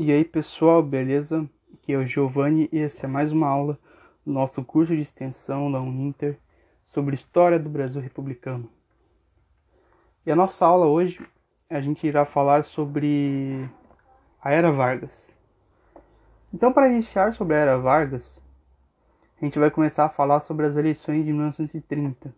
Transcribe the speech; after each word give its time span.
E 0.00 0.12
aí 0.12 0.24
pessoal, 0.24 0.80
beleza? 0.80 1.44
Aqui 1.74 1.92
é 1.92 1.96
o 1.96 2.06
Giovanni 2.06 2.68
e 2.70 2.78
essa 2.78 3.06
é 3.06 3.08
mais 3.08 3.32
uma 3.32 3.48
aula 3.48 3.76
do 4.24 4.32
nosso 4.32 4.62
curso 4.62 4.94
de 4.94 5.02
extensão 5.02 5.72
da 5.72 5.80
Uninter 5.80 6.38
sobre 6.86 7.16
História 7.16 7.58
do 7.58 7.68
Brasil 7.68 8.00
Republicano. 8.00 8.70
E 10.24 10.30
a 10.30 10.36
nossa 10.36 10.64
aula 10.64 10.86
hoje 10.86 11.20
a 11.68 11.80
gente 11.80 12.06
irá 12.06 12.24
falar 12.24 12.62
sobre 12.62 13.68
a 14.40 14.52
Era 14.52 14.70
Vargas. 14.70 15.34
Então, 16.54 16.72
para 16.72 16.88
iniciar 16.88 17.34
sobre 17.34 17.56
a 17.56 17.58
Era 17.58 17.76
Vargas, 17.76 18.40
a 19.42 19.44
gente 19.44 19.58
vai 19.58 19.68
começar 19.68 20.04
a 20.04 20.08
falar 20.08 20.38
sobre 20.38 20.64
as 20.64 20.76
eleições 20.76 21.24
de 21.24 21.32
1930. 21.32 22.32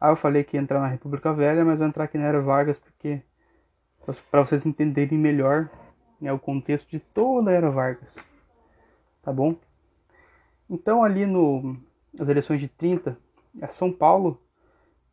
Ah, 0.00 0.08
eu 0.08 0.16
falei 0.16 0.42
que 0.44 0.56
ia 0.56 0.62
entrar 0.62 0.80
na 0.80 0.88
República 0.88 1.30
Velha, 1.30 1.62
mas 1.62 1.76
vou 1.76 1.86
entrar 1.86 2.04
aqui 2.04 2.16
na 2.16 2.24
Era 2.24 2.40
Vargas 2.40 2.78
porque 2.78 3.20
para 4.30 4.46
vocês 4.46 4.64
entenderem 4.64 5.18
melhor 5.18 5.68
né, 6.20 6.32
o 6.32 6.38
contexto 6.38 6.90
de 6.90 7.00
toda 7.00 7.50
a 7.50 7.54
Era 7.54 7.70
Vargas. 7.70 8.14
Tá 9.22 9.32
bom? 9.32 9.56
Então, 10.68 11.02
ali 11.02 11.24
no, 11.26 11.76
nas 12.12 12.28
eleições 12.28 12.60
de 12.60 12.68
30, 12.68 13.16
a 13.62 13.68
São 13.68 13.92
Paulo 13.92 14.40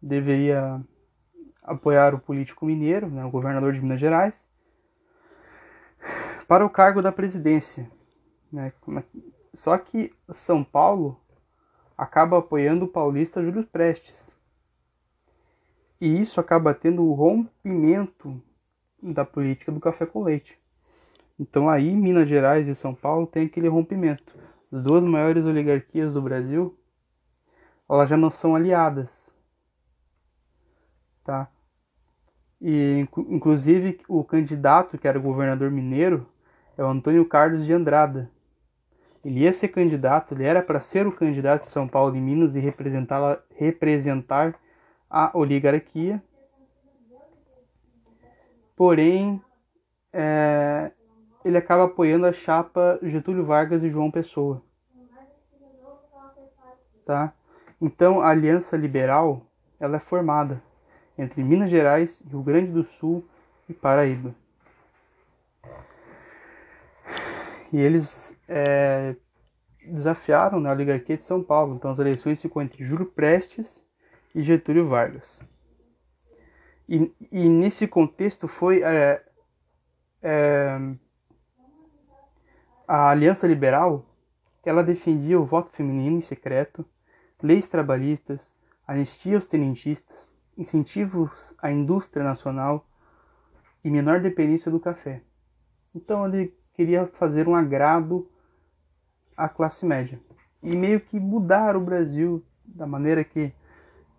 deveria 0.02 0.82
apoiar 1.64 2.14
o 2.14 2.20
político 2.20 2.66
mineiro, 2.66 3.08
né, 3.08 3.26
o 3.26 3.32
governador 3.32 3.74
de 3.74 3.82
Minas 3.82 4.00
Gerais, 4.00 4.36
para 6.48 6.66
o 6.66 6.70
cargo 6.70 7.02
da 7.02 7.12
presidência. 7.12 7.90
Né? 8.52 8.72
É 8.98 9.04
só 9.56 9.78
que 9.78 10.14
São 10.32 10.64
Paulo 10.64 11.20
acaba 11.98 12.40
apoiando 12.40 12.86
o 12.86 12.90
paulista 12.90 13.44
Júlio 13.44 13.66
Prestes. 13.66 14.30
E 16.00 16.20
isso 16.20 16.40
acaba 16.40 16.74
tendo 16.74 17.04
o 17.04 17.14
rompimento 17.14 18.42
da 19.02 19.24
política 19.24 19.72
do 19.72 19.80
café 19.80 20.06
com 20.06 20.24
leite. 20.24 20.60
Então 21.40 21.70
aí 21.70 21.96
Minas 21.96 22.28
Gerais 22.28 22.68
e 22.68 22.76
São 22.76 22.94
Paulo 22.94 23.28
tem 23.28 23.46
aquele 23.46 23.68
rompimento. 23.68 24.38
As 24.72 24.82
duas 24.82 25.04
maiores 25.04 25.46
oligarquias 25.46 26.14
do 26.14 26.22
Brasil, 26.22 26.78
elas 27.90 28.10
já 28.10 28.18
não 28.18 28.30
são 28.30 28.56
aliadas. 28.56 29.34
Tá? 31.24 31.50
E 32.62 33.06
inclusive 33.30 34.00
o 34.08 34.24
candidato 34.24 34.98
que 34.98 35.08
era 35.08 35.20
governador 35.20 35.70
mineiro 35.70 36.28
é 36.78 36.84
o 36.84 36.88
Antônio 36.88 37.26
Carlos 37.26 37.66
de 37.66 37.74
Andrada. 37.74 38.30
Ele 39.24 39.40
ia 39.40 39.52
ser 39.52 39.70
candidato, 39.70 40.34
ele 40.34 40.44
era 40.44 40.62
para 40.62 40.80
ser 40.80 41.08
o 41.08 41.12
candidato 41.12 41.64
de 41.64 41.70
São 41.70 41.88
Paulo 41.88 42.16
e 42.16 42.22
Minas 42.22 42.56
e 42.56 42.60
representar, 42.60 43.44
representar 43.56 44.56
a 45.10 45.36
oligarquia. 45.36 46.22
Porém, 48.76 49.42
é, 50.14 50.92
ele 51.46 51.58
acaba 51.58 51.86
apoiando 51.86 52.26
a 52.26 52.34
chapa 52.34 53.00
Getúlio 53.04 53.46
Vargas 53.46 53.84
e 53.84 53.90
João 53.90 54.10
Pessoa. 54.10 54.64
Tá? 57.06 57.32
Então 57.80 58.20
a 58.20 58.30
Aliança 58.30 58.76
Liberal 58.76 59.46
ela 59.80 59.98
é 59.98 60.00
formada 60.00 60.60
entre 61.16 61.44
Minas 61.44 61.70
Gerais, 61.70 62.20
Rio 62.28 62.42
Grande 62.42 62.72
do 62.72 62.84
Sul 62.84 63.24
e 63.70 63.74
Paraíba. 63.74 64.34
E 67.72 67.78
eles 67.78 68.36
é, 68.50 69.16
desafiaram 69.86 70.60
né, 70.60 70.70
a 70.70 70.74
oligarquia 70.74 71.16
de 71.16 71.22
São 71.22 71.44
Paulo. 71.44 71.76
Então 71.76 71.92
as 71.92 72.00
eleições 72.00 72.42
ficou 72.42 72.60
entre 72.60 72.84
Júlio 72.84 73.06
Prestes 73.06 73.80
e 74.34 74.42
Getúlio 74.42 74.88
Vargas. 74.88 75.40
E, 76.90 77.12
e 77.32 77.48
nesse 77.48 77.88
contexto 77.88 78.48
foi 78.48 78.82
é, 78.82 79.24
é, 80.24 80.80
a 82.88 83.10
Aliança 83.10 83.48
Liberal, 83.48 84.06
ela 84.64 84.84
defendia 84.84 85.40
o 85.40 85.46
voto 85.46 85.70
feminino 85.72 86.18
em 86.18 86.22
secreto, 86.22 86.86
leis 87.42 87.70
trabalhistas, 87.70 88.40
anistia 88.88 89.36
aos 89.36 89.48
tenentistas, 89.48 90.30
incentivos 90.58 91.54
à 91.62 91.72
indústria 91.72 92.24
nacional 92.24 92.88
e 93.84 93.90
menor 93.90 94.20
dependência 94.22 94.72
do 94.72 94.80
café. 94.80 95.22
Então 95.94 96.26
ele 96.28 96.54
queria 96.74 97.08
fazer 97.08 97.48
um 97.48 97.56
agrado 97.56 98.30
à 99.36 99.48
classe 99.48 99.86
média 99.86 100.20
e 100.62 100.76
meio 100.76 101.00
que 101.00 101.20
mudar 101.20 101.76
o 101.76 101.82
Brasil 101.82 102.44
da 102.66 102.88
maneira 102.88 103.24
que, 103.24 103.54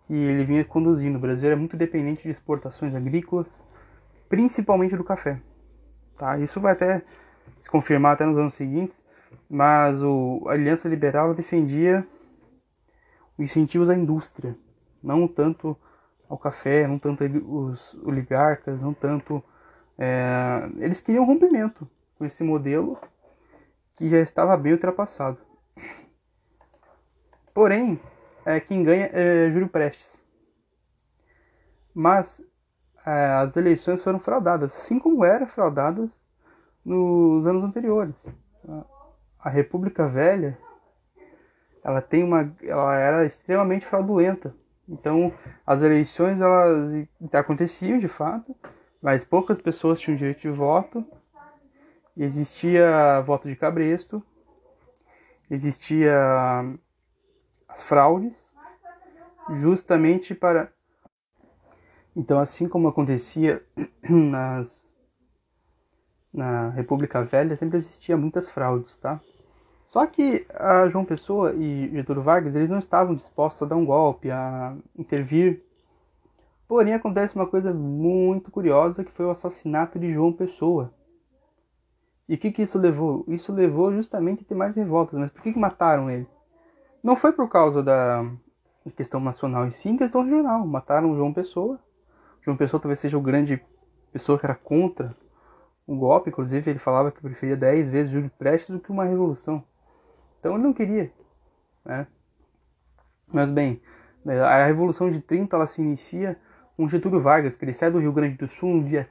que 0.07 0.13
ele 0.13 0.45
vinha 0.45 0.63
conduzindo. 0.63 1.17
O 1.17 1.21
Brasil 1.21 1.47
era 1.47 1.57
muito 1.57 1.75
dependente 1.75 2.23
de 2.23 2.29
exportações 2.29 2.95
agrícolas, 2.95 3.61
principalmente 4.29 4.95
do 4.95 5.03
café. 5.03 5.41
Tá? 6.17 6.39
Isso 6.39 6.61
vai 6.61 6.73
até 6.73 7.03
se 7.59 7.69
confirmar 7.69 8.13
até 8.13 8.25
nos 8.25 8.37
anos 8.37 8.53
seguintes, 8.53 9.03
mas 9.49 10.01
o, 10.01 10.43
a 10.47 10.53
Aliança 10.53 10.87
Liberal 10.87 11.33
defendia 11.33 12.05
os 13.37 13.43
incentivos 13.43 13.89
à 13.89 13.95
indústria, 13.95 14.55
não 15.01 15.27
tanto 15.27 15.77
ao 16.29 16.37
café, 16.37 16.87
não 16.87 16.99
tanto 16.99 17.23
os 17.23 17.95
oligarcas, 18.03 18.79
não 18.81 18.93
tanto. 18.93 19.43
É, 19.97 20.69
eles 20.77 21.01
queriam 21.01 21.23
um 21.23 21.27
rompimento 21.27 21.89
com 22.17 22.25
esse 22.25 22.43
modelo 22.43 22.97
que 23.95 24.09
já 24.09 24.19
estava 24.19 24.55
bem 24.57 24.73
ultrapassado. 24.73 25.37
Porém, 27.53 27.99
é, 28.45 28.59
quem 28.59 28.83
ganha 28.83 29.09
é 29.11 29.49
Júlio 29.51 29.67
Prestes. 29.67 30.19
Mas 31.93 32.41
é, 33.05 33.25
as 33.41 33.55
eleições 33.55 34.03
foram 34.03 34.19
fraudadas, 34.19 34.75
assim 34.75 34.99
como 34.99 35.25
eram 35.25 35.47
fraudadas 35.47 36.09
nos 36.87 37.45
anos 37.45 37.65
anteriores. 37.65 38.15
A 39.37 39.49
República 39.49 40.07
Velha, 40.07 40.57
ela 41.83 42.01
tem 42.01 42.23
uma, 42.23 42.55
ela 42.63 42.95
era 42.95 43.25
extremamente 43.25 43.85
fraudulenta. 43.85 44.55
Então, 44.87 45.33
as 45.65 45.81
eleições 45.81 46.39
elas 46.39 46.91
aconteciam 47.33 47.99
de 47.99 48.07
fato, 48.07 48.55
mas 49.01 49.25
poucas 49.25 49.61
pessoas 49.61 49.99
tinham 49.99 50.17
direito 50.17 50.39
de 50.39 50.49
voto. 50.49 51.05
Existia 52.15 53.21
voto 53.21 53.47
de 53.47 53.55
cabresto, 53.55 54.23
existia 55.51 56.15
as 57.67 57.83
fraudes, 57.83 58.33
justamente 59.49 60.33
para 60.33 60.71
então, 62.17 62.39
assim 62.39 62.67
como 62.67 62.87
acontecia 62.87 63.63
nas 64.09 64.76
na 66.37 66.69
República 66.69 67.23
Velha 67.23 67.55
sempre 67.57 67.77
existia 67.77 68.15
muitas 68.15 68.49
fraudes, 68.49 68.95
tá? 68.97 69.19
Só 69.87 70.05
que 70.05 70.45
a 70.53 70.87
João 70.89 71.05
Pessoa 71.05 71.53
e 71.53 71.89
Getúlio 71.89 72.21
Vargas 72.21 72.53
eles 72.55 72.69
não 72.69 72.79
estavam 72.79 73.15
dispostos 73.15 73.63
a 73.63 73.65
dar 73.65 73.75
um 73.75 73.85
golpe, 73.85 74.29
a 74.29 74.75
intervir. 74.97 75.63
Porém 76.67 76.93
acontece 76.93 77.35
uma 77.35 77.47
coisa 77.47 77.73
muito 77.73 78.51
curiosa 78.51 79.03
que 79.03 79.11
foi 79.11 79.25
o 79.25 79.31
assassinato 79.31 79.97
de 79.97 80.13
João 80.13 80.33
Pessoa. 80.33 80.93
E 82.27 82.35
o 82.35 82.37
que, 82.37 82.51
que 82.51 82.61
isso 82.61 82.77
levou? 82.77 83.23
Isso 83.29 83.53
levou 83.53 83.93
justamente 83.93 84.43
a 84.43 84.45
ter 84.45 84.55
mais 84.55 84.75
revoltas. 84.75 85.17
Mas 85.17 85.31
por 85.31 85.41
que, 85.41 85.53
que 85.53 85.59
mataram 85.59 86.11
ele? 86.11 86.27
Não 87.01 87.15
foi 87.15 87.31
por 87.31 87.47
causa 87.47 87.81
da 87.81 88.25
questão 88.97 89.19
nacional, 89.21 89.67
e 89.67 89.71
sim 89.71 89.97
questão 89.97 90.23
regional. 90.23 90.67
Mataram 90.67 91.15
João 91.15 91.31
Pessoa. 91.31 91.79
João 92.41 92.57
Pessoa 92.57 92.81
talvez 92.81 92.99
seja 92.99 93.17
o 93.17 93.21
grande 93.21 93.61
pessoa 94.11 94.37
que 94.37 94.45
era 94.45 94.55
contra 94.55 95.15
um 95.87 95.97
golpe, 95.97 96.29
inclusive 96.29 96.69
ele 96.69 96.79
falava 96.79 97.11
que 97.11 97.21
preferia 97.21 97.55
10 97.55 97.89
vezes 97.89 98.11
Júlio 98.11 98.31
Prestes 98.37 98.75
do 98.75 98.79
que 98.79 98.91
uma 98.91 99.05
revolução. 99.05 99.63
Então 100.39 100.55
ele 100.55 100.63
não 100.63 100.73
queria. 100.73 101.11
Né? 101.85 102.05
Mas 103.31 103.49
bem, 103.49 103.81
a 104.25 104.65
Revolução 104.65 105.09
de 105.09 105.21
30 105.21 105.55
ela 105.55 105.67
se 105.67 105.81
inicia 105.81 106.37
com 106.75 106.87
Getúlio 106.87 107.21
Vargas, 107.21 107.57
que 107.57 107.65
ele 107.65 107.73
sai 107.73 107.89
do 107.89 107.99
Rio 107.99 108.11
Grande 108.11 108.37
do 108.37 108.47
Sul 108.47 108.75
no 108.75 108.83
dia 108.83 109.09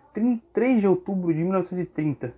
3 0.52 0.80
de 0.80 0.86
outubro 0.86 1.32
de 1.32 1.40
1930. 1.40 2.32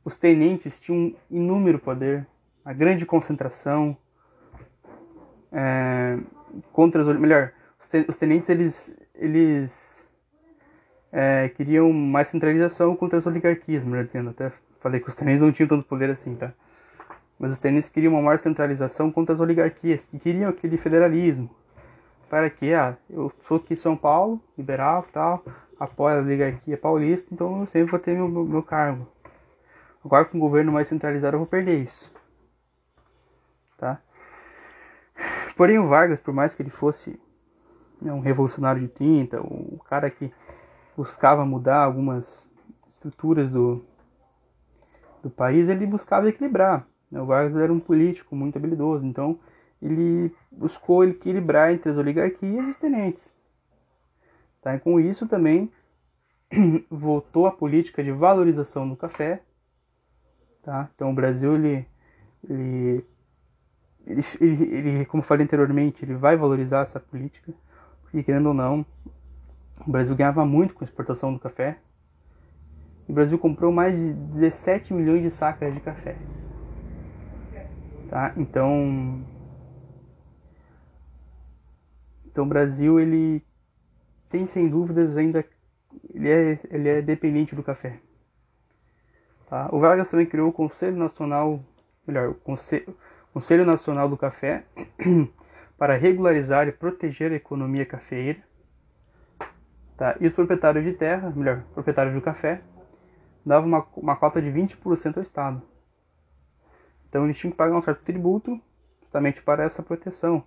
Os 0.04 0.18
tenentes 0.18 0.78
tinham 0.78 1.16
inúmero 1.32 1.80
poder, 1.80 2.28
a 2.66 2.74
grande 2.74 3.06
concentração 3.06 3.96
é, 5.54 6.20
contra 6.74 7.02
os 7.02 7.18
melhor, 7.18 7.54
os 8.10 8.18
tenentes 8.18 8.50
eles 8.50 9.07
eles 9.18 10.06
é, 11.12 11.50
queriam 11.50 11.92
mais 11.92 12.28
centralização 12.28 12.96
contra 12.96 13.18
as 13.18 13.26
oligarquias, 13.26 13.84
melhor 13.84 14.06
dizendo, 14.06 14.30
até 14.30 14.52
falei 14.80 15.00
que 15.00 15.10
os 15.10 15.16
tenentes 15.16 15.42
não 15.42 15.52
tinham 15.52 15.68
tanto 15.68 15.86
poder 15.86 16.10
assim, 16.10 16.36
tá? 16.36 16.54
Mas 17.40 17.54
os 17.54 17.60
tenentes 17.60 17.90
queriam 17.90 18.14
uma 18.14 18.22
maior 18.22 18.38
centralização 18.38 19.12
contra 19.12 19.34
as 19.34 19.40
oligarquias, 19.40 20.04
que 20.04 20.18
queriam 20.18 20.50
aquele 20.50 20.78
federalismo. 20.78 21.50
Para 22.30 22.50
que, 22.50 22.74
ah, 22.74 22.98
eu 23.10 23.32
sou 23.48 23.58
aqui 23.58 23.76
de 23.76 23.82
São 23.82 23.96
Paulo, 23.96 24.42
liberal 24.58 25.06
tal, 25.14 25.44
apoio 25.80 26.18
a 26.18 26.22
oligarquia 26.22 26.78
paulista, 26.78 27.34
então 27.34 27.62
eu 27.62 27.68
sempre 27.68 27.92
vou 27.92 28.00
ter 28.00 28.14
meu, 28.14 28.28
meu 28.28 28.64
cargo. 28.64 29.08
Agora 30.04 30.26
com 30.26 30.38
o 30.38 30.42
governo 30.42 30.72
mais 30.72 30.88
centralizado 30.88 31.36
eu 31.36 31.40
vou 31.40 31.48
perder 31.48 31.80
isso. 31.80 32.12
Tá? 33.78 34.00
Porém 35.56 35.78
o 35.80 35.88
Vargas, 35.88 36.20
por 36.20 36.34
mais 36.34 36.54
que 36.54 36.62
ele 36.62 36.70
fosse 36.70 37.20
né, 38.02 38.12
um 38.12 38.20
revolucionário 38.20 38.82
de 38.82 38.88
30, 38.88 39.42
o 39.42 39.80
cara 39.90 40.10
que 40.10 40.32
buscava 40.96 41.46
mudar 41.46 41.84
algumas 41.84 42.50
estruturas 42.92 43.50
do, 43.50 43.84
do 45.22 45.30
país, 45.30 45.70
ele 45.70 45.86
buscava 45.86 46.30
equilibrar. 46.30 46.88
Né? 47.12 47.22
O 47.22 47.26
Vargas 47.26 47.56
era 47.56 47.72
um 47.72 47.80
político 47.80 48.36
muito 48.36 48.58
habilidoso, 48.58 49.06
então 49.06 49.40
ele 49.82 50.34
buscou 50.52 51.06
equilibrar 51.06 51.72
entre 51.72 51.92
as 51.92 51.98
oligarquias 51.98 52.66
e 52.66 52.70
os 52.70 52.78
tenentes. 52.78 53.32
Tá? 54.62 54.76
E 54.76 54.80
com 54.80 55.00
isso 55.00 55.28
também 55.28 55.72
voltou 56.90 57.46
a 57.46 57.52
política 57.52 58.04
de 58.04 58.12
valorização 58.12 58.88
do 58.90 58.96
café. 58.96 59.42
Tá? 60.64 60.90
Então 60.96 61.12
o 61.12 61.16
Brasil, 61.16 61.56
ele, 61.56 61.88
ele, 62.50 63.06
ele, 64.42 64.64
ele, 64.76 65.06
como 65.06 65.24
falei 65.24 65.46
anteriormente, 65.46 66.04
ele 66.04 66.16
vai 66.16 66.36
valorizar 66.36 66.82
essa 66.82 67.00
política. 67.00 67.54
Porque 68.08 68.24
querendo 68.24 68.48
ou 68.48 68.54
não, 68.54 68.86
o 69.86 69.92
Brasil 69.92 70.16
ganhava 70.16 70.46
muito 70.46 70.74
com 70.74 70.84
a 70.84 70.88
exportação 70.88 71.34
do 71.34 71.40
café. 71.40 71.78
O 73.08 73.14
Brasil 73.14 73.38
comprou 73.38 73.72
mais 73.72 73.96
de 73.96 74.14
17 74.14 74.94
milhões 74.94 75.22
de 75.22 75.32
sacas 75.32 75.74
de 75.74 75.80
café. 75.80 76.18
Tá? 78.10 78.34
Então, 78.38 79.22
então 82.26 82.46
o 82.46 82.48
Brasil 82.48 83.00
ele 83.00 83.44
tem 84.30 84.48
sem 84.48 84.68
dúvidas 84.70 85.18
ainda 85.18 85.46
ele 86.14 86.30
é, 86.30 86.60
ele 86.70 86.90
é 86.90 87.02
dependente 87.02 87.56
do 87.56 87.64
café. 87.64 88.00
Tá? 89.50 89.70
O 89.72 89.80
Vargas 89.80 90.10
também 90.10 90.26
criou 90.26 90.50
o 90.50 90.54
Conselho 90.54 90.98
Nacional, 90.98 91.60
melhor, 92.06 92.30
o 92.30 92.36
Conselho, 92.36 92.96
Conselho 93.34 93.66
Nacional 93.66 94.10
do 94.10 94.18
Café 94.18 94.66
para 95.78 95.96
regularizar 95.96 96.68
e 96.68 96.72
proteger 96.72 97.32
a 97.32 97.36
economia 97.36 97.86
cafeeira. 97.86 98.40
Tá? 99.96 100.16
E 100.20 100.28
os 100.28 100.34
proprietários 100.34 100.84
de 100.84 100.94
terra, 100.94 101.32
melhor, 101.36 101.64
proprietários 101.74 102.14
do 102.14 102.22
café, 102.22 102.62
davam 103.46 103.68
uma, 103.68 103.88
uma 103.96 104.16
cota 104.16 104.42
de 104.42 104.50
20% 104.50 105.18
ao 105.18 105.24
Estado. 105.24 105.62
Então 107.10 107.26
eles 107.26 107.38
tinham 107.38 107.52
que 107.52 107.58
pagar 107.58 107.76
um 107.76 107.82
certo 107.82 108.04
tributo 108.04 108.60
justamente 109.02 109.42
para 109.42 109.64
essa 109.64 109.82
proteção 109.82 110.44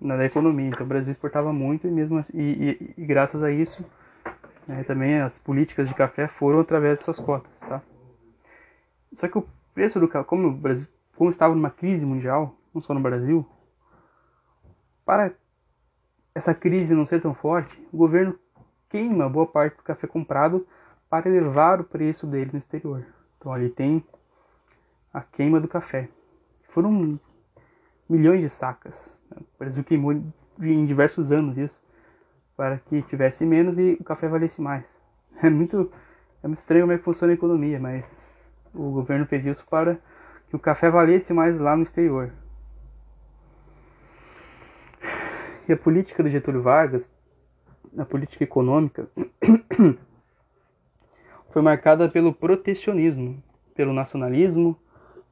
né, 0.00 0.16
da 0.16 0.24
economia. 0.24 0.68
Então 0.68 0.84
o 0.84 0.88
Brasil 0.88 1.12
exportava 1.12 1.52
muito 1.52 1.86
e 1.86 1.90
mesmo 1.90 2.18
assim, 2.18 2.32
e, 2.38 2.94
e, 2.96 3.02
e, 3.02 3.06
graças 3.06 3.42
a 3.42 3.50
isso 3.50 3.84
né, 4.66 4.84
também 4.84 5.20
as 5.20 5.38
políticas 5.38 5.88
de 5.88 5.94
café 5.94 6.28
foram 6.28 6.60
através 6.60 6.98
dessas 7.00 7.18
cotas, 7.18 7.52
tá? 7.60 7.82
Só 9.16 9.26
que 9.26 9.38
o 9.38 9.46
preço 9.74 9.98
do 9.98 10.06
café, 10.06 10.24
como 10.24 10.48
o 10.48 10.52
Brasil, 10.52 10.86
como 11.16 11.30
estava 11.30 11.54
numa 11.54 11.70
crise 11.70 12.06
mundial, 12.06 12.54
não 12.72 12.80
só 12.80 12.94
no 12.94 13.00
Brasil, 13.00 13.44
para 15.10 15.32
essa 16.32 16.54
crise 16.54 16.94
não 16.94 17.04
ser 17.04 17.20
tão 17.20 17.34
forte, 17.34 17.84
o 17.92 17.96
governo 17.96 18.38
queima 18.88 19.28
boa 19.28 19.44
parte 19.44 19.76
do 19.76 19.82
café 19.82 20.06
comprado 20.06 20.64
para 21.08 21.28
elevar 21.28 21.80
o 21.80 21.84
preço 21.84 22.28
dele 22.28 22.50
no 22.52 22.60
exterior. 22.60 23.04
Então 23.36 23.52
ali 23.52 23.70
tem 23.70 24.04
a 25.12 25.20
queima 25.20 25.58
do 25.58 25.66
café. 25.66 26.08
Foram 26.68 27.18
milhões 28.08 28.40
de 28.40 28.48
sacas. 28.48 29.18
O 29.34 29.58
Brasil 29.58 29.82
queimou 29.82 30.12
em 30.12 30.86
diversos 30.86 31.32
anos 31.32 31.58
isso 31.58 31.82
para 32.56 32.78
que 32.78 33.02
tivesse 33.02 33.44
menos 33.44 33.80
e 33.80 33.96
o 33.98 34.04
café 34.04 34.28
valesse 34.28 34.62
mais. 34.62 34.84
É 35.42 35.50
muito, 35.50 35.90
é 36.40 36.46
muito 36.46 36.60
estranho 36.60 36.84
como 36.84 36.92
é 36.92 36.98
que 36.98 37.02
funciona 37.02 37.32
a 37.32 37.34
economia, 37.34 37.80
mas 37.80 38.06
o 38.72 38.92
governo 38.92 39.26
fez 39.26 39.44
isso 39.44 39.66
para 39.68 39.98
que 40.48 40.54
o 40.54 40.58
café 40.58 40.88
valesse 40.88 41.32
mais 41.32 41.58
lá 41.58 41.74
no 41.74 41.82
exterior. 41.82 42.30
E 45.68 45.72
a 45.72 45.76
política 45.76 46.22
do 46.22 46.28
Getúlio 46.28 46.62
Vargas, 46.62 47.08
a 47.96 48.04
política 48.04 48.44
econômica, 48.44 49.08
foi 51.50 51.62
marcada 51.62 52.08
pelo 52.08 52.32
protecionismo, 52.32 53.42
pelo 53.74 53.92
nacionalismo, 53.92 54.76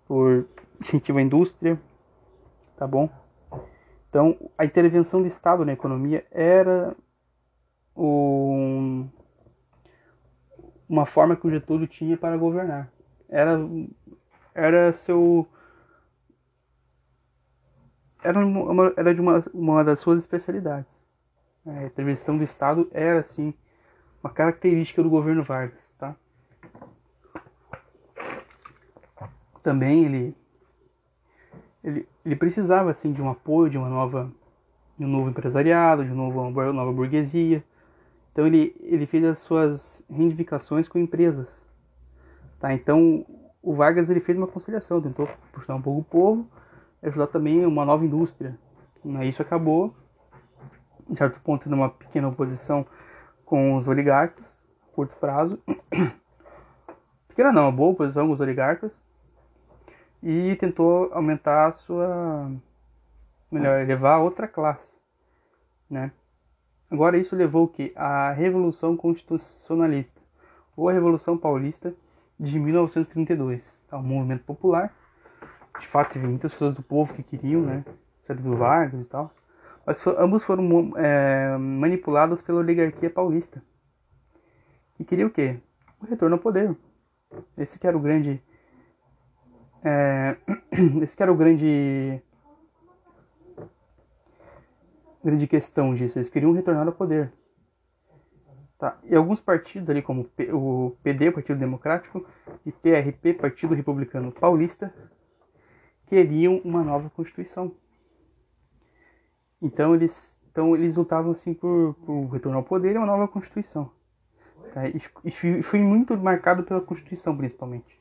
por 0.06 0.46
incentivo 0.80 1.19
à 1.19 1.22
indústria, 1.22 1.80
tá 2.76 2.86
bom? 2.86 3.10
Então, 4.08 4.36
a 4.56 4.64
intervenção 4.64 5.20
do 5.20 5.28
Estado 5.28 5.64
na 5.64 5.72
economia 5.72 6.26
era 6.31 6.96
um, 7.94 9.08
uma 10.88 11.04
forma 11.04 11.36
que 11.36 11.46
o 11.46 11.50
Getúlio 11.50 11.86
tinha 11.86 12.16
para 12.16 12.36
governar. 12.36 12.90
Era, 13.28 13.58
era 14.54 14.92
seu 14.92 15.46
era, 18.28 18.46
uma, 18.46 18.92
era 18.96 19.14
de 19.14 19.20
uma, 19.20 19.44
uma 19.54 19.82
das 19.82 19.98
suas 19.98 20.19
especialidades. 20.19 20.90
A 21.66 21.84
intervenção 21.84 22.36
do 22.36 22.44
Estado 22.44 22.88
era, 22.92 23.20
assim, 23.20 23.54
uma 24.22 24.30
característica 24.30 25.02
do 25.02 25.10
governo 25.10 25.43
Vargas, 25.43 25.94
tá? 25.98 26.14
Também 29.62 30.05
ele 30.05 30.36
ele, 31.82 32.08
ele 32.24 32.36
precisava 32.36 32.91
assim 32.91 33.12
de 33.12 33.22
um 33.22 33.31
apoio 33.31 33.70
de 33.70 33.79
uma 33.79 33.88
nova 33.88 34.31
de 34.98 35.05
um 35.05 35.08
novo 35.08 35.31
empresariado, 35.31 36.05
de 36.05 36.10
uma 36.10 36.29
nova, 36.29 36.72
nova 36.72 36.93
burguesia. 36.93 37.62
Então 38.32 38.46
ele, 38.46 38.74
ele 38.81 39.06
fez 39.06 39.24
as 39.24 39.38
suas 39.38 40.05
reivindicações 40.10 40.88
com 40.88 40.98
empresas. 40.98 41.64
Tá? 42.58 42.74
Então 42.74 43.24
o 43.62 43.74
Vargas 43.74 44.10
ele 44.10 44.20
fez 44.20 44.36
uma 44.36 44.46
conciliação, 44.46 45.00
tentou 45.00 45.29
puxar 45.53 45.74
um 45.74 45.82
pouco 45.82 46.00
o 46.00 46.05
povo, 46.05 46.48
ajudar 47.02 47.26
também 47.28 47.64
uma 47.64 47.84
nova 47.84 48.05
indústria. 48.05 48.58
Isso 49.24 49.43
acabou, 49.43 49.94
em 51.08 51.14
certo 51.14 51.40
ponto, 51.40 51.69
numa 51.69 51.88
pequena 51.88 52.28
oposição 52.28 52.86
com 53.44 53.76
os 53.76 53.88
oligarcas, 53.88 54.62
a 54.82 54.94
curto 54.94 55.17
prazo. 55.17 55.58
Pequena 57.28 57.52
não, 57.52 57.62
uma 57.62 57.72
boa 57.72 57.93
oposição 57.93 58.26
com 58.26 58.32
os 58.32 58.40
oligarcas, 58.40 59.00
e 60.22 60.56
tentou 60.56 61.12
aumentar 61.12 61.69
a 61.69 61.72
sua 61.72 62.50
melhor 63.50 63.81
elevar 63.81 64.19
a 64.19 64.22
outra 64.22 64.46
classe, 64.46 64.96
né? 65.88 66.12
Agora 66.90 67.19
isso 67.19 67.36
levou 67.36 67.64
o 67.64 67.69
que 67.69 67.93
a 67.94 68.32
Revolução 68.32 68.96
Constitucionalista 68.96 70.20
ou 70.76 70.88
a 70.88 70.93
Revolução 70.93 71.36
Paulista 71.36 71.94
de 72.38 72.58
1932, 72.58 73.62
tá? 73.88 73.98
um 73.98 74.02
movimento 74.02 74.44
popular. 74.44 74.94
De 75.79 75.87
fato, 75.87 76.13
teve 76.13 76.27
muitas 76.27 76.53
pessoas 76.53 76.75
do 76.75 76.82
povo 76.82 77.15
que 77.15 77.23
queriam, 77.23 77.63
né? 77.63 77.85
do 78.35 78.56
Vargas 78.56 79.01
e 79.01 79.05
tal. 79.05 79.31
Mas 79.87 80.06
ambos 80.06 80.44
foram 80.44 80.93
é, 80.97 81.56
manipulados 81.56 82.43
pela 82.43 82.61
oligarquia 82.61 83.08
paulista. 83.08 83.63
E 84.99 85.05
queria 85.05 85.27
o 85.27 85.31
quê? 85.31 85.58
O 86.01 86.06
retorno 86.06 86.37
ao 86.37 86.43
poder. 86.43 86.77
Esse 87.56 87.79
que 87.79 87.87
era 87.87 87.97
o 87.97 88.01
grande 88.01 88.43
é, 89.82 90.37
esse 91.03 91.17
que 91.17 91.23
era 91.23 91.32
o 91.32 91.37
grande 91.37 92.20
grande 95.25 95.47
questão 95.47 95.94
disso. 95.94 96.19
Eles 96.19 96.31
queriam 96.31 96.53
retornar 96.53 96.87
ao 96.87 96.93
poder. 96.93 97.32
Tá. 98.79 98.97
E 99.05 99.17
alguns 99.17 99.41
partidos 99.41 99.91
ali, 99.91 100.01
como 100.01 100.29
o 100.53 100.97
PD, 101.03 101.32
Partido 101.32 101.58
Democrático, 101.58 102.25
e 102.65 102.70
PRP, 102.70 103.35
Partido 103.35 103.75
Republicano 103.75 104.31
Paulista, 104.31 104.94
queriam 106.08 106.60
uma 106.65 106.82
nova 106.82 107.10
Constituição. 107.10 107.72
Então 109.60 109.94
eles, 109.94 110.38
então 110.50 110.74
eles 110.74 110.96
lutavam 110.96 111.32
assim 111.32 111.53
por, 111.53 111.94
por 112.05 112.27
retornar 112.27 112.58
ao 112.58 112.65
poder 112.65 112.94
e 112.94 112.98
uma 112.98 113.06
nova 113.06 113.29
Constituição. 113.29 113.91
Tá? 114.72 114.82
E 115.24 115.62
foi 115.62 115.81
muito 115.81 116.17
marcado 116.17 116.62
pela 116.62 116.81
Constituição, 116.81 117.36
principalmente. 117.36 117.98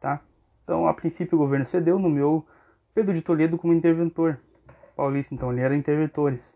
Tá? 0.00 0.20
Então, 0.64 0.86
a 0.86 0.94
princípio, 0.94 1.36
o 1.36 1.40
governo 1.40 1.66
cedeu, 1.66 1.98
nomeou 1.98 2.46
Pedro 2.94 3.12
de 3.12 3.22
Toledo 3.22 3.58
como 3.58 3.72
interventor 3.72 4.38
paulista, 4.96 5.34
então 5.34 5.52
ele 5.52 5.60
era 5.60 5.74
interventores. 5.76 6.54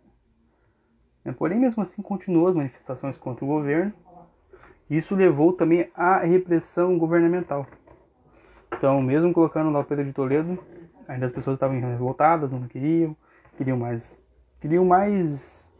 Né? 1.24 1.32
Porém, 1.32 1.58
mesmo 1.58 1.82
assim, 1.82 2.02
continuou 2.02 2.48
as 2.48 2.54
manifestações 2.54 3.16
contra 3.16 3.44
o 3.44 3.48
governo. 3.48 3.92
Isso 4.88 5.14
levou 5.14 5.52
também 5.52 5.90
à 5.94 6.18
repressão 6.18 6.98
governamental. 6.98 7.66
Então, 8.76 9.00
mesmo 9.00 9.32
colocando 9.32 9.70
lá 9.70 9.80
o 9.80 9.84
Pedro 9.84 10.04
de 10.04 10.12
Toledo, 10.12 10.58
ainda 11.06 11.26
as 11.26 11.32
pessoas 11.32 11.54
estavam 11.54 11.78
revoltadas, 11.78 12.50
não 12.50 12.66
queriam, 12.66 13.16
queriam 13.56 13.78
mais, 13.78 14.22
queriam 14.60 14.84
mais, 14.84 15.72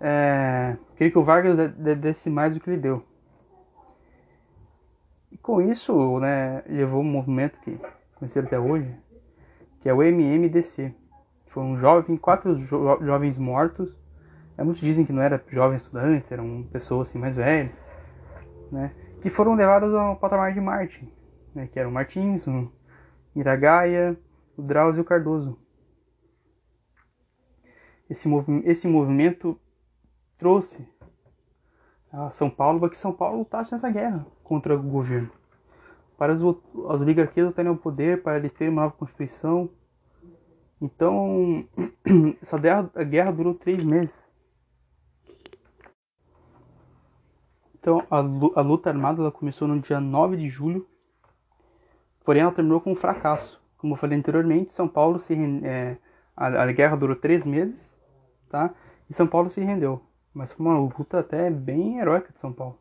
é, 0.00 0.76
queriam 0.96 1.12
que 1.12 1.18
o 1.18 1.24
Vargas 1.24 1.56
desse 1.98 2.30
mais 2.30 2.54
do 2.54 2.60
que 2.60 2.70
ele 2.70 2.80
deu. 2.80 3.04
E 5.30 5.36
com 5.36 5.60
isso, 5.60 6.18
né, 6.20 6.62
levou 6.66 7.00
um 7.00 7.04
movimento 7.04 7.58
que 7.60 7.78
conhecido 8.14 8.46
até 8.46 8.58
hoje, 8.58 8.94
que 9.80 9.88
é 9.88 9.94
o 9.94 10.02
MMDC. 10.02 10.94
Foram 11.48 11.76
jovens, 11.78 12.18
quatro 12.20 12.58
jo 12.58 12.98
jovens 13.02 13.38
mortos. 13.38 13.94
É, 14.56 14.64
muitos 14.64 14.80
dizem 14.80 15.04
que 15.04 15.12
não 15.12 15.22
eram 15.22 15.38
jovens 15.48 15.82
estudantes, 15.82 16.32
eram 16.32 16.62
pessoas 16.72 17.08
assim 17.08 17.18
mais 17.18 17.36
velhas, 17.36 17.90
né, 18.72 18.92
que 19.20 19.28
foram 19.28 19.54
levadas 19.54 19.92
ao 19.92 20.16
patamar 20.16 20.54
de 20.54 20.60
Marte, 20.60 21.06
né, 21.56 21.66
que 21.66 21.80
eram 21.80 21.90
Martins, 21.90 22.46
o 22.46 22.70
Miragaia, 23.34 24.14
o 24.56 24.62
Drauzio 24.62 25.02
Cardoso. 25.02 25.58
Esse, 28.10 28.28
movi 28.28 28.62
esse 28.66 28.86
movimento 28.86 29.58
trouxe 30.38 30.86
a 32.12 32.30
São 32.30 32.50
Paulo 32.50 32.78
para 32.78 32.90
que 32.90 32.98
São 32.98 33.12
Paulo 33.12 33.38
lutasse 33.38 33.72
nessa 33.72 33.90
guerra 33.90 34.26
contra 34.44 34.76
o 34.76 34.82
governo. 34.82 35.30
Para 36.18 36.34
as, 36.34 36.42
as 36.42 37.00
oligarquias 37.00 37.54
terem 37.54 37.72
o 37.72 37.76
poder, 37.76 38.22
para 38.22 38.36
eles 38.36 38.52
terem 38.52 38.72
uma 38.72 38.82
nova 38.82 38.94
constituição. 38.94 39.70
Então, 40.80 41.66
essa 42.40 42.58
guerra, 42.58 42.90
a 42.94 43.02
guerra 43.02 43.32
durou 43.32 43.54
três 43.54 43.82
meses. 43.82 44.26
Então, 47.74 48.06
a, 48.10 48.18
a 48.18 48.62
luta 48.62 48.90
armada 48.90 49.30
começou 49.30 49.66
no 49.66 49.80
dia 49.80 50.00
9 50.00 50.36
de 50.36 50.48
julho, 50.48 50.86
porém 52.26 52.42
ela 52.42 52.50
terminou 52.50 52.80
com 52.80 52.90
um 52.90 52.96
fracasso. 52.96 53.62
Como 53.78 53.94
eu 53.94 53.98
falei 53.98 54.18
anteriormente, 54.18 54.72
São 54.72 54.88
Paulo 54.88 55.20
se 55.20 55.34
é, 55.64 55.96
a, 56.36 56.64
a, 56.64 56.72
guerra 56.72 56.96
durou 56.96 57.14
três 57.14 57.46
meses, 57.46 57.96
tá? 58.50 58.74
E 59.08 59.14
São 59.14 59.28
Paulo 59.28 59.48
se 59.48 59.60
rendeu. 59.60 60.02
Mas 60.34 60.52
foi 60.52 60.66
uma 60.66 60.76
luta 60.76 61.20
até 61.20 61.48
bem 61.48 62.00
heróica 62.00 62.32
de 62.32 62.40
São 62.40 62.52
Paulo. 62.52 62.76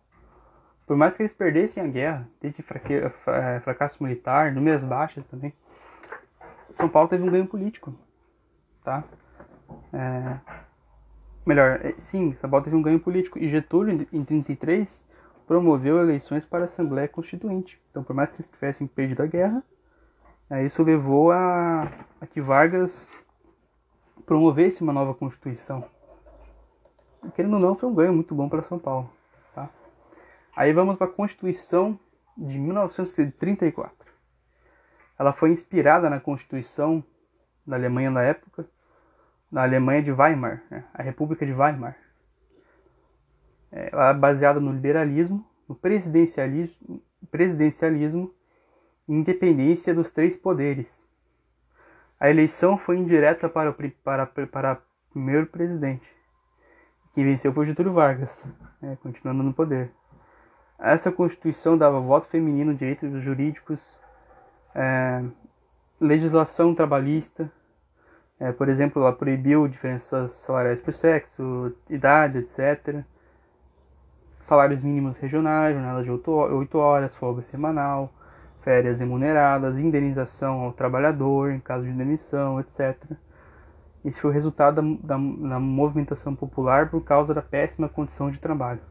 Por 0.88 0.98
mais 0.98 1.16
que 1.16 1.22
eles 1.22 1.34
perdessem 1.34 1.82
a 1.82 1.88
guerra, 1.88 2.28
desde 2.42 2.62
é, 2.62 3.60
fracasso 3.60 4.04
militar, 4.04 4.52
números 4.52 4.84
baixas 4.84 5.24
também, 5.28 5.54
São 6.72 6.90
Paulo 6.90 7.08
teve 7.08 7.24
um 7.24 7.32
ganho 7.32 7.46
político, 7.46 7.94
tá? 8.84 9.04
É, 9.94 10.40
melhor, 11.46 11.80
é, 11.86 11.94
sim, 12.00 12.34
São 12.42 12.50
Paulo 12.50 12.64
teve 12.64 12.76
um 12.76 12.82
ganho 12.82 13.00
político. 13.00 13.38
E 13.38 13.48
Getúlio, 13.48 14.08
em 14.12 14.24
33, 14.24 15.05
promoveu 15.48 16.00
eleições 16.00 16.46
para 16.46 16.62
a 16.62 16.66
Assembleia 16.66 17.08
Constituinte. 17.08 17.80
Então, 17.90 18.04
por 18.04 18.16
mais 18.16 18.30
que 18.30 18.42
eles 18.42 18.52
tivessem 18.52 18.88
perdido 18.88 19.24
a 19.24 19.26
guerra, 19.26 19.64
é, 20.50 20.66
isso 20.66 20.84
levou 20.84 21.32
a, 21.32 21.84
a 22.22 22.28
que 22.28 22.42
Vargas 22.42 23.10
promovesse 24.26 24.82
uma 24.82 24.94
nova 24.94 25.14
Constituição. 25.14 25.86
Querendo 27.36 27.56
ou 27.56 27.60
não, 27.60 27.76
foi 27.76 27.90
um 27.90 27.96
ganho 27.96 28.14
muito 28.14 28.36
bom 28.36 28.48
para 28.48 28.62
São 28.62 28.78
Paulo. 28.78 29.10
Tá? 29.54 29.70
Aí 30.56 30.72
vamos 30.74 30.98
para 30.98 31.08
a 31.08 31.12
Constituição 31.12 32.00
de 32.38 32.58
1934. 32.58 33.96
Ela 35.18 35.32
foi 35.32 35.52
inspirada 35.52 36.10
na 36.10 36.20
Constituição 36.20 37.04
da 37.66 37.76
Alemanha 37.76 38.12
da 38.12 38.22
época, 38.22 38.68
da 39.52 39.64
Alemanha 39.64 40.04
de 40.04 40.12
Weimar, 40.12 40.64
né? 40.70 40.86
a 40.94 41.02
República 41.02 41.46
de 41.46 41.54
Weimar. 41.54 41.98
É, 43.76 43.90
ela 43.92 44.10
é 44.10 44.14
baseada 44.14 44.60
no 44.60 44.72
liberalismo, 44.72 45.46
no 45.68 45.76
presidencialismo, 45.76 47.02
presidencialismo 47.30 48.34
independência 49.08 49.94
dos 49.94 50.10
três 50.10 50.36
poderes. 50.36 51.04
A 52.20 52.30
eleição 52.30 52.78
foi 52.78 52.98
indireta 52.98 53.50
para 53.50 53.70
o 53.70 53.76
para, 54.04 54.26
para 54.26 54.82
primeiro 55.12 55.46
presidente. 55.48 56.08
Quem 57.14 57.24
venceu 57.24 57.54
foi 57.54 57.66
Getúlio 57.68 57.94
Vargas, 57.94 58.44
né, 58.82 58.98
continuando 59.02 59.44
no 59.44 59.54
poder. 59.54 59.92
Essa 60.80 61.12
Constituição 61.12 61.78
dava 61.78 62.00
voto 62.00 62.28
feminino, 62.28 62.74
direitos 62.74 63.22
jurídicos, 63.22 63.80
é, 64.74 65.24
legislação 66.00 66.74
trabalhista, 66.74 67.50
é, 68.38 68.52
por 68.52 68.68
exemplo, 68.68 69.02
ela 69.02 69.14
proibiu 69.14 69.68
diferenças 69.68 70.34
salariais 70.34 70.82
por 70.82 70.94
sexo, 70.94 71.74
idade, 71.90 72.40
etc. 72.40 73.06
Salários 74.46 74.84
mínimos 74.84 75.18
regionais, 75.18 75.74
jornadas 75.74 76.06
de 76.06 76.12
8 76.12 76.78
horas, 76.78 77.16
folga 77.16 77.42
semanal, 77.42 78.14
férias 78.62 79.00
remuneradas, 79.00 79.76
indenização 79.76 80.60
ao 80.62 80.72
trabalhador 80.72 81.50
em 81.50 81.60
caso 81.60 81.84
de 81.84 81.92
demissão, 81.92 82.60
etc. 82.60 82.96
Isso 84.04 84.22
foi 84.22 84.30
o 84.30 84.34
resultado 84.34 84.84
da, 84.84 85.18
da, 85.18 85.18
da 85.18 85.60
movimentação 85.60 86.36
popular 86.36 86.92
por 86.92 87.04
causa 87.04 87.34
da 87.34 87.42
péssima 87.42 87.90
condição 87.90 88.30
de 88.30 88.38
trabalho. 88.38 88.82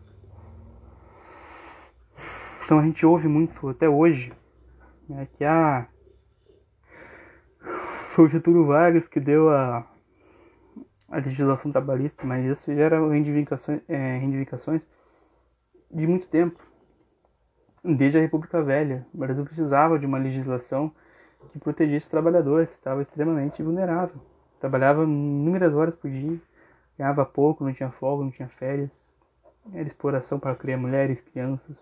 Então 2.65 2.81
a 2.81 2.83
gente 2.83 3.07
ouve 3.07 3.29
muito 3.29 3.69
até 3.69 3.89
hoje 3.89 4.33
né, 5.09 5.29
que 5.39 5.45
ah, 5.45 5.87
foi 8.09 8.25
o 8.25 8.29
Getúlio 8.29 8.67
Vargas 8.67 9.07
que 9.07 9.21
deu 9.21 9.51
a, 9.51 9.87
a 11.09 11.17
legislação 11.19 11.71
trabalhista, 11.71 12.27
mas 12.27 12.45
isso 12.45 12.75
já 12.75 12.83
era 12.83 13.09
reivindicações, 13.09 13.83
é, 13.89 14.19
reivindicações 14.19 14.85
de 15.91 16.07
muito 16.07 16.27
tempo 16.27 16.61
desde 17.85 18.19
a 18.19 18.21
República 18.21 18.63
Velha. 18.63 19.07
O 19.13 19.19
Brasil 19.19 19.45
precisava 19.45 19.99
de 19.99 20.07
uma 20.07 20.19
legislação 20.19 20.91
que 21.53 21.59
protegesse 21.59 22.07
o 22.07 22.11
trabalhador, 22.11 22.67
que 22.67 22.73
estava 22.73 23.03
extremamente 23.03 23.63
vulnerável. 23.63 24.17
Trabalhava 24.59 25.05
inúmeras 25.05 25.75
horas 25.75 25.95
por 25.95 26.11
dia, 26.11 26.41
ganhava 26.99 27.25
pouco, 27.27 27.65
não 27.65 27.75
tinha 27.75 27.91
folga, 27.91 28.25
não 28.25 28.31
tinha 28.31 28.49
férias. 28.49 28.91
Era 29.73 29.87
exploração 29.87 30.39
para 30.39 30.55
criar 30.55 30.79
mulheres, 30.79 31.21
crianças. 31.21 31.77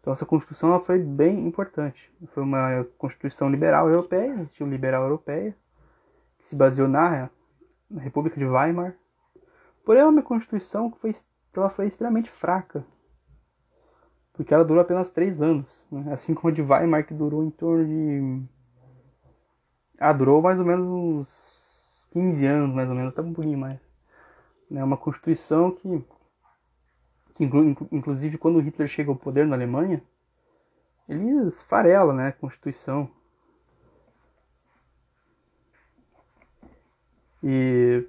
Então 0.00 0.12
essa 0.12 0.24
Constituição 0.24 0.70
ela 0.70 0.80
foi 0.80 0.98
bem 0.98 1.46
importante. 1.46 2.12
Foi 2.28 2.42
uma 2.42 2.86
Constituição 2.96 3.50
liberal 3.50 3.88
europeia, 3.90 4.42
estilo 4.42 4.70
liberal 4.70 5.02
europeia, 5.02 5.54
que 6.38 6.48
se 6.48 6.54
baseou 6.54 6.86
na, 6.86 7.28
na 7.90 8.00
República 8.00 8.38
de 8.38 8.46
Weimar. 8.46 8.94
Porém, 9.84 10.02
é 10.02 10.06
uma 10.06 10.22
Constituição 10.22 10.90
que 10.90 10.98
foi, 10.98 11.14
ela 11.54 11.70
foi 11.70 11.88
extremamente 11.88 12.30
fraca 12.30 12.84
porque 14.38 14.54
ela 14.54 14.64
durou 14.64 14.80
apenas 14.80 15.10
três 15.10 15.42
anos, 15.42 15.66
né? 15.90 16.12
assim 16.12 16.32
como 16.32 16.48
a 16.48 16.54
de 16.54 16.62
Weimar, 16.62 17.04
que 17.04 17.12
durou 17.12 17.42
em 17.42 17.50
torno 17.50 17.84
de. 17.84 18.40
Ah, 19.98 20.12
durou 20.12 20.40
mais 20.40 20.60
ou 20.60 20.64
menos 20.64 20.86
uns 20.86 21.28
15 22.12 22.46
anos, 22.46 22.72
mais 22.72 22.88
ou 22.88 22.94
menos, 22.94 23.12
até 23.12 23.20
um 23.20 23.34
pouquinho 23.34 23.58
mais. 23.58 23.80
Né? 24.70 24.84
uma 24.84 24.96
constituição 24.96 25.72
que, 25.72 26.04
que 27.34 27.44
inclusive, 27.90 28.38
quando 28.38 28.60
Hitler 28.60 28.86
chega 28.86 29.10
ao 29.10 29.16
poder 29.16 29.44
na 29.44 29.56
Alemanha, 29.56 30.00
ele 31.08 31.48
esfarela 31.48 32.14
né, 32.14 32.28
a 32.28 32.32
Constituição. 32.32 33.10
E, 37.42 38.06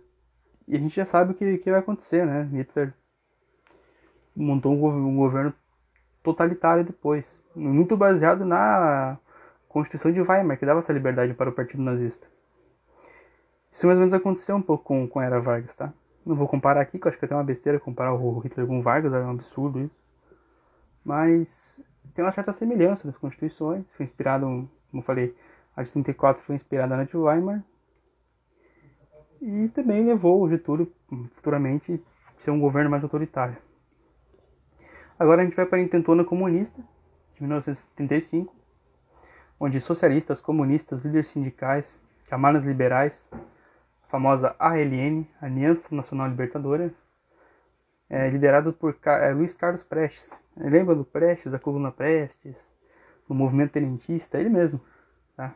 e, 0.68 0.76
a 0.76 0.80
gente 0.80 0.96
já 0.96 1.06
sabe 1.06 1.32
o 1.32 1.36
que, 1.36 1.58
que 1.58 1.72
vai 1.72 1.80
acontecer, 1.80 2.24
né? 2.24 2.44
Hitler 2.52 2.94
montou 4.36 4.74
um 4.74 5.16
governo 5.16 5.54
totalitário 6.24 6.84
depois, 6.84 7.42
muito 7.56 7.96
baseado 7.96 8.46
na 8.46 9.18
Constituição 9.68 10.12
de 10.12 10.22
Weimar, 10.22 10.58
que 10.58 10.66
dava 10.66 10.80
essa 10.80 10.94
liberdade 10.94 11.34
para 11.34 11.50
o 11.50 11.54
Partido 11.54 11.84
Nazista. 11.84 12.28
Isso 13.72 13.86
mais 13.86 13.98
ou 13.98 14.02
menos 14.02 14.14
aconteceu 14.14 14.56
um 14.56 14.62
pouco 14.62 14.84
com, 14.84 15.08
com 15.08 15.20
a 15.20 15.26
Era 15.26 15.40
Vargas, 15.40 15.76
tá? 15.76 15.94
Não 16.26 16.36
vou 16.36 16.48
comparar 16.48 16.82
aqui, 16.82 17.00
que 17.00 17.06
eu 17.06 17.10
acho 17.10 17.18
que 17.18 17.26
é 17.26 17.28
até 17.28 17.36
uma 17.36 17.44
besteira 17.44 17.80
comparar 17.80 18.14
o 18.14 18.40
Hitler 18.40 18.68
com 18.68 18.80
o 18.80 18.82
Vargas, 18.82 19.14
é 19.14 19.20
um 19.20 19.32
absurdo 19.32 19.80
isso. 19.80 19.96
Mas 21.06 21.84
tem 22.14 22.26
uma 22.26 22.32
certa 22.32 22.52
semelhança 22.54 23.08
das 23.08 23.18
constituições, 23.18 23.86
foi 23.96 24.06
inspirado, 24.06 24.46
como 24.46 25.02
eu 25.02 25.02
falei, 25.02 25.36
a 25.76 25.84
de 25.84 25.92
34 25.92 26.44
foi 26.44 26.56
inspirada 26.56 26.98
na 26.98 27.04
de 27.04 27.16
Weimar. 27.16 27.64
E 29.42 29.70
também 29.70 30.06
levou 30.06 30.42
o 30.42 30.50
Getúlio 30.50 30.92
futuramente 31.36 32.04
a 32.38 32.42
ser 32.42 32.52
um 32.52 32.60
governo 32.60 32.90
mais 32.90 33.04
autoritário. 33.04 33.56
Agora 35.20 35.42
a 35.42 35.44
gente 35.44 35.56
vai 35.56 35.66
para 35.66 35.80
a 35.80 35.82
intentona 35.82 36.24
comunista, 36.24 36.82
de 37.36 37.42
1975, 37.42 38.56
onde 39.60 39.82
socialistas, 39.82 40.40
comunistas, 40.40 41.04
líderes 41.04 41.28
sindicais, 41.28 42.00
camadas 42.30 42.64
liberais, 42.64 43.30
a 43.34 44.08
famosa 44.08 44.56
ALN, 44.58 45.28
Aliança 45.42 45.94
Nacional 45.94 46.30
Libertadora, 46.30 46.94
é, 48.10 48.30
liderado 48.30 48.72
por 48.72 48.98
é, 49.06 49.34
Luiz 49.34 49.54
Carlos 49.56 49.84
Prestes. 49.84 50.32
Lembra 50.56 50.96
do 50.96 51.04
Prestes, 51.04 51.52
da 51.52 51.60
coluna 51.60 51.92
Prestes, 51.92 52.58
do 53.28 53.36
movimento 53.36 53.74
tenentista? 53.74 54.40
Ele 54.40 54.50
mesmo. 54.50 54.80
Tá? 55.36 55.54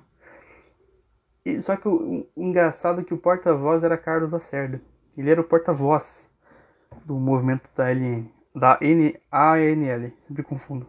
E, 1.45 1.61
só 1.61 1.77
que 1.77 1.87
o, 1.87 2.27
o 2.35 2.43
engraçado 2.43 2.99
é 2.99 3.03
que 3.05 3.13
o 3.13 3.17
porta-voz 3.17 3.81
era 3.81 3.97
Carlos 3.97 4.29
Lacerda. 4.29 4.81
Ele 5.17 5.31
era 5.31 5.39
o 5.39 5.43
porta-voz 5.45 6.29
do 7.05 7.15
movimento 7.15 7.69
da 7.75 7.89
LN, 7.89 8.29
da 8.53 8.77
N, 8.81 9.19
ANL, 9.31 10.11
sempre 10.21 10.43
confundo. 10.43 10.87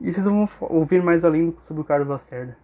E 0.00 0.12
vocês 0.12 0.26
vão 0.26 0.48
ouvir 0.60 1.02
mais 1.02 1.24
além 1.24 1.56
sobre 1.66 1.82
o 1.82 1.84
Carlos 1.84 2.08
Lacerda. 2.08 2.56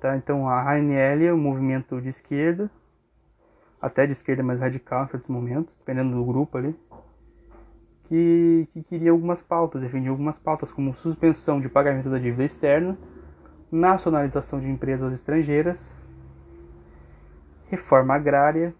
Tá? 0.00 0.16
Então 0.16 0.48
a 0.48 0.72
ANL 0.72 1.22
é 1.22 1.32
um 1.32 1.38
movimento 1.38 2.00
de 2.00 2.08
esquerda, 2.08 2.70
até 3.80 4.06
de 4.06 4.12
esquerda 4.12 4.42
mais 4.42 4.60
radical 4.60 5.04
em 5.04 5.08
certos 5.08 5.28
momentos, 5.28 5.76
dependendo 5.76 6.16
do 6.16 6.24
grupo 6.24 6.58
ali, 6.58 6.74
que, 8.04 8.68
que 8.72 8.82
queria 8.84 9.10
algumas 9.10 9.42
pautas, 9.42 9.82
defendia 9.82 10.10
algumas 10.10 10.38
pautas 10.38 10.70
como 10.70 10.94
suspensão 10.94 11.60
de 11.60 11.68
pagamento 11.68 12.08
da 12.08 12.18
dívida 12.18 12.44
externa, 12.44 12.96
nacionalização 13.70 14.60
de 14.60 14.68
empresas 14.68 15.12
estrangeiras, 15.12 15.78
reforma 17.68 18.14
agrária, 18.14 18.74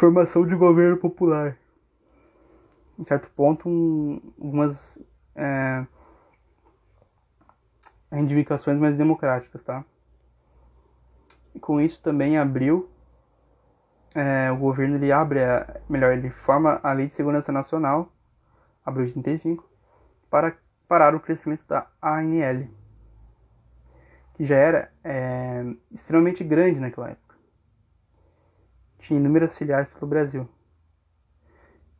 formação 0.00 0.46
de 0.46 0.56
governo 0.56 0.96
popular. 0.96 1.58
Em 2.98 3.04
certo 3.04 3.30
ponto, 3.36 3.68
um, 3.68 4.18
algumas 4.40 4.98
é, 5.36 5.84
reivindicações 8.10 8.78
mais 8.78 8.96
democráticas, 8.96 9.62
tá? 9.62 9.84
E 11.54 11.60
com 11.60 11.78
isso 11.78 12.00
também 12.02 12.38
abriu 12.38 12.88
é, 14.14 14.50
o 14.50 14.56
governo 14.56 14.96
ele 14.96 15.12
abre, 15.12 15.44
a, 15.44 15.80
melhor, 15.88 16.14
ele 16.14 16.30
forma 16.30 16.80
a 16.82 16.92
Lei 16.92 17.06
de 17.06 17.14
Segurança 17.14 17.52
Nacional, 17.52 18.10
abril 18.84 19.06
de 19.06 19.12
35, 19.12 19.68
para 20.30 20.56
parar 20.88 21.14
o 21.14 21.20
crescimento 21.20 21.62
da 21.68 21.86
ANL, 22.00 22.68
que 24.34 24.46
já 24.46 24.56
era 24.56 24.92
é, 25.04 25.62
extremamente 25.92 26.42
grande 26.42 26.80
naquela 26.80 27.10
época. 27.10 27.29
Tinha 29.00 29.18
inúmeras 29.18 29.56
filiais 29.56 29.88
pelo 29.88 30.06
Brasil. 30.06 30.48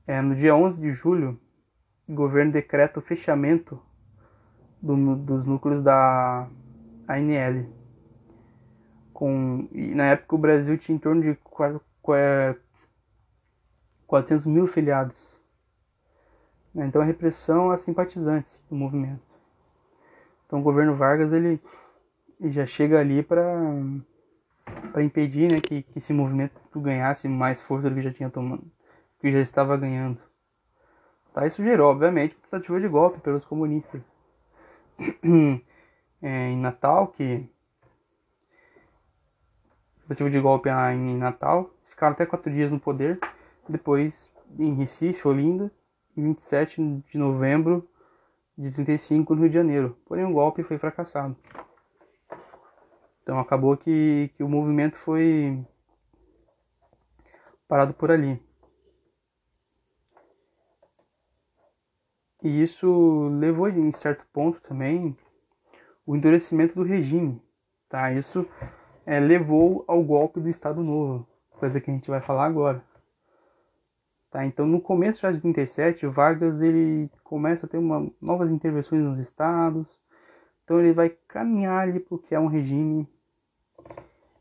É, 0.07 0.21
no 0.21 0.35
dia 0.35 0.55
11 0.55 0.81
de 0.81 0.93
julho, 0.93 1.41
o 2.09 2.15
governo 2.15 2.53
decreta 2.53 2.99
o 2.99 3.03
fechamento 3.03 3.81
do, 4.81 5.17
dos 5.17 5.47
núcleos 5.47 5.83
da 5.83 6.49
ANL. 7.09 7.67
Com, 9.13 9.69
na 9.73 10.07
época 10.07 10.35
o 10.35 10.39
Brasil 10.39 10.79
tinha 10.79 10.97
em 10.97 10.99
torno 10.99 11.23
de 11.23 11.39
400 14.07 14.47
mil 14.47 14.67
filiados. 14.67 15.39
Né, 16.75 16.87
então 16.87 17.03
a 17.03 17.05
repressão 17.05 17.71
a 17.71 17.77
simpatizantes 17.77 18.65
do 18.69 18.77
movimento. 18.77 19.23
Então 20.47 20.61
o 20.61 20.63
governo 20.63 20.95
Vargas 20.95 21.33
ele 21.33 21.61
já 22.41 22.67
chega 22.67 22.99
ali 22.99 23.23
para 23.23 23.43
para 24.93 25.03
impedir 25.03 25.51
né, 25.51 25.61
que, 25.61 25.83
que 25.83 25.99
esse 25.99 26.13
movimento 26.13 26.55
ganhasse 26.77 27.29
mais 27.29 27.61
força 27.63 27.89
do 27.89 27.95
que 27.95 28.03
já 28.03 28.13
tinha 28.13 28.31
tomado, 28.31 28.65
que 29.21 29.31
já 29.31 29.41
estava 29.41 29.77
ganhando. 29.77 30.19
Tá, 31.33 31.47
isso 31.47 31.63
gerou, 31.63 31.91
obviamente, 31.91 32.35
tentativa 32.37 32.81
de 32.81 32.89
golpe 32.89 33.21
pelos 33.21 33.45
comunistas. 33.45 34.03
é, 36.21 36.49
em 36.51 36.57
Natal, 36.57 37.09
que 37.09 37.49
tentativa 40.03 40.31
de 40.31 40.41
golpe 40.41 40.69
em 40.69 41.17
Natal, 41.17 41.71
ficaram 41.87 42.13
até 42.13 42.27
quatro 42.27 42.53
dias 42.53 42.71
no 42.71 42.81
poder. 42.81 43.19
Depois, 43.69 44.31
em 44.59 44.75
Recife, 44.75 45.29
Olinda, 45.29 45.71
em 46.17 46.25
27 46.25 47.05
de 47.09 47.19
novembro 47.19 47.89
de 48.59 48.71
35 48.73 49.35
no 49.35 49.43
Rio 49.43 49.51
de 49.51 49.55
Janeiro. 49.55 49.97
Porém, 50.07 50.25
o 50.25 50.33
golpe 50.33 50.65
foi 50.65 50.79
fracassado. 50.79 51.37
Então, 53.23 53.39
acabou 53.39 53.77
que, 53.77 54.31
que 54.37 54.43
o 54.43 54.49
movimento 54.49 54.97
foi 54.97 55.65
parado 57.69 57.95
por 57.95 58.11
ali. 58.11 58.43
E 62.43 62.63
isso 62.63 63.29
levou 63.39 63.69
em 63.69 63.93
certo 63.93 64.27
ponto 64.33 64.61
também 64.63 65.17
o 66.07 66.17
endurecimento 66.17 66.75
do 66.75 66.83
regime, 66.83 67.41
tá? 67.89 68.11
Isso 68.13 68.47
é, 69.05 69.21
levou 69.21 69.85
ao 69.87 70.03
golpe 70.03 70.41
do 70.41 70.49
Estado 70.49 70.83
Novo, 70.83 71.29
coisa 71.51 71.81
que 71.81 71.91
a 71.91 71.95
gente 71.95 72.11
vai 72.11 72.21
falar 72.21 72.47
agora. 72.47 72.83
Tá? 74.31 74.47
Então, 74.47 74.65
no 74.65 74.81
começo 74.81 75.21
já 75.21 75.33
de 75.33 75.41
37, 75.41 76.07
o 76.07 76.13
Vargas 76.13 76.61
ele 76.61 77.11
começa 77.25 77.67
a 77.67 77.69
ter 77.69 77.79
uma, 77.79 78.11
novas 78.21 78.51
intervenções 78.51 79.03
nos 79.03 79.19
estados. 79.19 80.01
Então, 80.71 80.79
ele 80.79 80.93
vai 80.93 81.11
caminhar 81.27 81.83
ali 81.83 81.99
para 81.99 82.15
o 82.15 82.19
que 82.19 82.33
é 82.33 82.39
um 82.39 82.47
regime 82.47 83.05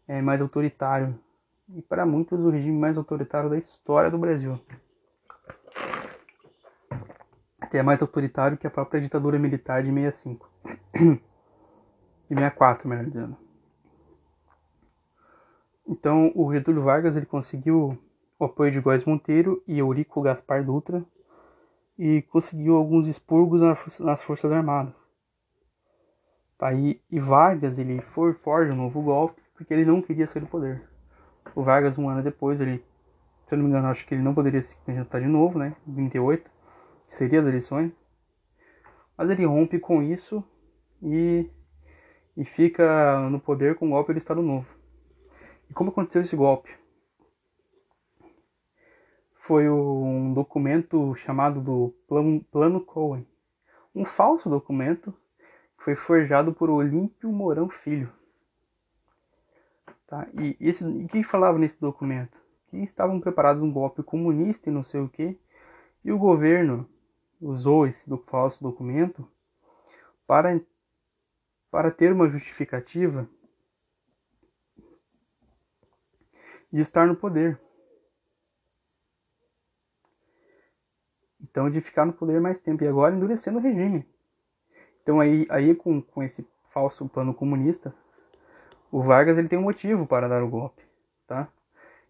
é, 0.07 0.21
mais 0.21 0.43
autoritário. 0.43 1.19
E 1.73 1.81
para 1.81 2.05
muitos, 2.05 2.39
o 2.39 2.51
regime 2.51 2.77
mais 2.77 2.95
autoritário 2.99 3.49
da 3.49 3.57
história 3.57 4.11
do 4.11 4.17
Brasil 4.19 4.59
até 7.69 7.83
mais 7.83 8.01
autoritário 8.01 8.57
que 8.57 8.65
a 8.65 8.69
própria 8.69 8.99
ditadura 8.99 9.37
militar 9.37 9.83
de 9.83 9.91
65. 9.91 10.49
De 12.29 12.35
64, 12.35 12.87
melhor 12.87 13.05
dizendo. 13.05 13.37
Então, 15.87 16.31
o 16.35 16.53
Getúlio 16.53 16.83
Vargas 16.83 17.15
ele 17.15 17.25
conseguiu 17.25 17.97
o 18.37 18.45
apoio 18.45 18.71
de 18.71 18.79
Góes 18.79 19.03
Monteiro 19.03 19.63
e 19.67 19.79
Eurico 19.79 20.21
Gaspar 20.21 20.63
Dutra 20.63 21.03
e 21.97 22.21
conseguiu 22.21 22.75
alguns 22.75 23.07
expurgos 23.07 23.61
nas 23.99 24.21
Forças 24.21 24.51
Armadas. 24.51 25.08
Tá, 26.59 26.73
e, 26.73 27.01
Vargas 27.17 27.79
ele 27.79 28.01
for, 28.01 28.35
forja 28.35 28.73
um 28.73 28.75
novo 28.75 29.01
golpe 29.01 29.41
porque 29.55 29.73
ele 29.73 29.85
não 29.85 30.01
queria 30.01 30.27
sair 30.27 30.41
do 30.41 30.47
poder. 30.47 30.83
O 31.55 31.63
Vargas, 31.63 31.97
um 31.97 32.09
ano 32.09 32.21
depois, 32.21 32.59
ele, 32.59 32.83
se 33.47 33.53
eu 33.53 33.57
não 33.57 33.63
me 33.63 33.71
engano, 33.71 33.87
acho 33.87 34.05
que 34.05 34.13
ele 34.13 34.21
não 34.21 34.35
poderia 34.35 34.61
se 34.61 34.75
candidatar 34.85 35.21
de 35.21 35.25
novo, 35.25 35.57
né? 35.57 35.73
Em 35.87 35.93
28 35.93 36.51
seria 37.07 37.39
as 37.39 37.45
eleições. 37.45 37.93
Mas 39.17 39.29
ele 39.29 39.45
rompe 39.45 39.79
com 39.79 40.03
isso 40.03 40.43
e, 41.01 41.49
e 42.35 42.43
fica 42.43 43.29
no 43.29 43.39
poder 43.39 43.75
com 43.75 43.87
o 43.87 43.89
golpe 43.91 44.11
do 44.11 44.19
Estado 44.19 44.41
Novo. 44.41 44.67
E 45.69 45.73
como 45.73 45.91
aconteceu 45.91 46.21
esse 46.21 46.35
golpe? 46.35 46.69
Foi 49.35 49.69
um 49.69 50.33
documento 50.33 51.15
chamado 51.15 51.61
do 51.61 51.95
Plano, 52.05 52.43
Plano 52.51 52.81
Cohen. 52.81 53.25
Um 53.95 54.03
falso 54.03 54.49
documento 54.49 55.13
que 55.13 55.19
foi 55.79 55.95
forjado 55.95 56.53
por 56.53 56.69
Olímpio 56.69 57.31
Mourão 57.31 57.69
Filho. 57.69 58.11
Tá? 60.07 60.27
E, 60.33 60.57
esse, 60.59 60.85
e 60.85 61.07
quem 61.07 61.23
falava 61.23 61.57
nesse 61.57 61.79
documento? 61.79 62.37
Que 62.69 62.77
estavam 62.77 63.19
preparados 63.19 63.61
um 63.63 63.71
golpe 63.71 64.03
comunista 64.03 64.69
e 64.69 64.73
não 64.73 64.83
sei 64.83 64.99
o 64.99 65.09
que. 65.09 65.39
E 66.03 66.11
o 66.11 66.17
governo 66.17 66.89
usou 67.41 67.87
esse 67.87 68.05
falso 68.27 68.61
documento 68.61 69.27
para, 70.27 70.59
para 71.71 71.91
ter 71.91 72.11
uma 72.11 72.27
justificativa 72.27 73.27
de 76.71 76.81
estar 76.81 77.07
no 77.07 77.15
poder. 77.15 77.59
Então, 81.41 81.69
de 81.69 81.81
ficar 81.81 82.05
no 82.05 82.13
poder 82.13 82.39
mais 82.39 82.59
tempo. 82.59 82.83
E 82.83 82.87
agora 82.87 83.15
endurecendo 83.15 83.57
o 83.57 83.61
regime. 83.61 84.07
Então, 85.09 85.19
aí, 85.19 85.47
aí 85.49 85.73
com, 85.73 86.03
com 86.03 86.21
esse 86.21 86.47
falso 86.69 87.09
plano 87.09 87.33
comunista, 87.33 87.91
o 88.91 89.01
Vargas 89.01 89.39
ele 89.39 89.47
tem 89.47 89.57
um 89.57 89.63
motivo 89.63 90.05
para 90.05 90.27
dar 90.27 90.43
o 90.43 90.47
golpe. 90.47 90.83
Tá? 91.25 91.47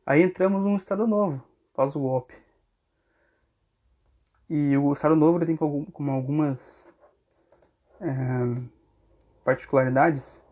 Aí 0.05 0.21
entramos 0.21 0.61
num 0.61 0.75
Estado 0.75 1.07
novo, 1.07 1.41
após 1.71 1.95
o 1.95 1.99
golpe. 2.01 2.33
E 4.49 4.75
o 4.75 4.91
Estado 4.91 5.15
Novo 5.15 5.37
ele 5.37 5.45
tem 5.45 5.55
como 5.55 6.11
algumas 6.11 6.85
é, 8.01 8.05
particularidades. 9.45 10.43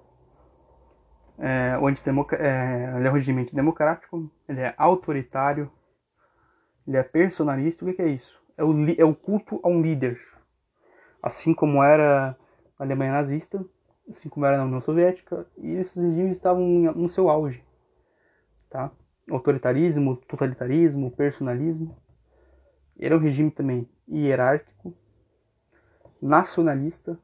É, 1.38 1.78
o 1.78 1.90
é, 1.90 2.94
ele 2.96 3.08
é 3.10 3.12
um 3.12 3.14
regime 3.14 3.44
democrático, 3.52 4.32
ele 4.48 4.62
é 4.62 4.74
autoritário, 4.78 5.70
ele 6.88 6.96
é 6.96 7.04
personalista. 7.04 7.84
O 7.84 7.94
que 7.94 8.02
é 8.02 8.08
isso? 8.08 8.42
É 8.56 8.64
o, 8.64 8.74
é 8.98 9.04
o 9.04 9.14
culto 9.14 9.60
a 9.62 9.68
um 9.68 9.82
líder. 9.82 10.37
Assim 11.22 11.54
como 11.54 11.84
era 11.84 12.38
a 12.78 12.84
Alemanha 12.84 13.14
nazista, 13.14 13.64
assim 14.10 14.30
como 14.30 14.46
era 14.46 14.58
na 14.58 14.66
União 14.66 14.82
Soviética, 14.82 15.46
e 15.58 15.72
esses 15.76 15.96
regimes 15.96 16.34
estavam 16.34 16.66
no 16.66 17.10
seu 17.10 17.30
auge. 17.30 17.64
Tá? 18.70 18.92
Autoritarismo, 19.30 20.16
totalitarismo, 20.16 21.12
personalismo. 21.12 21.98
Era 23.00 23.16
um 23.16 23.20
regime 23.20 23.52
também 23.52 23.88
hierárquico, 24.10 24.96
nacionalista, 26.22 27.20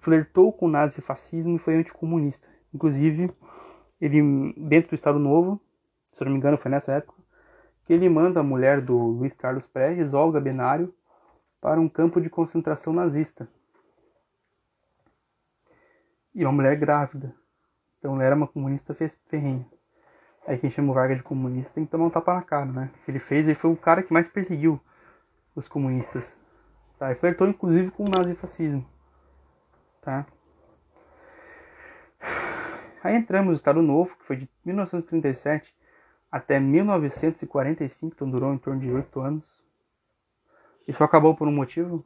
flertou 0.00 0.52
com 0.52 0.66
o 0.66 0.70
nazifascismo 0.70 1.56
e 1.56 1.58
foi 1.58 1.76
anticomunista. 1.76 2.46
Inclusive, 2.72 3.30
ele 4.00 4.52
dentro 4.56 4.90
do 4.90 4.94
Estado 4.94 5.18
Novo 5.18 5.60
se 6.18 6.24
não 6.24 6.32
me 6.32 6.38
engano 6.38 6.58
foi 6.58 6.70
nessa 6.70 6.92
época, 6.92 7.22
que 7.84 7.92
ele 7.92 8.08
manda 8.08 8.40
a 8.40 8.42
mulher 8.42 8.80
do 8.80 8.96
Luiz 8.96 9.36
Carlos 9.36 9.66
Prestes, 9.66 10.12
Olga 10.12 10.40
Benário, 10.40 10.92
para 11.60 11.80
um 11.80 11.88
campo 11.88 12.20
de 12.20 12.30
concentração 12.30 12.92
nazista. 12.92 13.48
E 16.34 16.44
uma 16.44 16.52
mulher 16.52 16.76
grávida. 16.76 17.34
Então 17.98 18.14
ela 18.14 18.24
era 18.24 18.36
uma 18.36 18.46
comunista 18.46 18.94
ferrenha. 19.28 19.66
Aí 20.46 20.56
quem 20.56 20.70
chama 20.70 20.92
o 20.92 20.94
Vargas 20.94 21.18
de 21.18 21.22
comunista 21.22 21.74
tem 21.74 21.84
que 21.84 21.90
tomar 21.90 22.06
um 22.06 22.10
tapa 22.10 22.34
na 22.34 22.42
cara, 22.42 22.64
né? 22.64 22.90
O 22.94 23.04
que 23.04 23.10
ele 23.10 23.18
fez, 23.18 23.46
ele 23.46 23.54
foi 23.54 23.70
o 23.70 23.76
cara 23.76 24.02
que 24.02 24.12
mais 24.12 24.28
perseguiu 24.28 24.80
os 25.54 25.68
comunistas. 25.68 26.40
Tá? 26.98 27.12
E 27.12 27.16
flertou 27.16 27.46
inclusive 27.48 27.90
com 27.90 28.04
o 28.04 28.08
nazifascismo. 28.08 28.86
Tá? 30.00 30.26
Aí 33.02 33.14
entramos 33.14 33.48
no 33.48 33.54
Estado 33.54 33.82
Novo, 33.82 34.16
que 34.16 34.24
foi 34.24 34.36
de 34.36 34.48
1937 34.64 35.76
até 36.30 36.58
1945, 36.60 38.14
então 38.14 38.30
durou 38.30 38.52
em 38.52 38.58
torno 38.58 38.80
de 38.80 38.90
oito 38.90 39.20
anos. 39.20 39.58
Isso 40.88 41.04
acabou 41.04 41.36
por 41.36 41.46
um 41.46 41.52
motivo, 41.52 42.02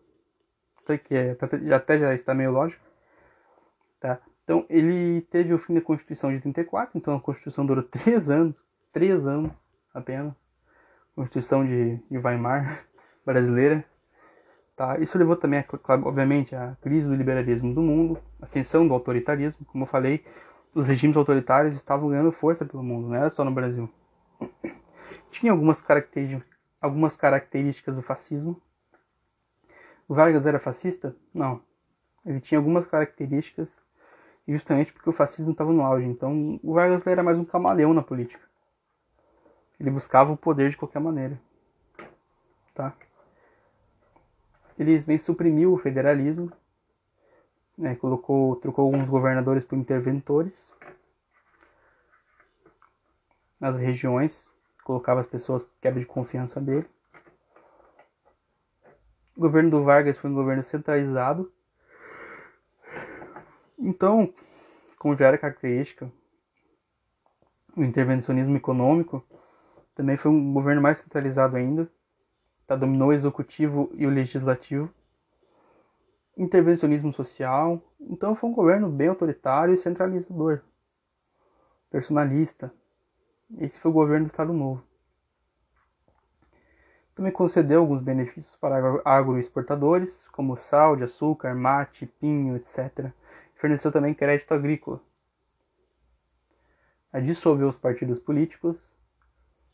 que 1.08 1.14
é, 1.14 1.36
até 1.72 1.96
já 1.98 2.12
está 2.12 2.34
meio 2.34 2.50
lógico. 2.50 2.84
Tá? 4.00 4.18
Então 4.42 4.66
ele 4.68 5.22
teve 5.30 5.54
o 5.54 5.58
fim 5.58 5.74
da 5.74 5.80
Constituição 5.80 6.34
de 6.34 6.40
34, 6.40 6.98
então 6.98 7.14
a 7.14 7.20
Constituição 7.20 7.64
durou 7.64 7.84
três 7.84 8.28
anos, 8.28 8.56
três 8.92 9.24
anos 9.24 9.52
apenas. 9.94 10.34
Constituição 11.14 11.64
de, 11.64 11.96
de 12.10 12.18
Weimar 12.18 12.84
brasileira. 13.24 13.84
Tá? 14.74 14.98
Isso 14.98 15.16
levou 15.16 15.36
também, 15.36 15.64
obviamente, 16.04 16.56
à 16.56 16.76
crise 16.82 17.08
do 17.08 17.14
liberalismo 17.14 17.72
do 17.72 17.82
mundo, 17.82 18.18
a 18.40 18.46
ascensão 18.46 18.88
do 18.88 18.94
autoritarismo. 18.94 19.64
Como 19.66 19.84
eu 19.84 19.88
falei, 19.88 20.24
os 20.74 20.88
regimes 20.88 21.16
autoritários 21.16 21.76
estavam 21.76 22.08
ganhando 22.08 22.32
força 22.32 22.64
pelo 22.64 22.82
mundo, 22.82 23.08
não 23.08 23.14
era 23.14 23.30
só 23.30 23.44
no 23.44 23.52
Brasil. 23.52 23.88
Tinha 25.30 25.52
algumas 25.52 25.80
características, 25.80 26.48
algumas 26.80 27.16
características 27.16 27.94
do 27.94 28.02
fascismo. 28.02 28.60
O 30.08 30.14
Vargas 30.14 30.46
era 30.46 30.58
fascista? 30.58 31.14
Não. 31.32 31.60
Ele 32.24 32.40
tinha 32.40 32.58
algumas 32.58 32.86
características, 32.86 33.76
justamente 34.46 34.92
porque 34.92 35.08
o 35.08 35.12
fascismo 35.12 35.52
estava 35.52 35.72
no 35.72 35.82
auge. 35.82 36.06
Então, 36.06 36.60
o 36.62 36.74
Vargas 36.74 37.06
era 37.06 37.22
mais 37.22 37.38
um 37.38 37.44
camaleão 37.44 37.92
na 37.92 38.02
política. 38.02 38.42
Ele 39.78 39.90
buscava 39.90 40.32
o 40.32 40.36
poder 40.36 40.70
de 40.70 40.76
qualquer 40.76 41.00
maneira. 41.00 41.40
Tá? 42.74 42.94
Ele 44.78 44.98
bem 45.00 45.18
suprimiu 45.18 45.72
o 45.72 45.78
federalismo, 45.78 46.52
né, 47.76 47.94
colocou, 47.96 48.56
trocou 48.56 48.84
alguns 48.84 49.08
governadores 49.08 49.64
por 49.64 49.76
interventores 49.76 50.70
nas 53.58 53.78
regiões, 53.78 54.48
colocava 54.82 55.20
as 55.20 55.26
pessoas 55.26 55.70
quebra 55.80 56.00
de 56.00 56.06
confiança 56.06 56.60
dele. 56.60 56.86
O 59.36 59.40
governo 59.40 59.70
do 59.70 59.82
Vargas 59.82 60.18
foi 60.18 60.30
um 60.30 60.34
governo 60.34 60.62
centralizado. 60.62 61.50
Então, 63.78 64.32
como 64.98 65.16
já 65.16 65.26
era 65.26 65.38
característica, 65.38 66.10
o 67.76 67.82
intervencionismo 67.82 68.56
econômico 68.56 69.24
também 69.94 70.16
foi 70.16 70.30
um 70.30 70.52
governo 70.52 70.82
mais 70.82 70.98
centralizado 70.98 71.56
ainda. 71.56 71.90
Tá, 72.66 72.76
dominou 72.76 73.08
o 73.08 73.12
executivo 73.12 73.90
e 73.94 74.06
o 74.06 74.10
legislativo. 74.10 74.88
Intervencionismo 76.36 77.12
social. 77.12 77.82
Então 78.00 78.34
foi 78.34 78.50
um 78.50 78.54
governo 78.54 78.88
bem 78.88 79.08
autoritário 79.08 79.74
e 79.74 79.78
centralizador. 79.78 80.60
Personalista. 81.90 82.72
Esse 83.58 83.78
foi 83.78 83.90
o 83.90 83.94
governo 83.94 84.26
do 84.26 84.30
Estado 84.30 84.52
Novo. 84.52 84.82
Também 87.22 87.32
concedeu 87.32 87.78
alguns 87.78 88.02
benefícios 88.02 88.56
para 88.56 89.00
agroexportadores, 89.04 90.26
como 90.32 90.56
sal, 90.56 90.96
de 90.96 91.04
açúcar, 91.04 91.54
mate, 91.54 92.04
pinho, 92.04 92.56
etc. 92.56 93.12
Forneceu 93.54 93.92
também 93.92 94.12
crédito 94.12 94.52
agrícola. 94.52 95.00
Dissolveu 97.22 97.68
os 97.68 97.78
partidos 97.78 98.18
políticos 98.18 98.76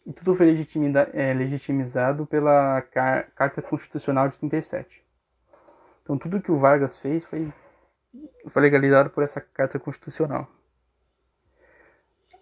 e 0.04 0.12
tudo 0.12 0.34
foi 0.34 0.48
é, 1.14 1.32
legitimizado 1.32 2.26
pela 2.26 2.82
Carta 2.82 3.62
Constitucional 3.62 4.28
de 4.28 4.36
37. 4.36 5.02
Então 6.02 6.18
tudo 6.18 6.42
que 6.42 6.52
o 6.52 6.58
Vargas 6.58 6.98
fez 6.98 7.24
foi, 7.24 7.50
foi 8.46 8.60
legalizado 8.60 9.08
por 9.08 9.24
essa 9.24 9.40
Carta 9.40 9.78
Constitucional. 9.78 10.46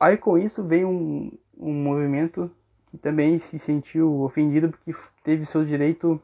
Aí 0.01 0.16
com 0.16 0.37
isso 0.37 0.64
veio 0.64 0.88
um, 0.88 1.38
um 1.57 1.73
movimento 1.73 2.51
que 2.97 3.03
também 3.03 3.39
se 3.39 3.59
sentiu 3.59 4.23
ofendido 4.23 4.71
porque 4.71 4.95
teve 5.23 5.45
seu 5.45 5.65
direito 5.65 6.21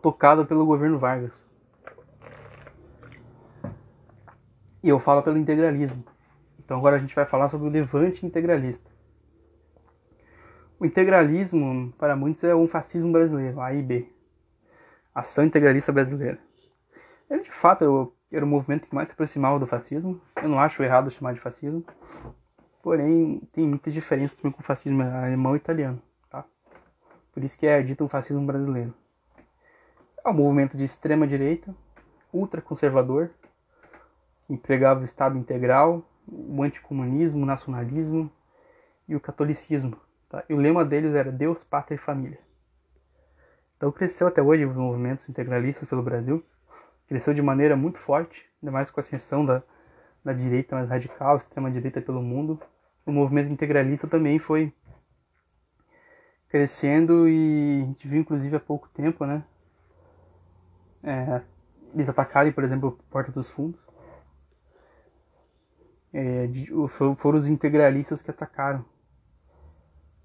tocado 0.00 0.46
pelo 0.46 0.64
governo 0.64 0.98
Vargas. 0.98 1.32
E 4.82 4.88
eu 4.88 4.98
falo 4.98 5.22
pelo 5.22 5.36
integralismo. 5.36 6.02
Então 6.58 6.78
agora 6.78 6.96
a 6.96 6.98
gente 6.98 7.14
vai 7.14 7.26
falar 7.26 7.50
sobre 7.50 7.68
o 7.68 7.70
levante 7.70 8.24
integralista. 8.24 8.90
O 10.78 10.86
integralismo, 10.86 11.92
para 11.98 12.16
muitos, 12.16 12.42
é 12.42 12.54
um 12.54 12.66
fascismo 12.66 13.12
brasileiro, 13.12 13.60
A 13.60 13.74
e 13.74 13.82
B. 13.82 14.10
Ação 15.14 15.44
integralista 15.44 15.92
brasileira. 15.92 16.38
Ele 17.28 17.42
de 17.42 17.50
fato 17.50 18.14
era 18.32 18.44
o 18.44 18.48
movimento 18.48 18.86
que 18.86 18.94
mais 18.94 19.08
se 19.08 19.12
aproximava 19.12 19.58
do 19.58 19.66
fascismo. 19.66 20.18
Eu 20.36 20.48
não 20.48 20.58
acho 20.58 20.82
errado 20.82 21.10
chamar 21.10 21.34
de 21.34 21.40
fascismo. 21.40 21.84
Porém, 22.82 23.40
tem 23.52 23.66
muitas 23.66 23.92
diferenças 23.92 24.36
também 24.36 24.52
com 24.52 24.60
o 24.60 24.64
fascismo 24.64 25.02
alemão 25.02 25.54
e 25.54 25.58
italiano. 25.58 26.00
Tá? 26.30 26.44
Por 27.32 27.44
isso 27.44 27.58
que 27.58 27.66
é 27.66 27.82
dito 27.82 28.04
um 28.04 28.08
fascismo 28.08 28.44
brasileiro. 28.44 28.94
É 30.24 30.28
um 30.28 30.34
movimento 30.34 30.76
de 30.76 30.84
extrema 30.84 31.26
direita, 31.26 31.74
ultraconservador, 32.32 33.30
que 34.46 34.52
empregava 34.52 35.00
o 35.00 35.04
Estado 35.04 35.36
integral, 35.38 36.02
o 36.26 36.62
anticomunismo, 36.62 37.42
o 37.42 37.46
nacionalismo 37.46 38.30
e 39.08 39.14
o 39.14 39.20
catolicismo. 39.20 39.96
Tá? 40.28 40.44
E 40.48 40.54
o 40.54 40.58
lema 40.58 40.84
deles 40.84 41.14
era 41.14 41.30
Deus, 41.30 41.64
Pátria 41.64 41.96
e 41.96 41.98
Família. 41.98 42.38
Então 43.76 43.90
cresceu 43.90 44.26
até 44.26 44.42
hoje 44.42 44.64
os 44.64 44.76
movimentos 44.76 45.28
integralistas 45.28 45.88
pelo 45.88 46.02
Brasil 46.02 46.44
cresceu 47.10 47.34
de 47.34 47.42
maneira 47.42 47.74
muito 47.74 47.98
forte, 47.98 48.48
ainda 48.62 48.70
mais 48.70 48.88
com 48.88 49.00
a 49.00 49.02
ascensão 49.02 49.44
da, 49.44 49.64
da 50.24 50.32
direita 50.32 50.76
mais 50.76 50.88
radical, 50.88 51.36
extrema-direita 51.38 52.00
pelo 52.00 52.22
mundo. 52.22 52.60
O 53.06 53.12
movimento 53.12 53.50
integralista 53.50 54.06
também 54.06 54.38
foi 54.38 54.72
crescendo 56.48 57.28
e 57.28 57.82
a 57.82 57.86
gente 57.86 58.08
viu 58.08 58.20
inclusive 58.20 58.56
há 58.56 58.60
pouco 58.60 58.88
tempo, 58.90 59.24
né? 59.24 59.44
É, 61.02 61.40
eles 61.94 62.08
atacarem, 62.08 62.52
por 62.52 62.64
exemplo, 62.64 62.98
a 62.98 63.12
Porta 63.12 63.32
dos 63.32 63.48
Fundos. 63.48 63.80
É, 66.12 66.48
foram 67.16 67.38
os 67.38 67.48
integralistas 67.48 68.20
que 68.20 68.30
atacaram 68.30 68.84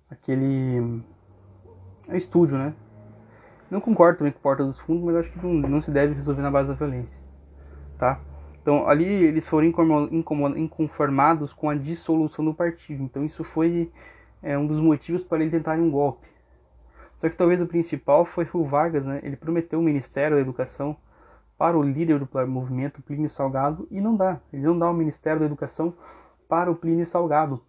aquele 0.09 1.03
é 2.07 2.17
estúdio, 2.17 2.57
né? 2.57 2.73
Não 3.69 3.81
concordo 3.81 4.19
também 4.19 4.33
com 4.33 4.39
Porta 4.39 4.63
dos 4.63 4.79
Fundos, 4.79 5.03
mas 5.03 5.15
acho 5.15 5.31
que 5.31 5.45
não, 5.45 5.53
não 5.53 5.81
se 5.81 5.91
deve 5.91 6.13
resolver 6.13 6.41
na 6.41 6.51
base 6.51 6.69
da 6.69 6.75
violência, 6.75 7.19
tá? 7.97 8.19
Então, 8.65 8.89
ali 8.89 9.05
eles 9.05 9.47
foram 9.47 9.67
inconformados 10.57 11.53
com 11.53 11.69
a 11.69 11.75
dissolução 11.75 12.43
do 12.43 12.51
partido. 12.51 13.03
Então, 13.03 13.23
isso 13.23 13.43
foi 13.43 13.91
é, 14.41 14.57
um 14.57 14.65
dos 14.65 14.79
motivos 14.79 15.23
para 15.23 15.37
eles 15.41 15.51
tentarem 15.51 15.83
um 15.83 15.91
golpe. 15.91 16.27
Só 17.19 17.29
que 17.29 17.37
talvez 17.37 17.61
o 17.61 17.67
principal 17.67 18.25
foi 18.25 18.49
o 18.53 18.63
Vargas, 18.63 19.05
né? 19.05 19.19
Ele 19.21 19.35
prometeu 19.35 19.79
o 19.79 19.83
Ministério 19.83 20.37
da 20.37 20.41
Educação 20.41 20.97
para 21.55 21.77
o 21.77 21.83
líder 21.83 22.17
do 22.17 22.47
movimento, 22.47 23.03
Plínio 23.03 23.29
Salgado, 23.29 23.87
e 23.91 24.01
não 24.01 24.15
dá. 24.15 24.41
Ele 24.51 24.63
não 24.63 24.79
dá 24.79 24.89
o 24.89 24.93
Ministério 24.95 25.41
da 25.41 25.45
Educação 25.45 25.93
para 26.49 26.71
o 26.71 26.75
Plínio 26.75 27.05
Salgado. 27.05 27.61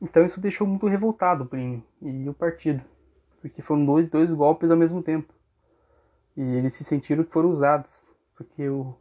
Então 0.00 0.24
isso 0.24 0.40
deixou 0.40 0.64
muito 0.64 0.86
revoltado 0.86 1.42
o 1.42 1.46
Plínio 1.46 1.82
e 2.00 2.28
o 2.28 2.32
partido 2.32 2.80
porque 3.40 3.62
foram 3.62 3.84
dois, 3.84 4.08
dois 4.08 4.30
golpes 4.30 4.70
ao 4.70 4.76
mesmo 4.76 5.02
tempo. 5.02 5.32
E 6.36 6.42
eles 6.42 6.74
se 6.74 6.84
sentiram 6.84 7.24
que 7.24 7.32
foram 7.32 7.50
usados, 7.50 8.06
porque 8.44 8.68
o, 8.68 8.94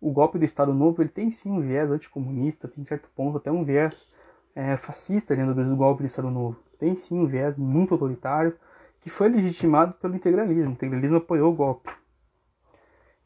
o 0.00 0.10
golpe 0.10 0.38
do 0.38 0.44
Estado 0.44 0.72
Novo 0.72 1.02
ele 1.02 1.08
tem 1.08 1.30
sim 1.30 1.50
um 1.50 1.60
viés 1.60 1.90
anticomunista, 1.90 2.68
tem 2.68 2.84
certo 2.84 3.08
ponto 3.14 3.36
até 3.36 3.50
um 3.50 3.64
viés 3.64 4.08
é, 4.54 4.76
fascista 4.76 5.36
dentro 5.36 5.54
do 5.54 5.76
golpe 5.76 6.02
do 6.02 6.06
Estado 6.06 6.30
Novo. 6.30 6.56
Tem 6.78 6.96
sim 6.96 7.18
um 7.18 7.26
viés 7.26 7.58
muito 7.58 7.94
autoritário, 7.94 8.54
que 9.00 9.10
foi 9.10 9.28
legitimado 9.28 9.94
pelo 9.94 10.16
integralismo. 10.16 10.70
O 10.70 10.72
integralismo 10.72 11.16
apoiou 11.16 11.52
o 11.52 11.56
golpe. 11.56 11.90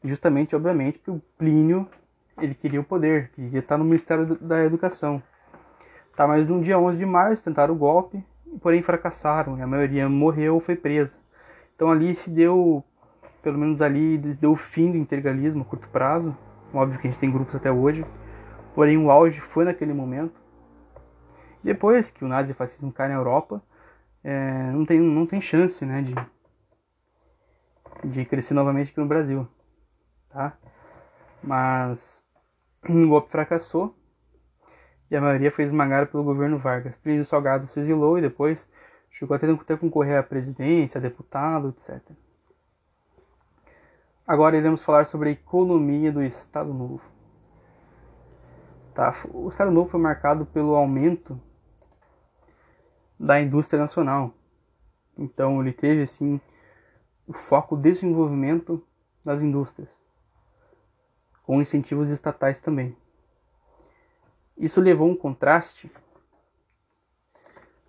Justamente, 0.03 0.55
obviamente, 0.55 0.99
porque 0.99 1.11
o 1.11 1.21
Plínio 1.37 1.87
ele 2.37 2.55
queria 2.55 2.81
o 2.81 2.83
poder, 2.83 3.29
queria 3.31 3.59
estar 3.59 3.77
no 3.77 3.85
Ministério 3.85 4.37
da 4.41 4.63
Educação. 4.63 5.21
Tá, 6.15 6.27
mas 6.27 6.47
no 6.47 6.61
dia 6.61 6.77
11 6.77 6.97
de 6.97 7.05
março 7.05 7.43
tentaram 7.43 7.73
o 7.73 7.77
golpe, 7.77 8.23
porém 8.61 8.81
fracassaram, 8.81 9.61
a 9.61 9.67
maioria 9.67 10.07
morreu 10.07 10.55
ou 10.55 10.59
foi 10.59 10.75
presa. 10.75 11.17
Então 11.75 11.91
ali 11.91 12.13
se 12.15 12.29
deu, 12.29 12.83
pelo 13.43 13.57
menos 13.57 13.81
ali, 13.81 14.17
deu 14.17 14.53
o 14.53 14.55
fim 14.55 14.91
do 14.91 14.97
integralismo 14.97 15.61
a 15.61 15.65
curto 15.65 15.87
prazo. 15.89 16.35
Óbvio 16.73 16.97
que 16.97 17.07
a 17.07 17.11
gente 17.11 17.19
tem 17.19 17.29
grupos 17.29 17.53
até 17.53 17.71
hoje, 17.71 18.03
porém 18.73 18.97
o 18.97 19.11
auge 19.11 19.39
foi 19.39 19.65
naquele 19.65 19.93
momento. 19.93 20.41
Depois 21.61 22.09
que 22.09 22.25
o 22.25 22.27
nazifascismo 22.27 22.91
cai 22.91 23.09
na 23.09 23.15
Europa, 23.15 23.61
é, 24.23 24.71
não, 24.71 24.85
tem, 24.85 24.99
não 24.99 25.27
tem 25.27 25.41
chance 25.41 25.85
né, 25.85 26.01
de, 26.01 26.15
de 28.05 28.25
crescer 28.25 28.53
novamente 28.53 28.91
aqui 28.91 28.99
no 28.99 29.05
Brasil. 29.05 29.47
Tá? 30.29 30.57
Mas 31.43 32.21
o 32.87 33.07
golpe 33.07 33.29
fracassou 33.29 33.95
e 35.11 35.15
a 35.15 35.21
maioria 35.21 35.51
foi 35.51 35.65
esmagada 35.65 36.05
pelo 36.05 36.23
governo 36.23 36.57
Vargas. 36.57 36.95
Plínio 36.95 37.25
Salgado 37.25 37.67
se 37.67 37.79
exilou 37.79 38.17
e 38.17 38.21
depois 38.21 38.69
chegou 39.11 39.35
até 39.35 39.45
a 39.47 39.77
concorrer 39.77 40.17
à 40.17 40.23
presidência, 40.23 40.97
a 40.97 41.01
deputado, 41.01 41.75
etc. 41.77 42.01
Agora 44.25 44.55
iremos 44.55 44.81
falar 44.81 45.05
sobre 45.05 45.29
a 45.29 45.31
economia 45.33 46.09
do 46.09 46.23
Estado 46.23 46.73
Novo. 46.73 47.01
Tá? 48.93 49.13
O 49.33 49.49
Estado 49.49 49.69
Novo 49.69 49.89
foi 49.89 49.99
marcado 49.99 50.45
pelo 50.45 50.75
aumento 50.75 51.37
da 53.19 53.41
indústria 53.41 53.81
nacional. 53.81 54.33
Então 55.17 55.61
ele 55.61 55.73
teve 55.73 56.03
assim 56.03 56.39
o 57.27 57.33
foco 57.33 57.75
desenvolvimento 57.75 58.81
das 59.25 59.41
indústrias, 59.41 59.89
com 61.43 61.59
incentivos 61.61 62.09
estatais 62.09 62.59
também. 62.59 62.95
Isso 64.57 64.79
levou 64.79 65.09
um 65.09 65.17
contraste 65.17 65.91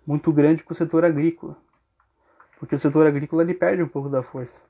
muito 0.05 0.33
grande 0.33 0.63
com 0.63 0.73
o 0.73 0.75
setor 0.75 1.05
agrícola, 1.05 1.57
porque 2.59 2.75
o 2.75 2.79
setor 2.79 3.07
agrícola 3.07 3.41
ele 3.41 3.53
perde 3.53 3.81
um 3.81 3.87
pouco 3.87 4.09
da 4.09 4.21
força. 4.21 4.61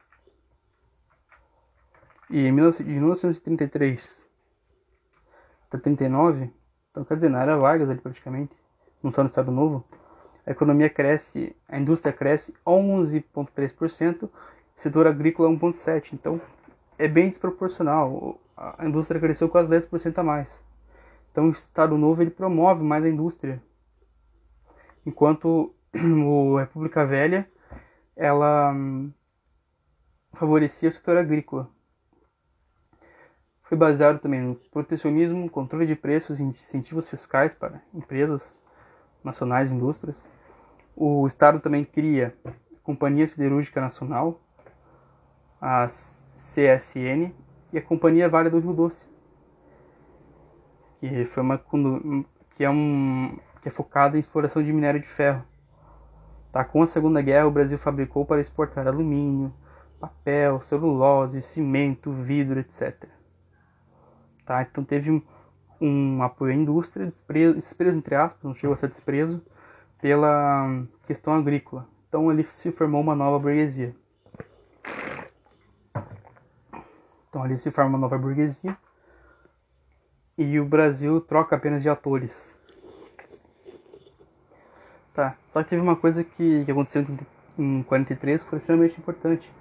E 2.30 2.40
em 2.40 2.52
1933 2.52 4.26
até 5.68 5.78
39, 5.78 6.52
então 6.92 7.04
quer 7.04 7.16
dizer, 7.16 7.30
na 7.30 7.42
era 7.42 7.58
Vargas 7.58 7.90
ali 7.90 8.00
praticamente, 8.00 8.56
não 9.04 9.12
só 9.12 9.22
no 9.22 9.28
Estado 9.28 9.52
Novo, 9.52 9.86
a 10.46 10.52
economia 10.52 10.90
cresce, 10.90 11.56
a 11.68 11.78
indústria 11.80 12.14
cresce 12.14 12.54
11,3%, 12.66 14.24
o 14.24 14.32
setor 14.76 15.08
agrícola 15.08 15.50
1,7%. 15.50 16.14
Então 16.14 16.40
é 16.98 17.08
bem 17.08 17.30
desproporcional. 17.30 18.40
A 18.56 18.86
indústria 18.88 19.20
cresceu 19.20 19.50
quase 19.50 19.70
10% 19.70 20.18
a 20.18 20.24
mais. 20.24 20.60
Então 21.32 21.48
o 21.48 21.52
Estado 21.52 21.98
Novo 21.98 22.22
ele 22.22 22.30
promove 22.30 22.84
mais 22.84 23.04
a 23.04 23.10
indústria. 23.10 23.62
Enquanto 25.06 25.74
o 25.94 26.58
República 26.58 27.06
Velha 27.06 27.50
ela 28.16 28.72
hum, 28.72 29.12
favorecia 30.34 30.90
o 30.90 30.92
setor 30.92 31.18
agrícola 31.18 31.70
foi 33.65 33.78
baseado 33.78 34.19
também 34.19 34.41
no 34.41 34.56
protecionismo, 34.56 35.49
controle 35.49 35.88
de 35.88 35.95
preços 35.95 36.39
e 36.39 36.43
incentivos 36.43 37.10
fiscais 37.10 37.54
para 37.54 37.82
empresas 37.93 38.62
nacionais 39.23 39.71
e 39.71 39.75
indústrias. 39.75 40.28
O 40.95 41.25
Estado 41.28 41.60
também 41.60 41.84
cria 41.84 42.36
a 42.45 42.51
Companhia 42.84 43.28
Siderúrgica 43.28 43.82
Nacional, 43.82 44.39
a 45.60 45.88
CSN, 45.88 47.34
e 47.73 47.78
a 47.78 47.82
Companhia 47.82 48.30
Vale 48.30 48.49
do 48.49 48.60
Rio 48.60 48.71
Doce, 48.71 49.08
que 50.99 51.25
foi 51.25 51.43
uma 51.43 51.62
que 52.51 52.63
é 52.63 52.69
um 52.69 53.38
que 53.62 53.67
é 53.67 53.71
focada 53.71 54.15
em 54.15 54.19
exploração 54.19 54.63
de 54.63 54.71
minério 54.71 54.99
de 54.99 55.08
ferro. 55.08 55.43
Tá? 56.51 56.63
Com 56.63 56.84
a 56.84 56.88
Segunda 56.88 57.19
Guerra, 57.19 57.47
o 57.47 57.51
Brasil 57.51 57.80
fabricou 57.80 58.25
para 58.25 58.39
exportar 58.39 58.88
alumínio, 58.88 59.51
papel, 59.99 60.62
celulose, 60.62 61.41
cimento, 61.41 62.12
vidro, 62.12 62.60
etc. 62.60 63.14
Tá? 64.46 64.62
Então 64.62 64.84
teve 64.84 65.12
um, 65.12 65.22
um 65.82 66.22
apoio 66.22 66.54
à 66.54 66.56
indústria, 66.56 67.08
desprezo, 67.08 67.56
desprezo 67.56 67.98
entre 67.98 68.16
aspas, 68.16 68.44
não 68.44 68.54
chegou 68.54 68.74
a 68.74 68.78
ser 68.78 68.90
desprezo, 68.90 69.42
pela 70.00 70.84
questão 71.08 71.34
agrícola. 71.34 71.88
Então 72.08 72.30
ali 72.30 72.44
se 72.46 72.72
formou 72.72 73.02
uma 73.02 73.16
nova 73.16 73.40
burguesia. 73.40 73.96
Então 77.28 77.44
ali 77.44 77.58
se 77.58 77.72
forma 77.72 77.90
uma 77.90 77.98
nova 77.98 78.18
burguesia 78.18 78.78
e 80.38 80.60
o 80.60 80.66
Brasil 80.66 81.20
troca 81.20 81.56
apenas 81.56 81.82
de 81.82 81.90
atores. 81.90 82.58
Tá, 85.14 85.36
só 85.52 85.64
que 85.64 85.70
teve 85.70 85.82
uma 85.82 85.96
coisa 85.96 86.24
que, 86.24 86.66
que 86.66 86.72
aconteceu 86.72 87.04
em 87.58 87.84
43 87.84 88.44
que 88.44 88.50
foi 88.50 88.60
extremamente 88.60 89.00
importante, 89.00 89.52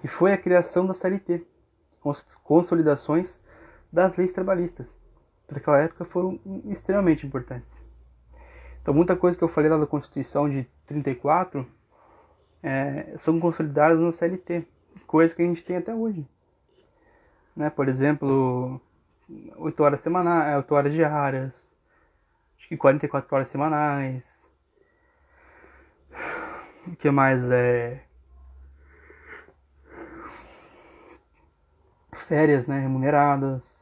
que 0.00 0.08
foi 0.08 0.32
a 0.32 0.38
criação 0.38 0.84
da 0.86 0.92
CLT, 0.92 1.46
consolidações 2.42 3.40
das 3.92 4.16
leis 4.16 4.32
trabalhistas. 4.32 4.86
Para 5.46 5.58
aquela 5.58 5.78
época 5.78 6.04
foram 6.04 6.38
extremamente 6.66 7.26
importantes. 7.26 7.72
Então 8.82 8.92
muita 8.92 9.16
coisa 9.16 9.36
que 9.36 9.42
eu 9.42 9.48
falei 9.48 9.70
lá 9.70 9.78
da 9.78 9.86
Constituição 9.86 10.48
de 10.48 10.66
34 10.86 11.66
é, 12.62 13.14
são 13.16 13.40
consolidadas 13.40 13.98
na 13.98 14.12
CLT, 14.12 14.66
coisas 15.06 15.34
que 15.34 15.42
a 15.42 15.46
gente 15.46 15.64
tem 15.64 15.76
até 15.76 15.94
hoje. 15.94 16.26
Né? 17.56 17.70
Por 17.70 17.88
exemplo, 17.88 18.80
8 19.56 19.82
horas 19.82 20.00
semanais, 20.00 20.56
8 20.56 20.74
horas 20.74 20.92
diárias, 20.92 21.70
acho 22.58 22.68
que 22.68 22.76
44 22.76 23.34
horas 23.34 23.48
semanais. 23.48 24.22
O 26.86 26.96
que 26.96 27.10
mais 27.10 27.50
é 27.50 28.02
férias, 32.14 32.66
né, 32.66 32.78
remuneradas 32.80 33.77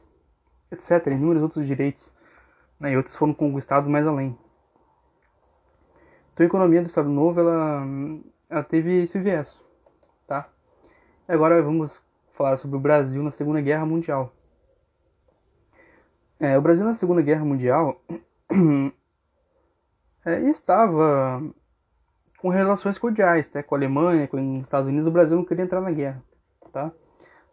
etc. 0.71 1.07
Inúmeros 1.07 1.43
outros 1.43 1.65
direitos, 1.65 2.11
né, 2.79 2.91
e 2.91 2.97
outros 2.97 3.15
foram 3.15 3.33
conquistados 3.33 3.89
mais 3.89 4.05
além. 4.05 4.37
Então 6.33 6.43
a 6.43 6.47
economia 6.47 6.81
do 6.81 6.87
Estado 6.87 7.09
Novo 7.09 7.39
ela, 7.39 7.83
ela 8.49 8.63
teve 8.63 9.03
esse 9.03 9.17
viés, 9.19 9.59
tá? 10.27 10.47
Agora 11.27 11.61
vamos 11.61 12.03
falar 12.33 12.57
sobre 12.57 12.77
o 12.77 12.79
Brasil 12.79 13.23
na 13.23 13.31
Segunda 13.31 13.59
Guerra 13.59 13.85
Mundial. 13.85 14.31
É, 16.39 16.55
o 16.57 16.61
Brasil 16.61 16.85
na 16.85 16.93
Segunda 16.93 17.21
Guerra 17.21 17.43
Mundial 17.43 17.99
é, 20.23 20.39
estava 20.41 21.41
com 22.37 22.49
relações 22.49 22.99
cordiais 22.99 23.47
tá? 23.47 23.63
com 23.63 23.73
a 23.73 23.77
Alemanha, 23.77 24.27
com 24.27 24.57
os 24.57 24.63
Estados 24.63 24.87
Unidos. 24.87 25.07
O 25.07 25.11
Brasil 25.11 25.35
não 25.35 25.43
queria 25.43 25.65
entrar 25.65 25.81
na 25.81 25.91
guerra, 25.91 26.23
tá? 26.71 26.91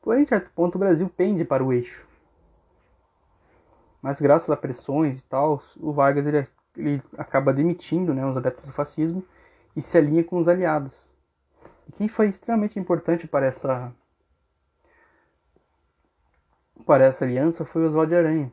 Porém, 0.03 0.23
em 0.23 0.27
certo 0.27 0.51
ponto, 0.55 0.75
o 0.75 0.79
Brasil 0.79 1.09
pende 1.09 1.45
para 1.47 1.65
o 1.65 1.73
eixo. 1.73 2.07
Mas 4.05 4.21
graças 4.21 4.51
a 4.51 4.57
pressões 4.57 5.21
e 5.23 5.25
tal, 5.25 5.63
o 5.79 5.91
Vargas 5.91 6.27
ele, 6.27 6.47
ele 6.77 7.03
acaba 7.17 7.55
demitindo 7.55 8.13
né, 8.13 8.23
os 8.27 8.37
adeptos 8.37 8.67
do 8.67 8.71
fascismo 8.71 9.25
e 9.75 9.81
se 9.81 9.97
alinha 9.97 10.23
com 10.23 10.37
os 10.37 10.47
aliados. 10.47 10.95
E 11.89 11.93
quem 11.93 12.07
foi 12.07 12.29
extremamente 12.29 12.79
importante 12.79 13.27
para 13.27 13.47
essa 13.47 13.91
para 16.85 17.07
essa 17.07 17.25
aliança 17.25 17.65
foi 17.65 17.87
Oswaldo 17.87 18.11
de 18.11 18.17
Aranha. 18.17 18.53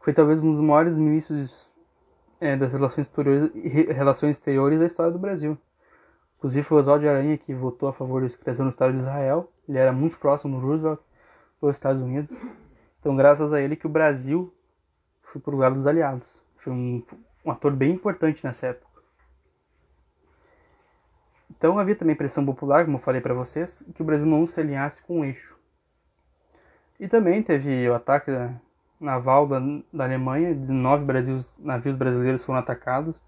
Foi 0.00 0.14
talvez 0.14 0.42
um 0.42 0.52
dos 0.52 0.60
maiores 0.62 0.96
ministros 0.96 1.70
é, 2.40 2.56
das 2.56 2.72
relações 2.72 3.08
exteriores, 3.08 3.52
relações 3.94 4.38
exteriores 4.38 4.80
da 4.80 4.86
história 4.86 5.12
do 5.12 5.18
Brasil. 5.18 5.58
Inclusive 6.38 6.64
foi 6.64 6.80
Oswaldo 6.80 7.02
de 7.02 7.10
Aranha 7.10 7.36
que 7.36 7.52
votou 7.52 7.90
a 7.90 7.92
favor 7.92 8.22
da 8.22 8.34
criação 8.34 8.64
do 8.64 8.70
Estado 8.70 8.94
de 8.94 9.00
Israel. 9.00 9.52
Ele 9.68 9.76
era 9.76 9.92
muito 9.92 10.16
próximo 10.16 10.58
do 10.58 10.66
Roosevelt, 10.66 10.98
dos 11.60 11.76
Estados 11.76 12.00
Unidos. 12.00 12.34
Então, 13.00 13.16
graças 13.16 13.52
a 13.52 13.60
ele 13.60 13.76
que 13.76 13.86
o 13.86 13.90
Brasil 13.90 14.52
foi 15.22 15.40
pro 15.40 15.52
lugar 15.52 15.72
dos 15.72 15.86
aliados. 15.86 16.26
Foi 16.58 16.72
um, 16.72 17.02
um 17.44 17.50
ator 17.50 17.72
bem 17.72 17.92
importante 17.92 18.44
nessa 18.44 18.68
época. 18.68 18.88
Então 21.50 21.78
havia 21.78 21.96
também 21.96 22.14
pressão 22.14 22.44
popular, 22.44 22.84
como 22.84 22.98
eu 22.98 23.02
falei 23.02 23.20
para 23.20 23.34
vocês, 23.34 23.82
que 23.94 24.02
o 24.02 24.04
Brasil 24.04 24.26
não 24.26 24.46
se 24.46 24.60
alinhasse 24.60 25.02
com 25.02 25.20
o 25.20 25.24
eixo. 25.24 25.56
E 27.00 27.08
também 27.08 27.42
teve 27.42 27.88
o 27.88 27.94
ataque 27.94 28.30
naval 29.00 29.46
da, 29.46 29.60
da 29.92 30.04
Alemanha, 30.04 30.54
19 30.54 31.04
Brasil, 31.04 31.44
navios 31.58 31.96
brasileiros 31.96 32.44
foram 32.44 32.58
atacados 32.58 33.20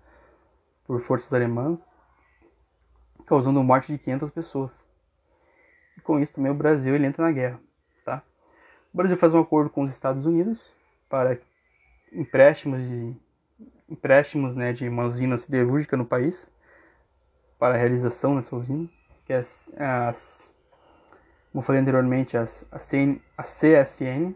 por 0.84 1.00
forças 1.00 1.32
alemãs, 1.32 1.80
causando 3.26 3.60
a 3.60 3.64
morte 3.64 3.92
de 3.92 3.98
500 3.98 4.30
pessoas. 4.30 4.70
E 5.96 6.00
com 6.00 6.18
isso 6.18 6.34
também 6.34 6.50
o 6.50 6.54
Brasil 6.54 6.94
ele 6.94 7.06
entra 7.06 7.24
na 7.24 7.32
guerra. 7.32 7.60
O 8.92 8.96
Brasil 8.96 9.16
faz 9.16 9.34
um 9.34 9.40
acordo 9.40 9.70
com 9.70 9.82
os 9.84 9.90
Estados 9.90 10.26
Unidos 10.26 10.60
para 11.08 11.38
empréstimos 12.12 12.80
de 12.88 13.16
empréstimos 13.88 14.54
né, 14.54 14.72
de 14.72 14.88
uma 14.88 15.04
usina 15.04 15.36
siderúrgica 15.36 15.96
no 15.96 16.04
país 16.04 16.50
para 17.58 17.74
a 17.74 17.76
realização 17.76 18.36
dessa 18.36 18.54
usina, 18.54 18.88
que 19.26 19.32
é 19.32 19.38
as, 19.38 20.48
como 21.52 21.62
falei 21.62 21.82
anteriormente, 21.82 22.36
as, 22.36 22.64
a, 22.70 22.78
CN, 22.78 23.20
a 23.36 23.42
CSN. 23.42 24.34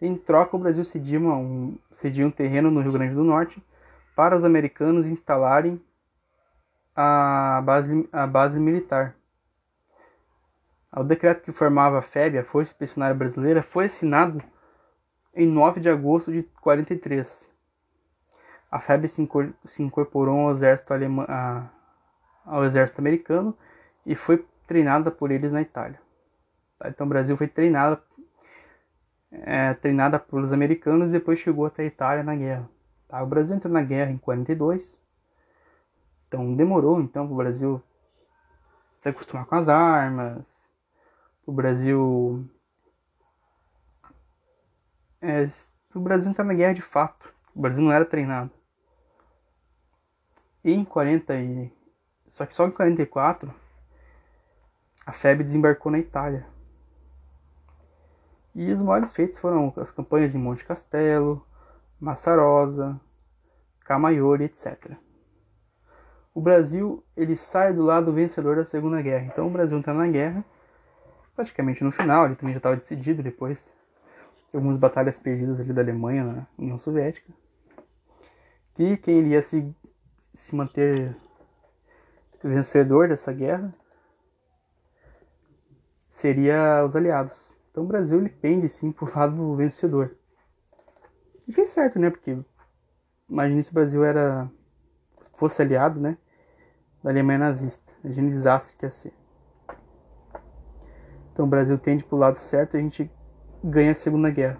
Em 0.00 0.16
troca, 0.16 0.56
o 0.56 0.58
Brasil 0.58 0.84
cedia, 0.84 1.18
uma, 1.18 1.36
um, 1.36 1.78
cedia 1.92 2.26
um 2.26 2.30
terreno 2.30 2.70
no 2.70 2.80
Rio 2.80 2.92
Grande 2.92 3.14
do 3.14 3.22
Norte 3.22 3.62
para 4.16 4.34
os 4.34 4.44
americanos 4.44 5.06
instalarem 5.06 5.80
a 6.96 7.62
base, 7.64 8.08
a 8.10 8.26
base 8.26 8.58
militar. 8.58 9.14
O 10.92 11.04
decreto 11.04 11.42
que 11.42 11.52
formava 11.52 11.98
a 11.98 12.02
FEB, 12.02 12.38
a 12.38 12.44
Força 12.44 12.72
Expedicionária 12.72 13.14
Brasileira, 13.14 13.62
foi 13.62 13.84
assinado 13.84 14.42
em 15.32 15.46
9 15.46 15.80
de 15.80 15.88
agosto 15.88 16.32
de 16.32 16.42
43. 16.60 17.48
a 18.70 18.80
FEB 18.80 19.08
se 19.08 19.82
incorporou 19.82 20.48
ao 20.48 20.52
exército, 20.52 20.92
alemã, 20.92 21.70
ao 22.44 22.64
exército 22.64 23.00
americano 23.00 23.56
e 24.04 24.16
foi 24.16 24.44
treinada 24.66 25.10
por 25.10 25.30
eles 25.30 25.52
na 25.52 25.62
Itália. 25.62 26.00
Tá? 26.78 26.88
Então 26.88 27.06
o 27.06 27.10
Brasil 27.10 27.36
foi 27.36 27.46
treinada, 27.46 28.02
é, 29.30 29.74
treinada 29.74 30.18
pelos 30.18 30.52
americanos 30.52 31.08
e 31.08 31.12
depois 31.12 31.38
chegou 31.38 31.66
até 31.66 31.82
a 31.84 31.86
Itália 31.86 32.24
na 32.24 32.34
guerra. 32.34 32.68
Tá? 33.08 33.22
O 33.22 33.26
Brasil 33.26 33.54
entrou 33.54 33.72
na 33.72 33.82
guerra 33.82 34.10
em 34.10 34.18
42, 34.18 35.00
então 36.26 36.54
demorou 36.56 37.00
então 37.00 37.26
para 37.26 37.34
o 37.34 37.36
Brasil 37.36 37.82
se 39.00 39.08
acostumar 39.08 39.46
com 39.46 39.54
as 39.54 39.68
armas, 39.68 40.59
o 41.50 41.52
Brasil 41.52 42.48
é, 45.20 45.44
o 45.92 45.98
Brasil 45.98 46.30
entrar 46.30 46.44
na 46.44 46.54
guerra 46.54 46.74
de 46.74 46.80
fato. 46.80 47.34
O 47.52 47.60
Brasil 47.60 47.82
não 47.82 47.92
era 47.92 48.04
treinado. 48.04 48.52
E 50.62 50.72
em 50.72 50.84
40 50.84 51.34
e 51.34 51.72
só 52.28 52.46
que 52.46 52.54
só 52.54 52.68
em 52.68 52.70
44 52.70 53.52
a 55.04 55.12
FEB 55.12 55.42
desembarcou 55.42 55.90
na 55.90 55.98
Itália. 55.98 56.46
E 58.54 58.70
os 58.70 58.80
maiores 58.80 59.12
feitos 59.12 59.40
foram 59.40 59.72
as 59.76 59.90
campanhas 59.90 60.36
em 60.36 60.38
Monte 60.38 60.64
Castelo, 60.64 61.44
Massarosa, 61.98 63.00
Camaiore, 63.80 64.44
etc. 64.44 64.92
O 66.32 66.40
Brasil 66.40 67.04
ele 67.16 67.36
sai 67.36 67.72
do 67.72 67.82
lado 67.82 68.12
vencedor 68.12 68.54
da 68.54 68.64
Segunda 68.64 69.02
Guerra. 69.02 69.26
Então 69.26 69.48
o 69.48 69.50
Brasil 69.50 69.80
está 69.80 69.92
na 69.92 70.06
guerra, 70.06 70.44
praticamente 71.40 71.82
no 71.82 71.90
final, 71.90 72.26
ele 72.26 72.36
também 72.36 72.52
já 72.52 72.58
estava 72.58 72.76
decidido 72.76 73.22
depois 73.22 73.58
de 74.50 74.56
algumas 74.56 74.76
batalhas 74.76 75.18
perdidas 75.18 75.58
ali 75.58 75.72
da 75.72 75.80
Alemanha 75.80 76.22
na 76.22 76.46
União 76.58 76.76
Soviética. 76.76 77.32
Que 78.74 78.98
quem 78.98 79.20
iria 79.20 79.40
se, 79.40 79.74
se 80.34 80.54
manter 80.54 81.16
vencedor 82.44 83.08
dessa 83.08 83.32
guerra 83.32 83.72
seria 86.08 86.84
os 86.84 86.94
aliados. 86.94 87.50
Então 87.70 87.84
o 87.84 87.86
Brasil 87.86 88.18
ele 88.18 88.28
pende 88.28 88.68
sim 88.68 88.92
pro 88.92 89.10
lado 89.10 89.56
vencedor. 89.56 90.14
E 91.48 91.52
fez 91.54 91.70
certo, 91.70 91.98
né? 91.98 92.10
Porque 92.10 92.36
imagine 93.28 93.64
se 93.64 93.70
o 93.70 93.74
Brasil 93.74 94.04
era 94.04 94.50
fosse 95.38 95.62
aliado, 95.62 95.98
né? 95.98 96.18
Da 97.02 97.08
Alemanha 97.08 97.38
nazista. 97.38 97.90
Imagina 98.04 98.26
o 98.28 98.30
desastre 98.30 98.76
que 98.76 98.84
ia 98.84 98.90
ser. 98.90 99.19
Então 101.40 101.46
o 101.46 101.50
Brasil 101.50 101.78
tende 101.78 102.04
pro 102.04 102.18
lado 102.18 102.36
certo 102.36 102.76
e 102.76 102.78
a 102.78 102.82
gente 102.82 103.10
ganha 103.64 103.92
a 103.92 103.94
Segunda 103.94 104.28
Guerra. 104.28 104.58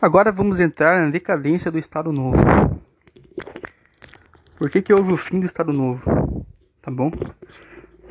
Agora 0.00 0.30
vamos 0.30 0.60
entrar 0.60 1.02
na 1.02 1.10
decadência 1.10 1.72
do 1.72 1.78
Estado 1.78 2.12
Novo. 2.12 2.40
Por 4.56 4.70
que, 4.70 4.80
que 4.80 4.94
houve 4.94 5.12
o 5.12 5.16
fim 5.16 5.40
do 5.40 5.46
Estado 5.46 5.72
Novo? 5.72 6.46
Tá 6.80 6.88
bom? 6.88 7.10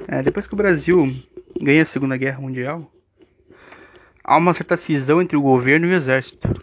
É, 0.10 0.22
depois 0.22 0.46
que 0.46 0.54
o 0.54 0.58
Brasil 0.58 1.08
ganha 1.62 1.84
a 1.84 1.86
Segunda 1.86 2.18
Guerra 2.18 2.42
Mundial, 2.42 2.92
há 4.22 4.36
uma 4.36 4.54
certa 4.54 4.76
cisão 4.76 5.22
entre 5.22 5.38
o 5.38 5.42
governo 5.42 5.86
e 5.86 5.92
o 5.92 5.96
exército. 5.96 6.54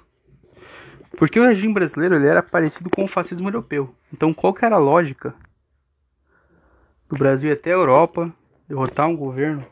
Porque 1.16 1.40
o 1.40 1.46
regime 1.46 1.72
brasileiro 1.72 2.16
ele 2.16 2.26
era 2.26 2.42
parecido 2.42 2.90
com 2.90 3.04
o 3.04 3.08
fascismo 3.08 3.48
europeu. 3.48 3.94
Então 4.12 4.34
qual 4.34 4.52
que 4.52 4.66
era 4.66 4.76
a 4.76 4.78
lógica 4.78 5.34
do 7.08 7.16
Brasil 7.16 7.52
até 7.52 7.70
a 7.70 7.76
Europa 7.76 8.32
derrotar 8.68 9.08
um 9.08 9.16
governo 9.16 9.64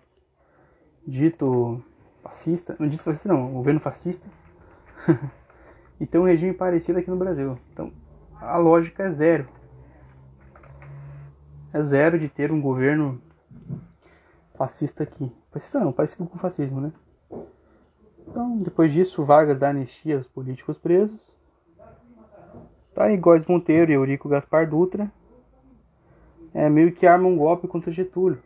dito 1.06 1.82
fascista, 2.22 2.76
não 2.78 2.88
dito 2.88 3.02
fascista 3.02 3.28
não, 3.28 3.50
um 3.50 3.54
governo 3.54 3.80
fascista, 3.80 4.26
e 6.00 6.06
ter 6.06 6.18
um 6.18 6.24
regime 6.24 6.52
parecido 6.52 6.98
aqui 6.98 7.10
no 7.10 7.16
Brasil. 7.16 7.58
Então 7.72 7.92
a 8.40 8.56
lógica 8.56 9.04
é 9.04 9.10
zero 9.10 9.48
é 11.76 11.82
zero 11.82 12.18
de 12.18 12.28
ter 12.28 12.50
um 12.50 12.60
governo 12.60 13.20
fascista 14.54 15.02
aqui. 15.02 15.30
Fascista 15.50 15.78
não, 15.78 15.92
parecido 15.92 16.26
com 16.26 16.38
fascismo, 16.38 16.80
né? 16.80 16.92
Então, 18.26 18.58
depois 18.58 18.92
disso, 18.92 19.24
Vargas 19.24 19.58
dá 19.58 19.68
anistia 19.68 20.16
aos 20.16 20.26
políticos 20.26 20.78
presos. 20.78 21.36
Tá 22.94 23.04
aí 23.04 23.16
Góes 23.16 23.46
Monteiro 23.46 23.90
e 23.90 23.94
Eurico 23.94 24.28
Gaspar 24.28 24.68
Dutra. 24.68 25.10
É 26.56 26.70
meio 26.70 26.90
que 26.90 27.06
arma 27.06 27.28
um 27.28 27.36
golpe 27.36 27.68
contra 27.68 27.92
Getúlio. 27.92 28.42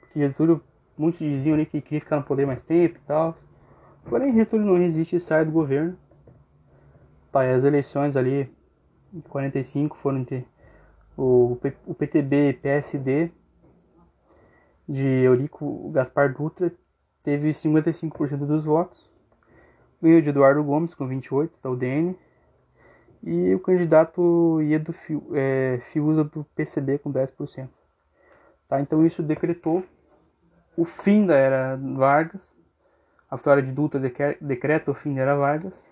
Porque 0.00 0.18
Getúlio, 0.18 0.62
muitos 0.96 1.18
diziam 1.18 1.52
ali 1.52 1.66
que 1.66 1.82
queria 1.82 2.00
ficar 2.00 2.16
no 2.16 2.22
poder 2.22 2.46
mais 2.46 2.62
tempo 2.62 2.96
e 2.96 3.06
tal. 3.06 3.36
Porém, 4.06 4.34
Getúlio 4.34 4.64
não 4.64 4.78
resiste 4.78 5.16
e 5.16 5.20
sai 5.20 5.44
do 5.44 5.52
governo. 5.52 5.94
Tá, 7.30 7.44
e 7.44 7.52
as 7.52 7.64
eleições 7.64 8.16
ali 8.16 8.50
em 9.12 9.20
45 9.20 9.98
foram 9.98 10.20
entre 10.20 10.46
o, 11.18 11.58
o 11.86 11.94
PTB 11.94 12.60
PSD 12.62 13.30
de 14.88 15.06
Eurico 15.06 15.90
Gaspar 15.90 16.34
Dutra 16.34 16.72
teve 17.22 17.50
55% 17.50 18.38
dos 18.46 18.64
votos. 18.64 19.06
Ganhou 20.00 20.22
de 20.22 20.30
Eduardo 20.30 20.64
Gomes 20.64 20.94
com 20.94 21.06
28% 21.06 21.50
da 21.62 21.70
UDN. 21.70 22.16
E 23.22 23.54
o 23.54 23.60
candidato 23.60 24.60
Iedo 24.62 24.94
é, 25.34 25.80
Fiuza 25.92 26.24
do 26.24 26.44
PCB 26.54 26.98
com 26.98 27.12
10%. 27.12 27.68
Tá? 28.68 28.80
Então 28.80 29.04
isso 29.04 29.22
decretou 29.22 29.84
o 30.76 30.84
fim 30.84 31.26
da 31.26 31.34
era 31.34 31.76
Vargas. 31.76 32.40
A 33.30 33.36
vitória 33.36 33.62
de 33.62 33.72
Dutra 33.72 34.00
decreta 34.40 34.90
o 34.90 34.94
fim 34.94 35.14
da 35.14 35.22
era 35.22 35.36
Vargas. 35.36 35.84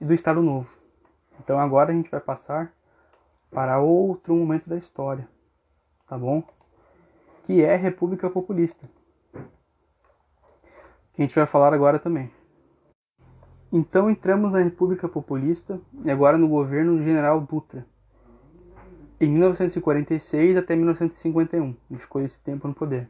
E 0.00 0.04
do 0.04 0.12
Estado 0.12 0.42
Novo. 0.42 0.68
Então 1.40 1.58
agora 1.58 1.92
a 1.92 1.94
gente 1.94 2.10
vai 2.10 2.20
passar 2.20 2.72
para 3.50 3.80
outro 3.80 4.34
momento 4.34 4.68
da 4.68 4.76
história, 4.76 5.28
tá 6.08 6.16
bom? 6.16 6.42
Que 7.44 7.62
é 7.62 7.76
República 7.76 8.30
Populista. 8.30 8.88
Que 11.12 11.20
a 11.20 11.22
gente 11.22 11.34
vai 11.34 11.46
falar 11.46 11.74
agora 11.74 11.98
também. 11.98 12.30
Então 13.72 14.10
entramos 14.10 14.52
na 14.52 14.58
República 14.58 15.08
Populista 15.08 15.80
e 16.04 16.10
agora 16.10 16.36
no 16.36 16.46
governo 16.46 16.98
do 16.98 17.02
General 17.02 17.40
Dutra. 17.40 17.86
Em 19.18 19.30
1946 19.30 20.58
até 20.58 20.76
1951, 20.76 21.74
ele 21.90 21.98
ficou 21.98 22.20
esse 22.20 22.38
tempo 22.40 22.68
no 22.68 22.74
poder. 22.74 23.08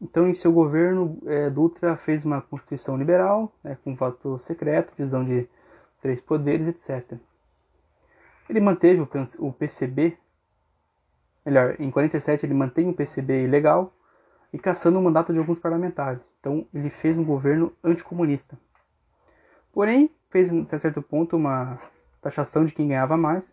Então, 0.00 0.28
em 0.28 0.34
seu 0.34 0.52
governo, 0.52 1.16
é, 1.26 1.48
Dutra 1.48 1.96
fez 1.96 2.24
uma 2.24 2.40
constituição 2.40 2.96
liberal, 2.96 3.52
né, 3.62 3.78
com 3.84 3.94
voto 3.94 4.38
secreto, 4.40 4.92
divisão 4.96 5.24
de 5.24 5.48
três 6.02 6.20
poderes, 6.20 6.66
etc. 6.66 7.16
Ele 8.50 8.60
manteve 8.60 9.00
o 9.38 9.52
PCB, 9.52 10.18
melhor, 11.46 11.76
em 11.78 11.90
47 11.90 12.44
ele 12.44 12.52
mantém 12.52 12.88
o 12.88 12.92
PCB 12.92 13.44
ilegal 13.44 13.94
e 14.52 14.58
caçando 14.58 14.98
o 14.98 15.02
mandato 15.02 15.32
de 15.32 15.38
alguns 15.38 15.58
parlamentares. 15.58 16.20
Então 16.40 16.66
ele 16.74 16.90
fez 16.90 17.16
um 17.16 17.24
governo 17.24 17.72
anticomunista. 17.82 18.58
Porém, 19.74 20.08
fez 20.30 20.52
até 20.52 20.78
certo 20.78 21.02
ponto 21.02 21.36
uma 21.36 21.80
taxação 22.22 22.64
de 22.64 22.72
quem 22.72 22.86
ganhava 22.86 23.16
mais, 23.16 23.44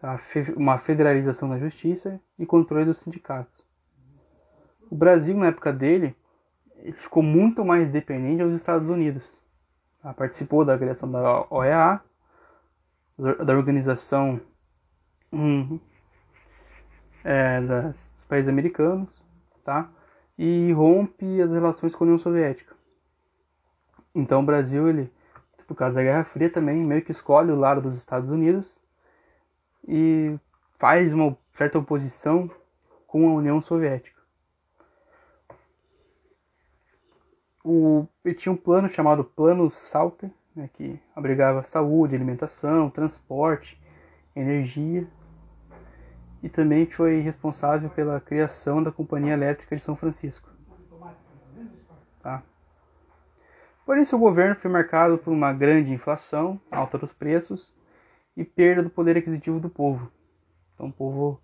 tá? 0.00 0.20
uma 0.56 0.78
federalização 0.78 1.48
da 1.48 1.58
justiça 1.58 2.20
e 2.36 2.44
controle 2.44 2.84
dos 2.84 2.98
sindicatos. 2.98 3.64
O 4.90 4.96
Brasil, 4.96 5.36
na 5.36 5.46
época 5.46 5.72
dele, 5.72 6.16
ficou 6.94 7.22
muito 7.22 7.64
mais 7.64 7.88
dependente 7.88 8.42
dos 8.42 8.54
Estados 8.54 8.88
Unidos. 8.88 9.38
Tá? 10.02 10.12
Participou 10.12 10.64
da 10.64 10.76
criação 10.76 11.08
da 11.08 11.46
OEA, 11.48 12.00
da 13.16 13.54
organização 13.54 14.40
hum, 15.32 15.78
é, 17.22 17.60
dos 17.60 18.24
países 18.28 18.48
americanos, 18.48 19.08
tá? 19.62 19.88
E 20.36 20.72
rompe 20.72 21.40
as 21.40 21.52
relações 21.52 21.94
com 21.94 22.02
a 22.02 22.06
União 22.06 22.18
Soviética. 22.18 22.79
Então 24.14 24.40
o 24.40 24.44
Brasil, 24.44 24.88
ele, 24.88 25.12
por 25.66 25.74
causa 25.74 25.96
da 25.96 26.02
Guerra 26.02 26.24
Fria 26.24 26.50
também, 26.50 26.76
meio 26.76 27.02
que 27.02 27.12
escolhe 27.12 27.50
o 27.50 27.58
lado 27.58 27.80
dos 27.80 27.96
Estados 27.96 28.30
Unidos 28.30 28.76
e 29.86 30.38
faz 30.78 31.12
uma 31.12 31.36
certa 31.52 31.78
oposição 31.78 32.50
com 33.06 33.28
a 33.28 33.34
União 33.34 33.60
Soviética. 33.60 34.20
O, 37.62 38.06
ele 38.24 38.34
tinha 38.34 38.52
um 38.52 38.56
plano 38.56 38.88
chamado 38.88 39.22
Plano 39.22 39.70
Salter, 39.70 40.30
né, 40.56 40.68
que 40.72 40.98
abrigava 41.14 41.62
saúde, 41.62 42.14
alimentação, 42.14 42.88
transporte, 42.88 43.80
energia, 44.34 45.06
e 46.42 46.48
também 46.48 46.86
foi 46.86 47.20
responsável 47.20 47.90
pela 47.90 48.18
criação 48.20 48.82
da 48.82 48.90
Companhia 48.90 49.34
Elétrica 49.34 49.76
de 49.76 49.82
São 49.82 49.94
Francisco. 49.94 50.48
Tá? 52.22 52.42
Porém, 53.90 54.04
seu 54.04 54.20
governo 54.20 54.54
foi 54.54 54.70
marcado 54.70 55.18
por 55.18 55.32
uma 55.32 55.52
grande 55.52 55.90
inflação, 55.90 56.60
alta 56.70 56.96
dos 56.96 57.12
preços 57.12 57.74
e 58.36 58.44
perda 58.44 58.84
do 58.84 58.88
poder 58.88 59.16
aquisitivo 59.16 59.58
do 59.58 59.68
povo. 59.68 60.12
Então, 60.72 60.86
o 60.86 60.92
povo, 60.92 61.40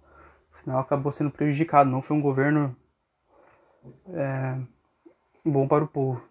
no 0.53 0.59
final, 0.61 0.78
acabou 0.78 1.11
sendo 1.11 1.28
prejudicado. 1.28 1.90
Não 1.90 2.01
foi 2.01 2.16
um 2.16 2.20
governo 2.20 2.76
é, 4.11 4.61
bom 5.44 5.66
para 5.66 5.82
o 5.82 5.88
povo. 5.88 6.22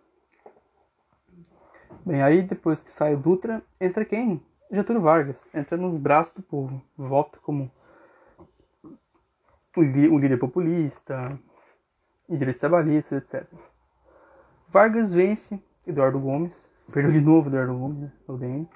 Bem, 2.05 2.23
aí 2.23 2.41
depois 2.43 2.81
que 2.81 2.93
sai 2.93 3.13
o 3.13 3.19
Dutra, 3.19 3.61
entra 3.77 4.05
quem? 4.05 4.41
Getúlio 4.71 5.01
Vargas. 5.01 5.53
Entra 5.53 5.75
nos 5.75 5.97
braços 5.97 6.33
do 6.33 6.41
povo. 6.41 6.81
Volta 6.97 7.39
como 7.39 7.69
o, 9.75 9.81
líder 9.81 10.39
populista, 10.39 11.37
direitos 12.29 12.61
trabalhistas, 12.61 13.21
etc. 13.21 13.45
Vargas 14.69 15.13
vence 15.13 15.61
Eduardo 15.87 16.19
Gomes. 16.19 16.69
Perdeu 16.91 17.11
de 17.11 17.21
novo 17.21 17.49
Eduardo 17.49 17.73
Gomes, 17.77 17.99
né, 17.99 18.11
o 18.27 18.37
DN. 18.37 18.69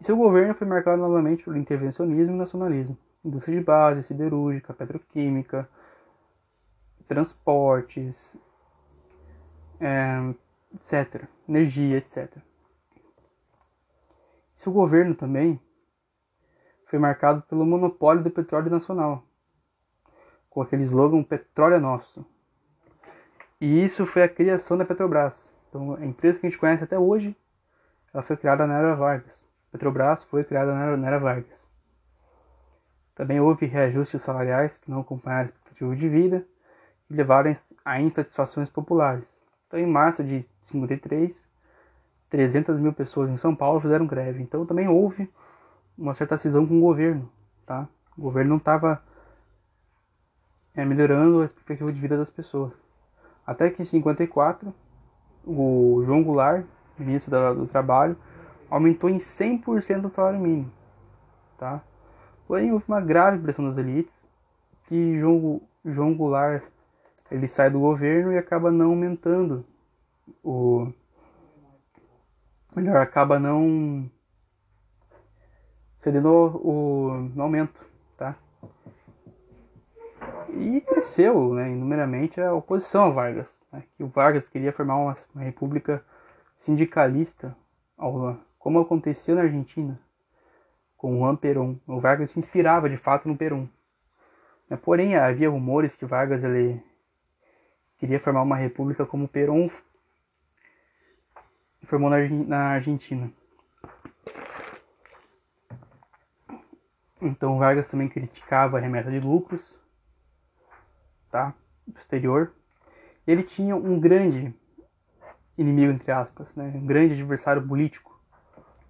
E 0.00 0.04
seu 0.04 0.16
governo 0.16 0.54
foi 0.54 0.66
marcado 0.66 1.02
novamente 1.02 1.44
por 1.44 1.56
intervencionismo 1.56 2.34
e 2.34 2.38
nacionalismo. 2.38 2.96
Indústria 3.24 3.58
de 3.58 3.64
base, 3.64 4.04
siderúrgica, 4.04 4.72
petroquímica, 4.72 5.68
transportes, 7.08 8.36
é, 9.80 10.34
etc. 10.74 11.24
Energia, 11.48 11.98
etc. 11.98 12.36
Seu 14.54 14.72
governo 14.72 15.14
também 15.14 15.60
foi 16.86 16.98
marcado 16.98 17.42
pelo 17.42 17.66
monopólio 17.66 18.22
do 18.22 18.30
petróleo 18.30 18.70
nacional, 18.70 19.22
com 20.48 20.62
aquele 20.62 20.84
slogan 20.84 21.22
Petróleo 21.22 21.74
é 21.74 21.78
nosso. 21.78 22.24
E 23.60 23.82
isso 23.84 24.06
foi 24.06 24.22
a 24.22 24.28
criação 24.28 24.76
da 24.76 24.84
Petrobras. 24.84 25.50
Então, 25.68 25.94
a 25.94 26.04
empresa 26.04 26.38
que 26.38 26.46
a 26.46 26.50
gente 26.50 26.58
conhece 26.58 26.84
até 26.84 26.98
hoje, 26.98 27.36
ela 28.12 28.22
foi 28.22 28.36
criada 28.36 28.66
na 28.66 28.78
era 28.78 28.94
Vargas. 28.94 29.46
Petrobras 29.70 30.24
foi 30.24 30.44
criada 30.44 30.72
na 30.96 31.06
era 31.06 31.18
Vargas. 31.18 31.62
Também 33.14 33.40
houve 33.40 33.66
reajustes 33.66 34.22
salariais 34.22 34.78
que 34.78 34.90
não 34.90 35.00
acompanharam 35.00 35.42
a 35.42 35.46
expectativa 35.46 35.96
de 35.96 36.08
vida 36.08 36.46
e 37.10 37.14
levaram 37.14 37.52
a 37.84 38.00
insatisfações 38.00 38.70
populares. 38.70 39.42
Então, 39.66 39.78
em 39.78 39.86
março 39.86 40.22
de 40.24 40.44
53, 40.62 41.46
300 42.30 42.78
mil 42.78 42.92
pessoas 42.92 43.28
em 43.28 43.36
São 43.36 43.54
Paulo 43.54 43.80
fizeram 43.80 44.06
greve. 44.06 44.42
Então, 44.42 44.64
também 44.64 44.88
houve 44.88 45.30
uma 45.96 46.14
certa 46.14 46.38
cisão 46.38 46.66
com 46.66 46.78
o 46.78 46.80
governo. 46.80 47.30
Tá? 47.66 47.88
O 48.16 48.22
governo 48.22 48.50
não 48.50 48.56
estava 48.56 49.02
é, 50.74 50.84
melhorando 50.84 51.42
a 51.42 51.44
expectativa 51.44 51.92
de 51.92 52.00
vida 52.00 52.16
das 52.16 52.30
pessoas. 52.30 52.72
Até 53.44 53.68
que 53.68 53.82
em 53.82 53.84
54, 53.84 54.72
o 55.44 56.02
João 56.04 56.22
Goulart, 56.22 56.64
ministro 56.98 57.54
do 57.54 57.66
Trabalho, 57.66 58.16
aumentou 58.70 59.08
em 59.08 59.16
100% 59.16 60.04
o 60.04 60.08
salário 60.08 60.38
mínimo. 60.38 60.70
Tá? 61.56 61.82
Porém, 62.46 62.72
houve 62.72 62.84
uma 62.88 63.00
grave 63.00 63.38
pressão 63.38 63.64
das 63.64 63.76
elites 63.76 64.14
que 64.86 65.18
João, 65.18 65.60
João 65.84 66.14
Goulart 66.14 66.62
ele 67.30 67.46
sai 67.46 67.70
do 67.70 67.80
governo 67.80 68.32
e 68.32 68.38
acaba 68.38 68.70
não 68.70 68.90
aumentando 68.90 69.64
o 70.42 70.92
melhor 72.74 72.96
acaba 72.96 73.38
não 73.38 74.10
cedendo 76.00 76.28
o, 76.28 77.30
aumento, 77.40 77.84
tá? 78.16 78.36
E 80.50 80.80
cresceu, 80.80 81.54
né, 81.54 81.70
inumeramente 81.70 82.40
a 82.40 82.54
oposição 82.54 83.04
a 83.04 83.10
Vargas, 83.10 83.57
né, 83.72 83.84
que 83.96 84.02
o 84.02 84.08
Vargas 84.08 84.48
queria 84.48 84.72
formar 84.72 84.96
uma, 84.96 85.16
uma 85.34 85.44
república 85.44 86.04
sindicalista, 86.56 87.56
como 88.58 88.80
aconteceu 88.80 89.36
na 89.36 89.42
Argentina 89.42 90.00
com 90.96 91.14
o 91.14 91.18
Juan 91.18 91.36
Perón. 91.36 91.76
O 91.86 92.00
Vargas 92.00 92.32
se 92.32 92.38
inspirava 92.38 92.90
de 92.90 92.96
fato 92.96 93.28
no 93.28 93.36
Perón. 93.36 93.68
Né, 94.68 94.76
porém, 94.76 95.16
havia 95.16 95.48
rumores 95.48 95.94
que 95.94 96.04
Vargas 96.04 96.42
ele 96.44 96.82
queria 97.98 98.20
formar 98.20 98.42
uma 98.42 98.56
república 98.56 99.06
como 99.06 99.28
Perón 99.28 99.70
formou 101.84 102.10
na 102.10 102.72
Argentina. 102.72 103.32
Então 107.20 107.58
Vargas 107.58 107.88
também 107.88 108.08
criticava 108.08 108.76
a 108.76 108.80
remessa 108.80 109.10
de 109.10 109.18
lucros, 109.18 109.76
tá? 111.30 111.54
Posterior. 111.92 112.52
Ele 113.28 113.44
tinha 113.44 113.76
um 113.76 114.00
grande 114.00 114.52
inimigo 115.56 115.92
entre 115.92 116.10
aspas, 116.10 116.52
né? 116.56 116.72
Um 116.74 116.84
grande 116.84 117.14
adversário 117.14 117.62
político, 117.62 118.20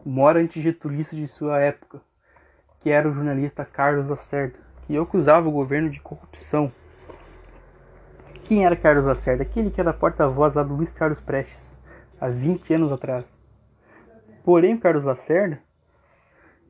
o 0.02 0.08
maior 0.08 0.38
antigetulista 0.38 1.14
de 1.14 1.28
sua 1.28 1.58
época, 1.60 2.00
que 2.80 2.88
era 2.88 3.06
o 3.06 3.12
jornalista 3.12 3.66
Carlos 3.66 4.08
Lacerda, 4.08 4.58
que 4.86 4.96
acusava 4.96 5.46
o 5.46 5.52
governo 5.52 5.90
de 5.90 6.00
corrupção 6.00 6.72
quem 8.48 8.64
era 8.64 8.74
Carlos 8.74 9.04
Lacerda? 9.04 9.42
Aquele 9.42 9.70
que 9.70 9.78
era 9.78 9.92
porta-voz 9.92 10.54
lá 10.54 10.62
do 10.62 10.74
Luiz 10.74 10.90
Carlos 10.90 11.20
Prestes, 11.20 11.76
há 12.18 12.28
20 12.28 12.72
anos 12.72 12.90
atrás. 12.90 13.30
Porém, 14.42 14.74
o 14.74 14.80
Carlos 14.80 15.04
Lacerda, 15.04 15.60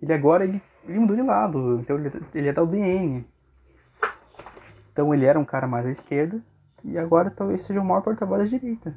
ele 0.02 0.12
agora 0.12 0.42
ele, 0.42 0.60
ele 0.88 0.98
mudou 0.98 1.14
de 1.14 1.22
lado, 1.22 1.78
então 1.78 1.96
ele, 1.96 2.10
ele 2.34 2.48
é 2.48 2.52
da 2.52 2.64
UDN. 2.64 3.24
Então 4.92 5.14
ele 5.14 5.24
era 5.24 5.38
um 5.38 5.44
cara 5.44 5.68
mais 5.68 5.86
à 5.86 5.90
esquerda, 5.92 6.42
e 6.90 6.98
agora 6.98 7.30
talvez 7.30 7.64
seja 7.64 7.80
o 7.80 7.84
maior 7.84 8.02
porta-voz 8.02 8.42
da 8.42 8.58
direita. 8.58 8.94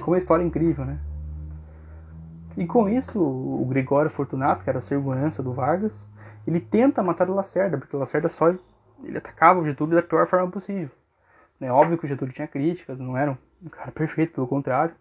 Com 0.00 0.10
uma 0.10 0.18
história 0.18 0.44
incrível, 0.44 0.84
né? 0.84 0.98
E 2.56 2.66
com 2.66 2.88
isso, 2.88 3.20
o 3.20 3.64
Gregório 3.68 4.10
Fortunato, 4.10 4.64
que 4.64 4.70
era 4.70 4.78
o 4.78 4.82
segurança 4.82 5.42
do 5.42 5.52
Vargas, 5.52 6.06
ele 6.46 6.60
tenta 6.60 7.02
matar 7.02 7.28
o 7.28 7.34
Lacerda, 7.34 7.76
porque 7.76 7.94
o 7.94 7.98
Lacerda 7.98 8.28
só 8.28 8.54
ele 9.02 9.18
atacava 9.18 9.60
o 9.60 9.64
Getúlio 9.64 9.94
da 9.94 10.02
pior 10.02 10.26
forma 10.26 10.50
possível. 10.50 10.90
É 11.60 11.70
óbvio 11.70 11.98
que 11.98 12.06
o 12.06 12.08
Getúlio 12.08 12.34
tinha 12.34 12.48
críticas, 12.48 12.98
não 12.98 13.16
era 13.16 13.36
um 13.62 13.68
cara 13.68 13.90
perfeito, 13.92 14.32
pelo 14.32 14.46
contrário. 14.46 14.94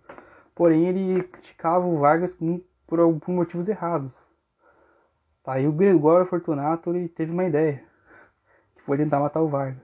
Porém, 0.53 0.87
ele 0.87 1.23
criticava 1.23 1.85
o 1.85 1.99
Vargas 1.99 2.33
por, 2.33 3.19
por 3.19 3.31
motivos 3.31 3.67
errados. 3.67 4.15
Tá, 5.43 5.59
e 5.59 5.67
o 5.67 5.71
Gregório 5.71 6.25
Fortunato 6.25 6.89
ele 6.89 7.07
teve 7.07 7.31
uma 7.31 7.43
ideia, 7.43 7.83
que 8.75 8.81
foi 8.81 8.97
tentar 8.97 9.19
matar 9.19 9.41
o 9.41 9.47
Vargas. 9.47 9.83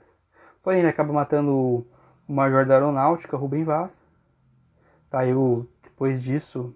Porém, 0.63 0.79
ele 0.79 0.87
acaba 0.87 1.13
matando 1.13 1.85
o 2.31 2.33
major 2.33 2.65
da 2.65 2.75
aeronáutica, 2.75 3.35
Rubem 3.35 3.65
Vaz. 3.65 4.01
Tá, 5.09 5.25
e 5.25 5.33
o, 5.33 5.67
depois 5.83 6.23
disso, 6.23 6.73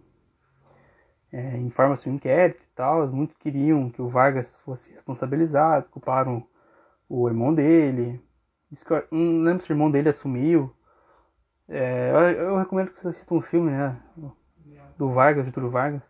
é, 1.32 1.58
informa-se 1.60 2.10
um 2.10 2.16
inquérito 2.16 2.62
e 2.62 2.76
tal. 2.76 3.08
Muitos 3.08 3.38
queriam 3.38 3.90
que 3.90 4.02
o 4.02 4.10
Vargas 4.10 4.58
fosse 4.58 4.92
responsabilizado, 4.92 5.88
culparam 5.90 6.46
o 7.08 7.30
irmão 7.30 7.54
dele, 7.54 8.22
não 9.10 9.44
lembro 9.44 9.64
se 9.64 9.72
o 9.72 9.74
irmão 9.74 9.90
dele 9.90 10.10
assumiu. 10.10 10.76
É, 11.70 12.12
eu, 12.12 12.20
eu, 12.50 12.58
recomendo 12.58 12.90
que 12.90 13.00
vocês 13.00 13.16
assistam 13.16 13.36
um 13.36 13.42
filme, 13.42 13.72
né? 13.72 13.98
Do 14.98 15.12
Vargas, 15.12 15.46
Getúlio 15.46 15.70
Vargas, 15.70 16.04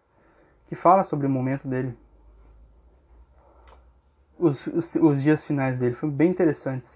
que 0.68 0.76
fala 0.76 1.04
sobre 1.04 1.28
o 1.28 1.30
momento 1.30 1.68
dele. 1.68 1.96
Os, 4.40 4.66
os, 4.68 4.96
os 4.96 5.22
dias 5.22 5.46
finais 5.46 5.78
dele. 5.78 5.96
Foi 5.96 6.10
bem 6.10 6.32
interessante. 6.32 6.90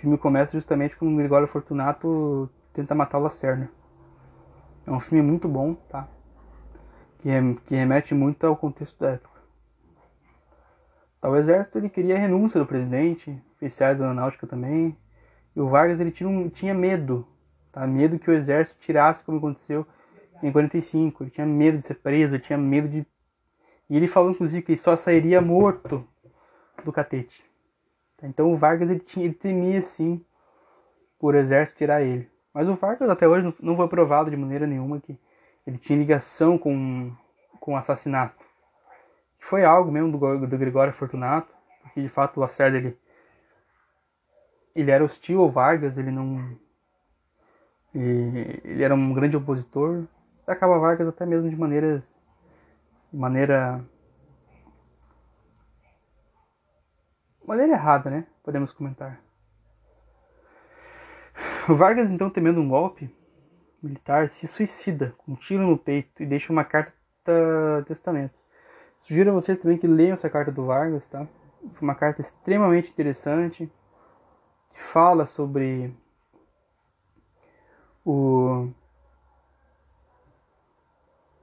O 0.00 0.02
filme 0.02 0.16
começa 0.16 0.52
justamente 0.52 0.96
com 0.96 1.12
o 1.12 1.16
Gregório 1.18 1.46
Fortunato 1.46 2.48
tenta 2.72 2.94
matar 2.94 3.18
o 3.18 3.22
Lacerda. 3.22 3.68
É 4.86 4.90
um 4.90 4.98
filme 4.98 5.22
muito 5.22 5.46
bom, 5.46 5.74
tá? 5.74 6.08
Que, 7.18 7.28
que 7.66 7.74
remete 7.74 8.14
muito 8.14 8.46
ao 8.46 8.56
contexto 8.56 8.98
da 8.98 9.10
época. 9.10 9.38
Tá, 11.20 11.28
o 11.28 11.36
exército 11.36 11.76
ele 11.76 11.90
queria 11.90 12.16
a 12.16 12.18
renúncia 12.18 12.58
do 12.58 12.64
presidente, 12.64 13.38
oficiais 13.56 13.98
da 13.98 14.06
aeronáutica 14.06 14.46
também. 14.46 14.96
E 15.54 15.60
o 15.60 15.68
Vargas 15.68 16.00
ele 16.00 16.10
tinha, 16.10 16.30
um, 16.30 16.48
tinha 16.48 16.72
medo, 16.72 17.28
tá? 17.70 17.86
Medo 17.86 18.18
que 18.18 18.30
o 18.30 18.34
exército 18.34 18.80
tirasse 18.80 19.22
como 19.22 19.36
aconteceu 19.36 19.86
em 20.42 20.50
45. 20.50 21.24
Ele 21.24 21.30
tinha 21.30 21.46
medo 21.46 21.76
de 21.76 21.82
ser 21.82 21.96
preso, 21.96 22.38
tinha 22.38 22.58
medo 22.58 22.88
de 22.88 23.06
e 23.90 23.98
ele 23.98 24.08
falou 24.08 24.30
inclusive 24.30 24.62
que 24.62 24.72
ele 24.72 24.78
só 24.78 24.96
sairia 24.96 25.42
morto 25.42 26.08
do 26.82 26.90
catete. 26.90 27.49
Então 28.22 28.52
o 28.52 28.56
Vargas 28.56 28.90
ele, 28.90 29.00
tinha, 29.00 29.24
ele 29.24 29.34
temia 29.34 29.80
sim 29.80 30.24
por 31.18 31.34
exército 31.34 31.78
tirar 31.78 32.02
ele. 32.02 32.28
Mas 32.52 32.68
o 32.68 32.74
Vargas 32.74 33.08
até 33.08 33.26
hoje 33.26 33.54
não 33.60 33.76
foi 33.76 33.88
provado 33.88 34.30
de 34.30 34.36
maneira 34.36 34.66
nenhuma 34.66 35.00
que 35.00 35.18
ele 35.66 35.78
tinha 35.78 35.98
ligação 35.98 36.58
com, 36.58 37.12
com 37.58 37.74
o 37.74 37.76
assassinato 37.76 38.50
foi 39.40 39.64
algo 39.64 39.90
mesmo 39.90 40.16
do, 40.16 40.46
do 40.46 40.58
Gregório 40.58 40.92
Fortunato, 40.92 41.52
porque 41.82 42.02
de 42.02 42.08
fato 42.08 42.36
o 42.36 42.40
Lacerda 42.40 42.76
ele, 42.76 42.96
ele 44.76 44.90
era 44.90 45.02
hostil 45.02 45.40
ao 45.40 45.50
Vargas, 45.50 45.98
ele 45.98 46.10
não. 46.10 46.56
Ele, 47.92 48.60
ele 48.62 48.82
era 48.84 48.94
um 48.94 49.12
grande 49.12 49.36
opositor. 49.36 50.04
Atacava 50.42 50.78
Vargas 50.78 51.08
até 51.08 51.26
mesmo 51.26 51.48
de 51.48 51.56
maneiras. 51.56 52.02
De 53.12 53.18
maneira. 53.18 53.84
Maneira 57.50 57.72
errada, 57.72 58.08
né? 58.08 58.26
Podemos 58.44 58.72
comentar. 58.72 59.20
O 61.68 61.74
Vargas, 61.74 62.10
então, 62.10 62.30
temendo 62.30 62.60
um 62.60 62.68
golpe 62.68 63.12
militar, 63.82 64.30
se 64.30 64.46
suicida 64.46 65.14
com 65.18 65.32
um 65.32 65.34
tiro 65.34 65.66
no 65.66 65.76
peito 65.76 66.22
e 66.22 66.26
deixa 66.26 66.52
uma 66.52 66.64
carta 66.64 66.94
testamento. 67.86 68.34
Sugiro 69.00 69.30
a 69.30 69.34
vocês 69.34 69.58
também 69.58 69.78
que 69.78 69.86
leiam 69.86 70.14
essa 70.14 70.30
carta 70.30 70.52
do 70.52 70.64
Vargas, 70.64 71.06
tá? 71.08 71.26
Foi 71.74 71.82
uma 71.88 71.94
carta 71.94 72.20
extremamente 72.20 72.90
interessante 72.90 73.70
que 74.72 74.80
fala 74.80 75.26
sobre 75.26 75.92
o, 78.04 78.68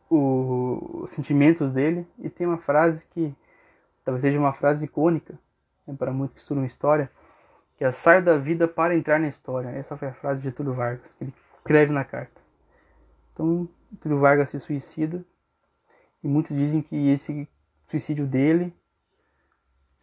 o, 0.09 1.01
os 1.03 1.11
sentimentos 1.11 1.71
dele 1.73 2.07
e 2.19 2.29
tem 2.29 2.47
uma 2.47 2.59
frase 2.59 3.05
que 3.07 3.35
talvez 4.05 4.21
seja 4.21 4.39
uma 4.39 4.53
frase 4.53 4.85
icônica 4.85 5.37
né, 5.87 5.95
para 5.97 6.11
muitos 6.11 6.35
que 6.35 6.41
estudam 6.41 6.65
história, 6.65 7.09
que 7.77 7.85
é 7.85 7.91
sair 7.91 8.21
da 8.21 8.37
vida 8.37 8.67
para 8.67 8.95
entrar 8.95 9.19
na 9.19 9.27
história. 9.27 9.69
Essa 9.69 9.95
foi 9.95 10.07
a 10.07 10.13
frase 10.13 10.41
de 10.41 10.49
Getúlio 10.49 10.73
Vargas, 10.73 11.13
que 11.13 11.23
ele 11.23 11.33
escreve 11.57 11.91
na 11.91 12.03
carta. 12.03 12.41
Então, 13.33 13.69
Getúlio 13.91 14.19
Vargas 14.19 14.49
se 14.49 14.59
suicida 14.59 15.23
e 16.23 16.27
muitos 16.27 16.55
dizem 16.55 16.81
que 16.81 17.09
esse 17.09 17.47
suicídio 17.87 18.25
dele 18.25 18.73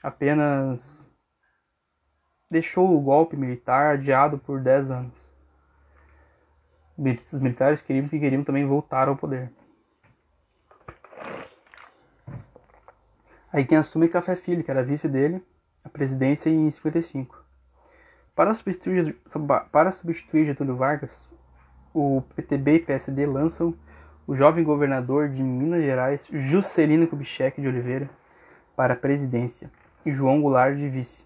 apenas 0.02 1.06
deixou 2.50 2.96
o 2.96 3.00
golpe 3.00 3.36
militar 3.36 3.94
adiado 3.94 4.38
por 4.38 4.60
10 4.60 4.90
anos. 4.90 5.12
Os 7.32 7.40
militares 7.40 7.82
queriam 7.82 8.06
que 8.06 8.20
queriam 8.20 8.44
também 8.44 8.64
voltar 8.64 9.08
ao 9.08 9.16
poder. 9.16 9.50
Aí 13.52 13.64
quem 13.64 13.78
assume 13.78 14.06
é 14.06 14.08
Café 14.08 14.36
Filho, 14.36 14.62
que 14.62 14.70
era 14.70 14.82
vice 14.82 15.08
dele, 15.08 15.44
a 15.84 15.88
presidência 15.88 16.48
em 16.48 16.70
55. 16.70 17.44
Para 18.34 18.54
substituir, 18.54 19.16
para 19.70 19.92
substituir 19.92 20.46
Getúlio 20.46 20.76
Vargas, 20.76 21.28
o 21.92 22.22
PTB 22.34 22.76
e 22.76 22.80
PSD 22.80 23.26
lançam 23.26 23.74
o 24.26 24.34
jovem 24.34 24.64
governador 24.64 25.28
de 25.28 25.42
Minas 25.42 25.82
Gerais, 25.82 26.26
Juscelino 26.32 27.06
Kubitschek 27.06 27.60
de 27.60 27.68
Oliveira, 27.68 28.08
para 28.74 28.94
a 28.94 28.96
presidência 28.96 29.70
e 30.04 30.12
João 30.12 30.40
Goulart 30.40 30.76
de 30.76 30.88
vice. 30.88 31.24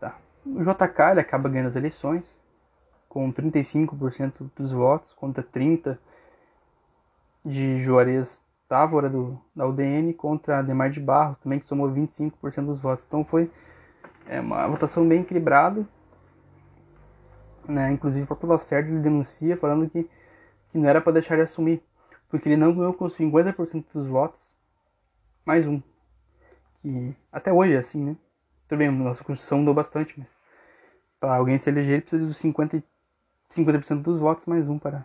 Tá. 0.00 0.18
O 0.44 0.62
JK 0.64 1.10
ele 1.12 1.20
acaba 1.20 1.48
ganhando 1.48 1.68
as 1.68 1.76
eleições 1.76 2.36
com 3.08 3.32
35% 3.32 4.50
dos 4.56 4.72
votos 4.72 5.12
contra 5.14 5.42
30 5.42 5.98
de 7.44 7.80
Juarez 7.80 8.43
Távora 8.68 9.08
do, 9.08 9.40
da 9.54 9.66
UDN 9.66 10.12
contra 10.14 10.58
Ademar 10.58 10.90
de 10.90 11.00
Barros 11.00 11.38
também 11.38 11.60
que 11.60 11.68
somou 11.68 11.90
25% 11.90 12.66
dos 12.66 12.80
votos. 12.80 13.04
Então 13.06 13.24
foi 13.24 13.50
é, 14.26 14.40
uma 14.40 14.66
votação 14.68 15.06
bem 15.06 15.22
equilibrada. 15.22 15.86
Né? 17.68 17.92
Inclusive 17.92 18.24
o 18.24 18.26
próprio 18.26 18.50
Lacerda 18.50 18.88
ele 18.88 19.00
denuncia 19.00 19.56
falando 19.56 19.88
que, 19.88 20.08
que 20.70 20.78
não 20.78 20.88
era 20.88 21.00
para 21.00 21.14
deixar 21.14 21.34
ele 21.34 21.44
assumir, 21.44 21.82
porque 22.28 22.48
ele 22.48 22.56
não 22.56 22.74
ganhou 22.74 22.92
com 22.92 23.06
50% 23.06 23.84
dos 23.92 24.06
votos, 24.06 24.40
mais 25.46 25.66
um 25.66 25.80
que 26.84 27.16
até 27.32 27.50
hoje 27.50 27.72
é 27.72 27.78
assim, 27.78 28.04
né? 28.04 28.16
Tudo 28.68 28.78
bem, 28.78 28.90
nossa 28.90 29.24
Constituição 29.24 29.58
mudou 29.58 29.72
bastante, 29.72 30.14
mas 30.18 30.36
para 31.18 31.36
alguém 31.36 31.56
se 31.56 31.70
eleger, 31.70 31.94
ele 31.94 32.02
precisa 32.02 32.26
dos 32.26 32.40
50%, 32.42 32.82
50 33.48 33.96
dos 33.96 34.20
votos, 34.20 34.44
mais 34.44 34.68
um 34.68 34.78
para 34.78 35.02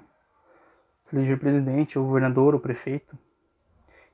se 1.03 1.15
eleger 1.15 1.39
presidente, 1.39 1.97
ou 1.97 2.05
governador, 2.05 2.53
ou 2.53 2.59
prefeito. 2.59 3.17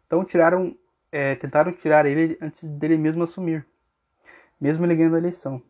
Então 0.05 0.23
tiraram, 0.23 0.75
é, 1.11 1.35
tentaram 1.35 1.71
tirar 1.71 2.05
ele 2.05 2.37
antes 2.41 2.67
dele 2.67 2.97
mesmo 2.97 3.23
assumir, 3.23 3.65
mesmo 4.59 4.85
ele 4.85 4.95
ganhando 4.95 5.15
a 5.15 5.19
eleição. 5.19 5.61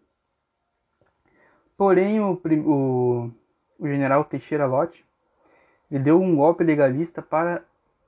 Porém, 1.77 2.19
o, 2.19 2.39
o, 2.65 3.31
o 3.79 3.87
general 3.87 4.23
Teixeira 4.23 4.65
Lott 4.65 5.05
ele 5.89 6.03
deu 6.03 6.21
um 6.21 6.35
golpe 6.35 6.63
legalista 6.63 7.21
para 7.21 7.63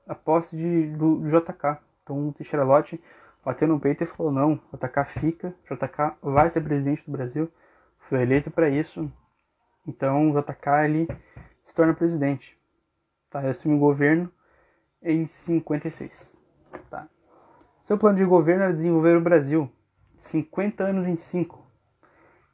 a 0.07 0.15
posse 0.15 0.55
de, 0.55 0.88
do, 0.95 1.17
do 1.17 1.30
JK. 1.30 1.78
Então, 2.03 2.30
o 2.30 2.34
Teixeira 2.34 2.63
Lott 2.65 3.01
bateu 3.43 3.67
no 3.67 3.80
peito 3.80 4.03
e 4.03 4.07
falou: 4.07 4.32
não, 4.32 4.59
JK 4.73 5.05
fica, 5.19 5.55
JK 5.65 6.17
vai 6.21 6.49
ser 6.49 6.61
presidente 6.61 7.05
do 7.05 7.11
Brasil, 7.11 7.51
foi 8.09 8.21
eleito 8.21 8.49
para 8.49 8.69
isso, 8.69 9.11
então 9.86 10.32
o 10.32 10.41
JK 10.41 10.86
ele 10.86 11.07
se 11.63 11.73
torna 11.73 11.93
presidente. 11.93 12.57
Tá, 13.30 13.39
ele 13.41 13.49
assume 13.49 13.75
o 13.75 13.80
governo 13.80 14.32
em 15.02 15.28
56. 15.28 16.43
Tá. 16.89 17.08
Seu 17.84 17.98
plano 17.98 18.18
de 18.18 18.26
governo 18.26 18.64
era 18.64 18.74
desenvolver 18.74 19.18
o 19.18 19.22
Brasil 19.22 19.72
50 20.18 20.84
anos 20.84 21.06
em 21.06 21.16
5. 21.16 21.66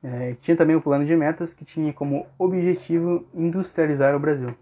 É, 0.03 0.35
tinha 0.41 0.55
também 0.57 0.75
o 0.75 0.81
plano 0.81 1.05
de 1.05 1.15
metas 1.15 1.53
que 1.53 1.63
tinha 1.63 1.93
como 1.93 2.27
objetivo 2.37 3.25
industrializar 3.33 4.15
o 4.15 4.19
Brasil. 4.19 4.53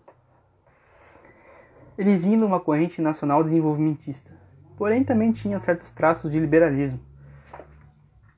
Ele 1.97 2.15
vinha 2.15 2.37
de 2.37 2.43
uma 2.43 2.59
corrente 2.59 3.01
nacional 3.01 3.43
desenvolvimentista, 3.43 4.31
porém 4.77 5.03
também 5.03 5.31
tinha 5.31 5.57
certos 5.59 5.91
traços 5.91 6.31
de 6.31 6.39
liberalismo, 6.39 6.99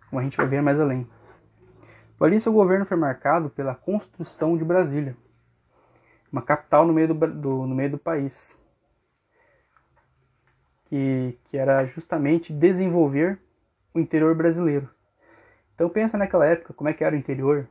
como 0.10 0.20
a 0.20 0.24
gente 0.24 0.38
vai 0.38 0.48
ver 0.48 0.62
mais 0.62 0.80
além. 0.80 1.08
Por 2.18 2.32
isso, 2.32 2.50
o 2.50 2.54
governo 2.54 2.86
foi 2.86 2.96
marcado 2.96 3.50
pela 3.50 3.76
construção 3.76 4.58
de 4.58 4.64
Brasília, 4.64 5.16
uma 6.32 6.42
capital 6.42 6.86
no 6.88 6.94
meio 6.94 7.10
do, 7.10 7.14
do 7.14 7.68
no 7.68 7.76
meio 7.76 7.92
do 7.92 7.98
país, 7.98 8.56
que, 10.94 11.40
que 11.46 11.58
era 11.58 11.84
justamente 11.86 12.54
desenvolver 12.54 13.40
o 13.96 14.00
interior 14.00 14.36
brasileiro. 14.36 14.88
Então 15.74 15.90
pensa 15.90 16.20
naquela 16.20 16.46
época, 16.46 16.72
como 16.72 16.88
é 16.88 16.94
que 16.94 17.04
era 17.04 17.16
o 17.16 17.18
interior? 17.18 17.68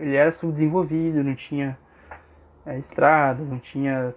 Ele 0.00 0.16
era 0.16 0.32
subdesenvolvido, 0.32 1.22
não 1.22 1.36
tinha 1.36 1.78
é, 2.66 2.76
estrada, 2.76 3.44
não 3.44 3.60
tinha 3.60 4.12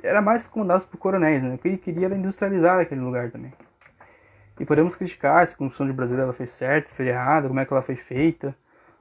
era 0.00 0.22
mais 0.22 0.46
comandado 0.46 0.86
por 0.86 0.96
coronéis, 0.96 1.42
né? 1.42 1.56
O 1.56 1.58
que 1.58 1.66
ele 1.66 1.76
queria 1.76 2.06
era 2.06 2.14
industrializar 2.14 2.78
aquele 2.78 3.00
lugar 3.00 3.32
também. 3.32 3.52
E 4.60 4.64
podemos 4.64 4.94
criticar 4.94 5.44
se 5.44 5.54
a 5.54 5.56
construção 5.56 5.88
de 5.88 5.92
Brasília 5.92 6.22
ela 6.22 6.32
fez 6.32 6.50
certo, 6.50 6.88
se 6.88 6.94
fez 6.94 7.08
errado, 7.08 7.48
como 7.48 7.58
é 7.58 7.64
que 7.64 7.72
ela 7.72 7.82
foi 7.82 7.96
feita, 7.96 8.56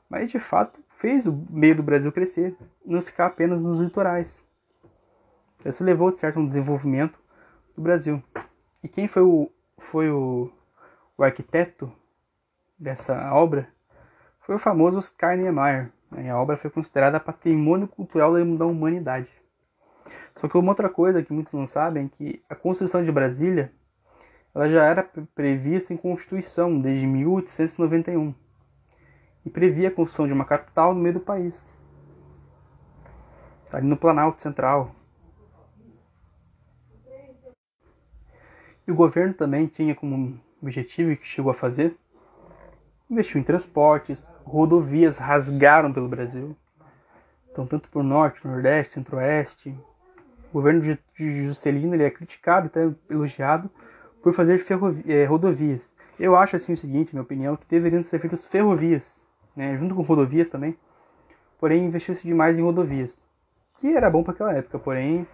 mas 0.09 0.31
de 0.31 0.39
fato 0.39 0.79
fez 0.89 1.27
o 1.27 1.45
meio 1.51 1.75
do 1.75 1.83
Brasil 1.83 2.11
crescer, 2.11 2.55
não 2.83 3.03
ficar 3.03 3.27
apenas 3.27 3.61
nos 3.61 3.79
litorais. 3.79 4.43
Isso 5.63 5.83
levou 5.83 6.11
de 6.11 6.17
certo 6.17 6.39
um 6.39 6.47
desenvolvimento 6.47 7.19
do 7.75 7.81
Brasil. 7.83 8.23
E 8.83 8.87
quem 8.87 9.07
foi 9.07 9.23
o 9.23 9.51
foi 9.77 10.09
o, 10.09 10.51
o 11.17 11.23
arquiteto 11.23 11.91
dessa 12.77 13.33
obra 13.33 13.67
foi 14.41 14.55
o 14.55 14.59
famoso 14.59 14.97
Oscar 14.97 15.37
Niemeyer. 15.37 15.91
Né? 16.11 16.29
A 16.29 16.39
obra 16.39 16.57
foi 16.57 16.69
considerada 16.69 17.19
patrimônio 17.19 17.87
cultural 17.87 18.33
da 18.57 18.65
humanidade. 18.65 19.29
Só 20.35 20.47
que 20.47 20.57
uma 20.57 20.71
outra 20.71 20.89
coisa 20.89 21.23
que 21.23 21.33
muitos 21.33 21.53
não 21.53 21.67
sabem 21.67 22.05
é 22.05 22.09
que 22.09 22.43
a 22.49 22.55
construção 22.55 23.03
de 23.03 23.11
Brasília 23.11 23.71
ela 24.53 24.69
já 24.69 24.83
era 24.83 25.03
prevista 25.33 25.93
em 25.93 25.97
Constituição 25.97 26.79
desde 26.79 27.07
1891 27.07 28.33
e 29.45 29.49
previa 29.49 29.87
a 29.87 29.91
construção 29.91 30.27
de 30.27 30.33
uma 30.33 30.45
capital 30.45 30.93
no 30.93 30.99
meio 30.99 31.15
do 31.15 31.19
país, 31.19 31.67
tá 33.69 33.77
ali 33.77 33.87
no 33.87 33.97
Planalto 33.97 34.41
Central. 34.41 34.93
O 38.91 38.95
governo 38.95 39.33
também 39.33 39.67
tinha 39.67 39.95
como 39.95 40.37
objetivo, 40.61 41.11
e 41.11 41.15
que 41.15 41.25
chegou 41.25 41.49
a 41.49 41.55
fazer, 41.55 41.95
investir 43.09 43.37
em 43.37 43.43
transportes, 43.43 44.27
rodovias 44.43 45.17
rasgaram 45.17 45.93
pelo 45.93 46.09
Brasil. 46.09 46.57
Então, 47.49 47.65
tanto 47.65 47.87
por 47.87 48.03
norte, 48.03 48.45
nordeste, 48.45 48.95
centro-oeste, 48.95 49.73
o 50.49 50.53
governo 50.53 50.81
de 50.81 50.97
Juscelino 51.15 51.95
ele 51.95 52.03
é 52.03 52.09
criticado, 52.09 52.67
até 52.67 52.91
elogiado, 53.09 53.69
por 54.21 54.33
fazer 54.33 54.61
é, 55.07 55.23
rodovias. 55.23 55.89
Eu 56.19 56.35
acho 56.35 56.57
assim 56.57 56.73
o 56.73 56.77
seguinte, 56.77 57.13
minha 57.13 57.23
opinião, 57.23 57.55
que 57.55 57.65
deveriam 57.69 58.03
ser 58.03 58.19
feitas 58.19 58.43
ferrovias, 58.45 59.23
né, 59.55 59.77
junto 59.77 59.95
com 59.95 60.01
rodovias 60.01 60.49
também, 60.49 60.77
porém 61.57 61.85
investiu-se 61.85 62.27
demais 62.27 62.57
em 62.57 62.61
rodovias, 62.61 63.17
que 63.79 63.87
era 63.87 64.09
bom 64.09 64.21
para 64.21 64.33
aquela 64.33 64.53
época, 64.53 64.77
porém 64.77 65.25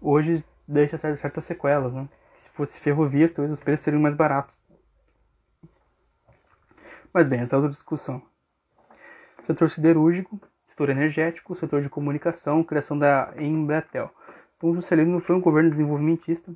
hoje 0.00 0.42
deixa 0.66 0.96
certas 0.96 1.44
sequelas, 1.44 1.92
né? 1.92 2.08
Se 2.46 2.50
fosse 2.50 2.78
ferrovias, 2.78 3.32
talvez 3.32 3.52
os 3.52 3.62
preços 3.62 3.84
seriam 3.84 4.00
mais 4.00 4.14
baratos. 4.14 4.54
Mas 7.12 7.28
bem, 7.28 7.40
essa 7.40 7.56
é 7.56 7.58
outra 7.58 7.72
discussão. 7.72 8.22
Setor 9.46 9.68
siderúrgico, 9.68 10.40
setor 10.68 10.90
energético, 10.90 11.54
setor 11.54 11.82
de 11.82 11.88
comunicação, 11.88 12.62
criação 12.62 12.96
da 12.96 13.32
Embratel. 13.36 14.10
Então, 14.56 14.70
o 14.70 14.74
Juscelino 14.74 15.18
foi 15.18 15.34
um 15.34 15.40
governo 15.40 15.70
desenvolvimentista, 15.70 16.54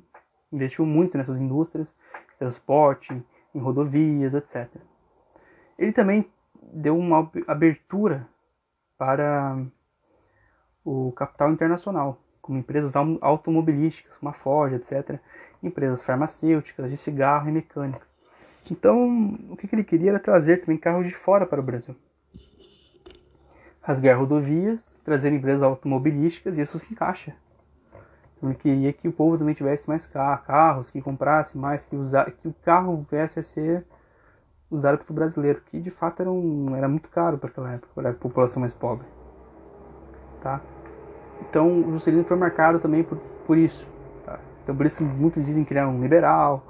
investiu 0.51 0.85
muito 0.85 1.17
nessas 1.17 1.39
indústrias, 1.39 1.93
transporte, 2.39 3.21
em 3.53 3.59
rodovias, 3.59 4.33
etc. 4.33 4.69
Ele 5.77 5.91
também 5.91 6.31
deu 6.73 6.97
uma 6.97 7.29
abertura 7.47 8.27
para 8.97 9.61
o 10.85 11.11
capital 11.11 11.51
internacional, 11.51 12.21
como 12.51 12.59
empresas 12.59 12.93
automobilísticas, 13.21 14.17
como 14.17 14.29
a 14.29 14.33
Ford, 14.33 14.73
etc., 14.73 15.19
empresas 15.63 16.03
farmacêuticas, 16.03 16.89
de 16.89 16.97
cigarro 16.97 17.47
e 17.47 17.51
mecânica. 17.51 18.05
Então, 18.69 19.37
o 19.49 19.55
que 19.55 19.73
ele 19.73 19.83
queria 19.83 20.11
era 20.11 20.19
trazer 20.19 20.57
também 20.57 20.77
carros 20.77 21.07
de 21.07 21.13
fora 21.13 21.45
para 21.45 21.59
o 21.59 21.63
Brasil. 21.63 21.95
Rasgar 23.81 24.19
rodovias, 24.19 24.95
trazer 25.03 25.31
empresas 25.33 25.63
automobilísticas, 25.63 26.57
e 26.57 26.61
isso 26.61 26.77
se 26.77 26.91
encaixa 26.91 27.33
ele 28.43 28.55
queria 28.55 28.93
que 28.93 29.07
o 29.07 29.11
povo 29.11 29.37
também 29.37 29.53
tivesse 29.53 29.87
mais 29.87 30.07
carros, 30.07 30.89
que 30.89 31.01
comprasse 31.01 31.57
mais, 31.57 31.85
que, 31.85 31.95
usar, 31.95 32.31
que 32.31 32.47
o 32.47 32.53
carro 32.63 33.05
viesse 33.09 33.39
a 33.39 33.43
ser 33.43 33.85
usado 34.69 34.97
pelo 34.99 35.13
brasileiro, 35.13 35.61
que 35.67 35.79
de 35.79 35.91
fato 35.91 36.21
era, 36.21 36.31
um, 36.31 36.75
era 36.75 36.87
muito 36.87 37.09
caro 37.09 37.37
para 37.37 37.49
aquela 37.49 37.73
época, 37.73 37.91
para 37.93 38.09
a 38.09 38.13
população 38.13 38.61
mais 38.61 38.73
pobre. 38.73 39.05
tá? 40.41 40.61
Então 41.49 41.81
o 41.81 41.91
Juscelino 41.91 42.23
foi 42.23 42.37
marcado 42.37 42.79
também 42.79 43.03
por, 43.03 43.17
por 43.45 43.57
isso. 43.57 43.87
Tá? 44.25 44.39
Então 44.63 44.75
por 44.75 44.85
isso 44.85 45.03
muitos 45.03 45.45
dizem 45.45 45.63
que 45.63 45.73
ele 45.73 45.79
é 45.79 45.85
um 45.85 46.01
liberal, 46.01 46.63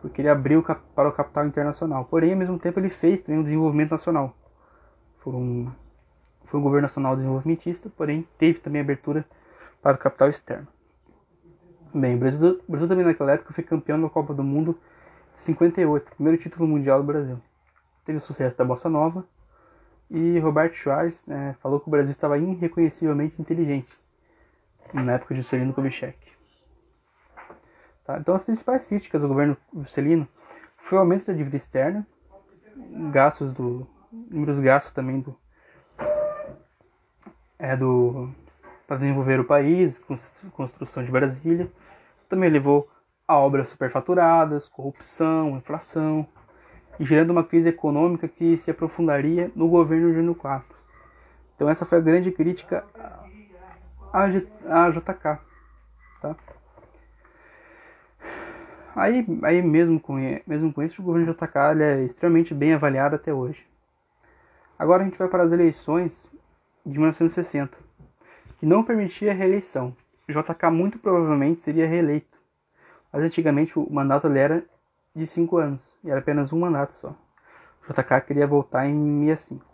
porque 0.00 0.20
ele 0.20 0.28
abriu 0.28 0.62
para 0.94 1.08
o 1.08 1.12
capital 1.12 1.46
internacional. 1.46 2.04
Porém, 2.04 2.32
ao 2.32 2.38
mesmo 2.38 2.58
tempo, 2.58 2.78
ele 2.78 2.88
fez 2.88 3.20
também 3.20 3.40
um 3.40 3.42
desenvolvimento 3.42 3.90
nacional. 3.90 4.34
Foi 5.18 5.32
um, 5.32 5.70
foi 6.44 6.60
um 6.60 6.62
governo 6.62 6.82
nacional 6.82 7.16
desenvolvimentista, 7.16 7.90
porém 7.96 8.26
teve 8.38 8.60
também 8.60 8.80
abertura 8.80 9.24
para 9.82 9.96
o 9.96 9.98
capital 9.98 10.28
externo. 10.28 10.68
Bem, 11.92 12.14
o 12.14 12.18
Brasil, 12.18 12.60
o 12.68 12.70
Brasil 12.70 12.88
também 12.88 13.04
naquela 13.04 13.32
época 13.32 13.52
foi 13.52 13.64
campeão 13.64 14.00
da 14.00 14.08
Copa 14.08 14.34
do 14.34 14.44
Mundo 14.44 14.78
58, 15.34 16.14
primeiro 16.14 16.40
título 16.40 16.68
mundial 16.68 17.00
do 17.00 17.06
Brasil. 17.06 17.38
Teve 18.04 18.18
o 18.18 18.20
sucesso 18.20 18.56
da 18.56 18.64
Bossa 18.64 18.88
Nova 18.88 19.24
e 20.10 20.38
Roberto 20.38 20.74
Schwarz 20.74 21.24
né, 21.26 21.56
falou 21.60 21.80
que 21.80 21.88
o 21.88 21.90
Brasil 21.90 22.10
estava 22.10 22.38
irreconhecivelmente 22.38 23.40
inteligente 23.40 23.92
na 24.92 25.12
época 25.12 25.34
de 25.34 25.40
Juscelino 25.40 25.72
Kubitschek. 25.72 26.18
Tá? 28.04 28.18
Então 28.18 28.34
as 28.34 28.44
principais 28.44 28.86
críticas 28.86 29.22
ao 29.22 29.28
governo 29.28 29.56
Juscelino 29.74 30.28
foi 30.76 30.98
o 30.98 31.00
aumento 31.00 31.26
da 31.26 31.32
dívida 31.32 31.56
externa, 31.56 32.06
gastos 33.10 33.52
do 33.52 33.86
números 34.12 34.60
gastos 34.60 34.92
também 34.92 35.20
do 35.20 35.36
é 37.58 37.76
do 37.76 38.30
para 38.86 38.98
desenvolver 38.98 39.40
o 39.40 39.44
país, 39.44 40.00
construção 40.52 41.04
de 41.04 41.10
Brasília, 41.10 41.68
também 42.28 42.48
levou 42.48 42.88
a 43.26 43.36
obras 43.36 43.68
superfaturadas, 43.68 44.68
corrupção, 44.68 45.56
inflação, 45.56 46.28
gerando 47.00 47.30
uma 47.30 47.44
crise 47.44 47.68
econômica 47.68 48.28
que 48.28 48.56
se 48.58 48.70
aprofundaria 48.70 49.50
no 49.54 49.68
governo 49.68 50.12
Jânio 50.12 50.34
Quadros. 50.34 50.76
Então 51.54 51.68
essa 51.68 51.84
foi 51.84 51.98
a 51.98 52.00
grande 52.00 52.30
crítica 52.30 52.84
à 54.12 54.90
JK. 54.90 55.38
Tá? 56.20 56.36
Aí, 58.94 59.26
aí 59.42 59.62
mesmo, 59.62 60.00
com, 60.00 60.16
mesmo 60.46 60.72
com 60.72 60.82
isso, 60.82 61.02
o 61.02 61.04
governo 61.04 61.32
JK 61.32 61.82
é 61.82 62.02
extremamente 62.04 62.54
bem 62.54 62.72
avaliado 62.72 63.14
até 63.14 63.32
hoje. 63.32 63.66
Agora 64.78 65.02
a 65.02 65.04
gente 65.04 65.18
vai 65.18 65.28
para 65.28 65.42
as 65.42 65.52
eleições 65.52 66.30
de 66.84 66.98
1960, 66.98 67.76
que 68.58 68.66
não 68.66 68.82
permitia 68.82 69.32
a 69.32 69.34
reeleição. 69.34 69.94
JK 70.28 70.70
muito 70.70 70.98
provavelmente 70.98 71.60
seria 71.60 71.86
reeleito 71.86 72.36
mas 73.16 73.24
antigamente 73.24 73.78
o 73.78 73.90
mandato 73.90 74.26
era 74.26 74.62
de 75.16 75.26
5 75.26 75.56
anos, 75.56 75.94
e 76.04 76.10
era 76.10 76.20
apenas 76.20 76.52
um 76.52 76.60
mandato 76.60 76.92
só. 76.92 77.16
O 77.88 77.92
JK 77.92 78.20
queria 78.26 78.46
voltar 78.46 78.86
em 78.86 79.26
65. 79.26 79.64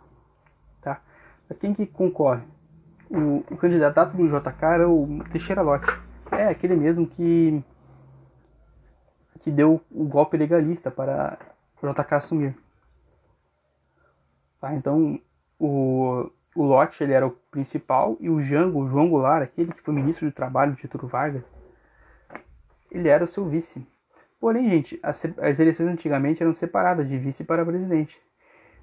Tá? 0.81 1.01
Mas 1.49 1.57
quem 1.57 1.73
que 1.73 1.85
concorre? 1.85 2.43
O, 3.09 3.43
o 3.51 3.57
candidato 3.57 4.15
do 4.15 4.27
JK 4.27 4.63
era 4.63 4.89
o 4.89 5.19
Teixeira 5.31 5.61
Lott. 5.61 5.85
É 6.31 6.47
aquele 6.47 6.75
mesmo 6.75 7.05
que 7.05 7.61
que 9.41 9.51
deu 9.51 9.81
o 9.91 10.05
golpe 10.05 10.37
legalista 10.37 10.89
para 10.89 11.37
o 11.81 11.91
JK 11.91 12.15
assumir. 12.15 12.57
Tá? 14.61 14.73
Então, 14.73 15.19
o, 15.59 16.31
o 16.55 16.63
Lott 16.63 17.03
ele 17.03 17.11
era 17.11 17.27
o 17.27 17.31
principal 17.51 18.15
e 18.21 18.29
o 18.29 18.41
Jango, 18.41 18.79
o 18.79 18.87
João 18.87 19.09
Goulart, 19.09 19.43
aquele 19.43 19.73
que 19.73 19.81
foi 19.81 19.93
ministro 19.93 20.25
do 20.25 20.33
Trabalho 20.33 20.73
de 20.73 20.83
Getúlio 20.83 21.09
Vargas, 21.09 21.43
ele 22.89 23.09
era 23.09 23.25
o 23.25 23.27
seu 23.27 23.45
vice. 23.45 23.85
Porém, 24.43 24.69
gente, 24.69 24.99
as, 25.01 25.23
as 25.37 25.57
eleições 25.57 25.87
antigamente 25.87 26.43
eram 26.43 26.53
separadas 26.53 27.07
de 27.07 27.17
vice 27.17 27.45
para 27.45 27.65
presidente. 27.65 28.21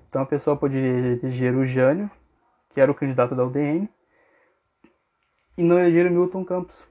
Então 0.08 0.22
a 0.22 0.24
pessoa 0.24 0.56
poderia 0.56 1.18
eleger 1.22 1.54
o 1.54 1.66
Jânio, 1.66 2.10
que 2.70 2.80
era 2.80 2.90
o 2.90 2.94
candidato 2.94 3.34
da 3.34 3.44
UDN, 3.44 3.86
e 5.58 5.62
não 5.62 5.78
eleger 5.78 6.06
o 6.06 6.10
Milton 6.10 6.46
Campos. 6.46 6.82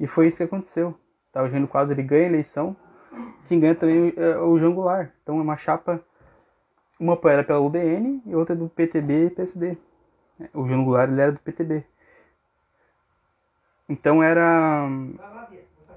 E 0.00 0.06
foi 0.06 0.28
isso 0.28 0.38
que 0.38 0.42
aconteceu. 0.42 0.98
Tá? 1.30 1.42
O 1.42 1.50
Jânio 1.50 1.68
Quadros 1.68 1.90
ele 1.90 2.08
ganha 2.08 2.24
a 2.24 2.28
eleição, 2.28 2.74
quem 3.46 3.60
ganha 3.60 3.74
também 3.74 4.14
é 4.16 4.38
o 4.38 4.58
João 4.58 4.72
Goulart. 4.74 5.10
Então 5.22 5.38
é 5.38 5.42
uma 5.42 5.58
chapa, 5.58 6.02
uma 6.98 7.20
era 7.24 7.44
pela 7.44 7.60
UDN 7.60 8.22
e 8.24 8.34
outra 8.34 8.56
do 8.56 8.70
PTB 8.70 9.26
e 9.26 9.30
PSD. 9.30 9.76
O 10.54 10.66
João 10.66 10.82
Goulart 10.82 11.10
ele 11.10 11.20
era 11.20 11.32
do 11.32 11.40
PTB. 11.40 11.84
Então 13.86 14.22
era 14.22 14.88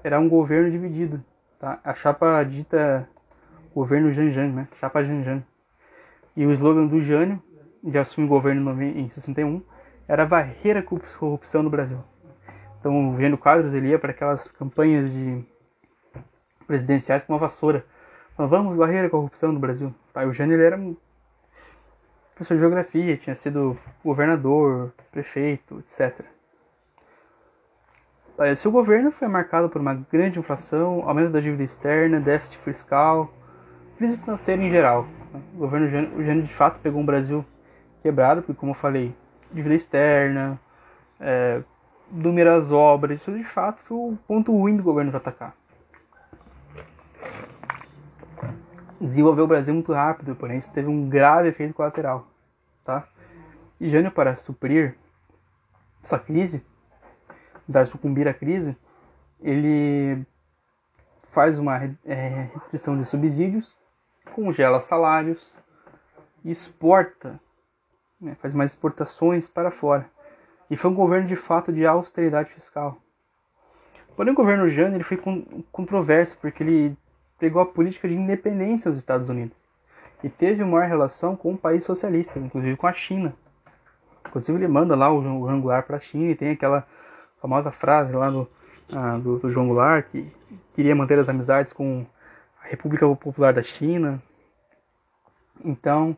era 0.04 0.20
um 0.20 0.28
governo 0.28 0.70
dividido. 0.70 1.24
Tá? 1.58 1.80
A 1.82 1.94
chapa 1.94 2.42
dita 2.44 3.08
governo 3.74 4.12
Janjan, 4.12 4.48
né? 4.48 4.68
Chapa 4.78 5.02
Janjan. 5.02 5.42
E 6.36 6.46
o 6.46 6.52
slogan 6.52 6.86
do 6.86 7.00
Jânio, 7.00 7.42
de 7.82 7.98
assumir 7.98 8.26
o 8.26 8.28
governo 8.28 8.82
em 8.82 9.08
61, 9.08 9.62
era 10.06 10.24
varrer 10.24 10.76
a 10.76 10.82
corrupção 10.82 11.62
no 11.62 11.70
Brasil. 11.70 11.98
Então, 12.78 13.14
o 13.14 13.20
Jânio 13.20 13.36
Quadros 13.36 13.74
ele 13.74 13.88
ia 13.88 13.98
para 13.98 14.12
aquelas 14.12 14.52
campanhas 14.52 15.12
de 15.12 15.44
presidenciais 16.66 17.24
com 17.24 17.32
uma 17.32 17.38
vassoura. 17.38 17.84
Falando, 18.36 18.50
vamos 18.50 18.76
varrer 18.76 19.04
a 19.04 19.10
corrupção 19.10 19.50
no 19.50 19.58
Brasil. 19.58 19.92
Tá? 20.12 20.22
E 20.22 20.26
o 20.26 20.32
Jânio 20.32 20.54
ele 20.54 20.64
era 20.64 20.78
professor 22.36 22.54
de 22.54 22.60
geografia, 22.60 23.16
tinha 23.16 23.34
sido 23.34 23.76
governador, 24.04 24.92
prefeito, 25.10 25.80
etc. 25.80 26.24
Se 28.56 28.68
o 28.68 28.70
governo 28.70 29.10
foi 29.10 29.26
marcado 29.26 29.68
por 29.68 29.80
uma 29.80 29.94
grande 29.94 30.38
inflação, 30.38 31.02
aumento 31.08 31.30
da 31.30 31.40
dívida 31.40 31.64
externa, 31.64 32.20
déficit 32.20 32.56
fiscal, 32.58 33.32
crise 33.96 34.16
financeira 34.16 34.62
em 34.62 34.70
geral. 34.70 35.08
O 35.54 35.58
governo 35.58 35.88
Jânio 35.88 36.42
de 36.44 36.54
fato 36.54 36.78
pegou 36.78 37.00
um 37.00 37.04
Brasil 37.04 37.44
quebrado, 38.00 38.42
porque 38.42 38.58
como 38.58 38.70
eu 38.70 38.76
falei, 38.76 39.12
dívida 39.52 39.74
externa, 39.74 40.58
é, 41.18 41.62
obras, 42.70 43.20
isso 43.20 43.32
de 43.32 43.42
fato 43.42 43.80
foi 43.82 43.96
o 43.96 44.18
ponto 44.28 44.52
ruim 44.52 44.76
do 44.76 44.84
governo 44.84 45.10
JK. 45.10 45.52
Desenvolveu 49.00 49.46
o 49.46 49.48
Brasil 49.48 49.74
muito 49.74 49.92
rápido, 49.92 50.36
porém 50.36 50.58
isso 50.58 50.70
teve 50.70 50.88
um 50.88 51.08
grave 51.08 51.48
efeito 51.48 51.74
colateral. 51.74 52.28
Tá? 52.84 53.04
E 53.80 53.90
Jânio, 53.90 54.12
para 54.12 54.36
suprir 54.36 54.94
essa 56.02 56.20
crise, 56.20 56.64
da 57.68 57.84
sucumbir 57.84 58.26
à 58.26 58.34
crise, 58.34 58.76
ele 59.40 60.24
faz 61.28 61.58
uma 61.58 61.76
é, 62.04 62.48
restrição 62.54 62.98
de 62.98 63.06
subsídios, 63.08 63.76
congela 64.34 64.80
salários, 64.80 65.54
exporta, 66.44 67.38
né, 68.20 68.34
faz 68.40 68.54
mais 68.54 68.70
exportações 68.70 69.46
para 69.46 69.70
fora. 69.70 70.06
E 70.70 70.76
foi 70.76 70.90
um 70.90 70.94
governo 70.94 71.28
de 71.28 71.36
fato 71.36 71.72
de 71.72 71.86
austeridade 71.86 72.50
fiscal. 72.50 72.96
Porém, 74.16 74.32
o 74.32 74.36
governo 74.36 74.68
Jânio 74.68 74.96
ele 74.96 75.04
foi 75.04 75.20
controverso 75.70 76.36
porque 76.40 76.62
ele 76.62 76.96
pegou 77.38 77.62
a 77.62 77.66
política 77.66 78.08
de 78.08 78.14
independência 78.14 78.90
dos 78.90 78.98
Estados 78.98 79.28
Unidos 79.28 79.56
e 80.22 80.28
teve 80.28 80.62
uma 80.62 80.84
relação 80.84 81.36
com 81.36 81.50
o 81.50 81.52
um 81.52 81.56
país 81.56 81.84
socialista, 81.84 82.38
inclusive 82.38 82.76
com 82.76 82.86
a 82.86 82.92
China. 82.92 83.34
Inclusive, 84.26 84.58
ele 84.58 84.68
manda 84.68 84.94
lá 84.94 85.12
o 85.12 85.48
Angular 85.48 85.84
para 85.84 85.96
a 85.96 86.00
China 86.00 86.30
e 86.30 86.34
tem 86.34 86.50
aquela 86.50 86.86
famosa 87.40 87.70
frase 87.70 88.14
lá 88.14 88.30
do, 88.30 88.48
ah, 88.92 89.18
do, 89.18 89.38
do, 89.38 89.50
João 89.50 89.68
Goulart, 89.68 90.06
que 90.10 90.30
queria 90.74 90.94
manter 90.94 91.18
as 91.18 91.28
amizades 91.28 91.72
com 91.72 92.06
a 92.62 92.66
República 92.66 93.06
Popular 93.16 93.52
da 93.52 93.62
China. 93.62 94.22
Então, 95.64 96.16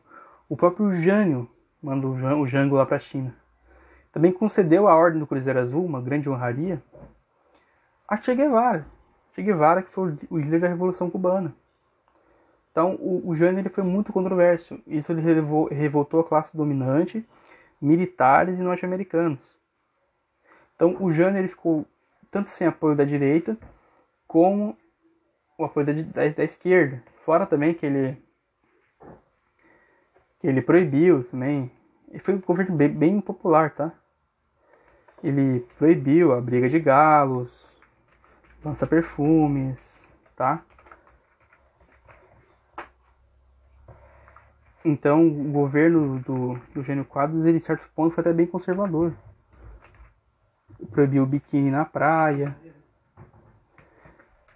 o 0.49 0.57
próprio 0.57 0.93
Jânio 0.93 1.49
manda 1.83 2.07
o 2.07 2.47
Jango 2.47 2.77
lá 2.77 2.85
para 2.85 2.97
a 2.97 3.01
China. 3.01 3.35
Também 4.13 4.33
concedeu 4.33 4.89
a 4.89 4.95
Ordem 4.95 5.21
do 5.21 5.27
Cruzeiro 5.27 5.61
Azul, 5.61 5.85
uma 5.85 6.01
grande 6.01 6.29
honraria, 6.29 6.83
a 8.09 8.17
Che 8.21 8.35
Guevara. 8.35 8.87
Che 9.35 9.43
Guevara, 9.43 9.83
que 9.83 9.91
foi 9.91 10.17
o 10.29 10.37
líder 10.37 10.61
da 10.61 10.69
Revolução 10.69 11.09
Cubana. 11.09 11.55
Então, 12.73 12.97
o, 12.97 13.29
o 13.29 13.35
Jânio 13.35 13.61
ele 13.61 13.69
foi 13.69 13.85
muito 13.85 14.13
controverso. 14.13 14.79
Isso 14.87 15.13
ele 15.13 15.23
revoltou 15.71 16.21
a 16.21 16.25
classe 16.25 16.57
dominante, 16.57 17.27
militares 17.81 18.59
e 18.59 18.63
norte-americanos. 18.63 19.60
Então 20.81 20.97
o 20.99 21.13
Jânio 21.13 21.39
ele 21.39 21.49
ficou 21.49 21.87
tanto 22.31 22.49
sem 22.49 22.67
apoio 22.67 22.97
da 22.97 23.05
direita 23.05 23.55
como 24.27 24.75
o 25.59 25.65
apoio 25.65 25.85
da, 25.85 25.93
da, 25.93 26.29
da 26.31 26.43
esquerda. 26.43 27.03
Fora 27.23 27.45
também 27.45 27.75
que 27.75 27.85
ele 27.85 28.17
que 30.41 30.47
ele 30.47 30.63
proibiu 30.63 31.23
também. 31.25 31.71
E 32.11 32.19
foi 32.19 32.33
um 32.33 32.41
governo 32.41 32.75
bem, 32.75 32.89
bem 32.89 33.23
tá? 33.77 33.93
Ele 35.23 35.61
proibiu 35.77 36.33
a 36.33 36.41
briga 36.41 36.67
de 36.67 36.81
galos, 36.81 37.71
lança 38.65 38.87
perfumes, 38.87 39.79
tá? 40.35 40.65
Então 44.83 45.29
o 45.29 45.53
governo 45.53 46.21
do, 46.21 46.59
do 46.73 46.83
Gênio 46.83 47.05
Quadros, 47.05 47.45
ele, 47.45 47.59
em 47.59 47.61
certo 47.61 47.87
ponto, 47.95 48.15
foi 48.15 48.23
até 48.23 48.33
bem 48.33 48.47
conservador 48.47 49.13
proibiu 50.91 51.23
o 51.23 51.27
biquíni 51.27 51.71
na 51.71 51.85
praia. 51.85 52.57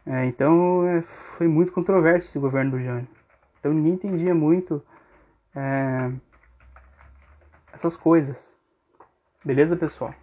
É, 0.07 0.27
então 0.27 0.87
é, 0.87 1.03
foi 1.03 1.49
muito 1.49 1.73
controverso 1.73 2.29
esse 2.29 2.39
governo 2.39 2.73
do 2.73 2.81
Jânio. 2.81 3.09
Então 3.59 3.73
ninguém 3.73 3.95
entendia 3.95 4.35
muito 4.35 4.83
é, 5.55 6.11
essas 7.73 7.97
coisas. 7.97 8.55
Beleza, 9.45 9.77
pessoal? 9.77 10.15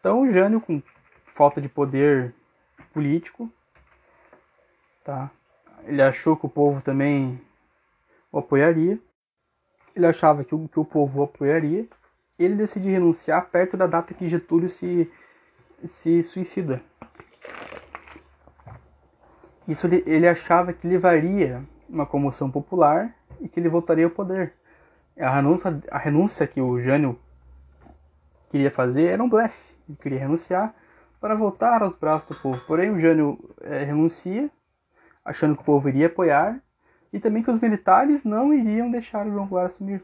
Então, 0.00 0.22
o 0.22 0.30
Jânio, 0.30 0.60
com 0.60 0.82
falta 1.26 1.60
de 1.60 1.68
poder 1.68 2.34
político, 2.92 3.52
tá? 5.04 5.30
Ele 5.84 6.02
achou 6.02 6.36
que 6.36 6.46
o 6.46 6.48
povo 6.48 6.82
também 6.82 7.40
o 8.30 8.38
apoiaria. 8.38 8.98
Ele 9.94 10.06
achava 10.06 10.42
que 10.42 10.54
o, 10.54 10.68
que 10.68 10.80
o 10.80 10.84
povo 10.84 11.20
o 11.20 11.24
apoiaria. 11.24 11.86
Ele 12.42 12.54
decidiu 12.54 12.92
renunciar 12.92 13.48
perto 13.50 13.76
da 13.76 13.86
data 13.86 14.14
que 14.14 14.28
Getúlio 14.28 14.68
se, 14.68 15.10
se 15.86 16.22
suicida. 16.22 16.82
Isso 19.66 19.86
ele, 19.86 20.02
ele 20.06 20.26
achava 20.26 20.72
que 20.72 20.86
levaria 20.86 21.62
uma 21.88 22.06
comoção 22.06 22.50
popular 22.50 23.14
e 23.40 23.48
que 23.48 23.60
ele 23.60 23.68
voltaria 23.68 24.04
ao 24.04 24.10
poder. 24.10 24.54
A 25.18 25.34
renúncia, 25.34 25.82
a 25.90 25.98
renúncia 25.98 26.46
que 26.46 26.60
o 26.60 26.80
Jânio 26.80 27.18
queria 28.50 28.70
fazer 28.70 29.06
era 29.06 29.22
um 29.22 29.28
blefe. 29.28 29.58
Ele 29.88 29.98
queria 30.00 30.20
renunciar 30.20 30.74
para 31.20 31.34
voltar 31.34 31.82
aos 31.82 31.96
braços 31.96 32.28
do 32.28 32.34
povo. 32.34 32.60
Porém, 32.66 32.90
o 32.90 32.98
Jânio 32.98 33.38
é, 33.60 33.84
renuncia, 33.84 34.50
achando 35.24 35.54
que 35.54 35.62
o 35.62 35.64
povo 35.64 35.88
iria 35.88 36.06
apoiar 36.06 36.60
e 37.12 37.20
também 37.20 37.42
que 37.42 37.50
os 37.50 37.60
militares 37.60 38.24
não 38.24 38.52
iriam 38.52 38.90
deixar 38.90 39.26
o 39.26 39.30
João 39.30 39.46
Goulart 39.46 39.72
assumir. 39.72 40.02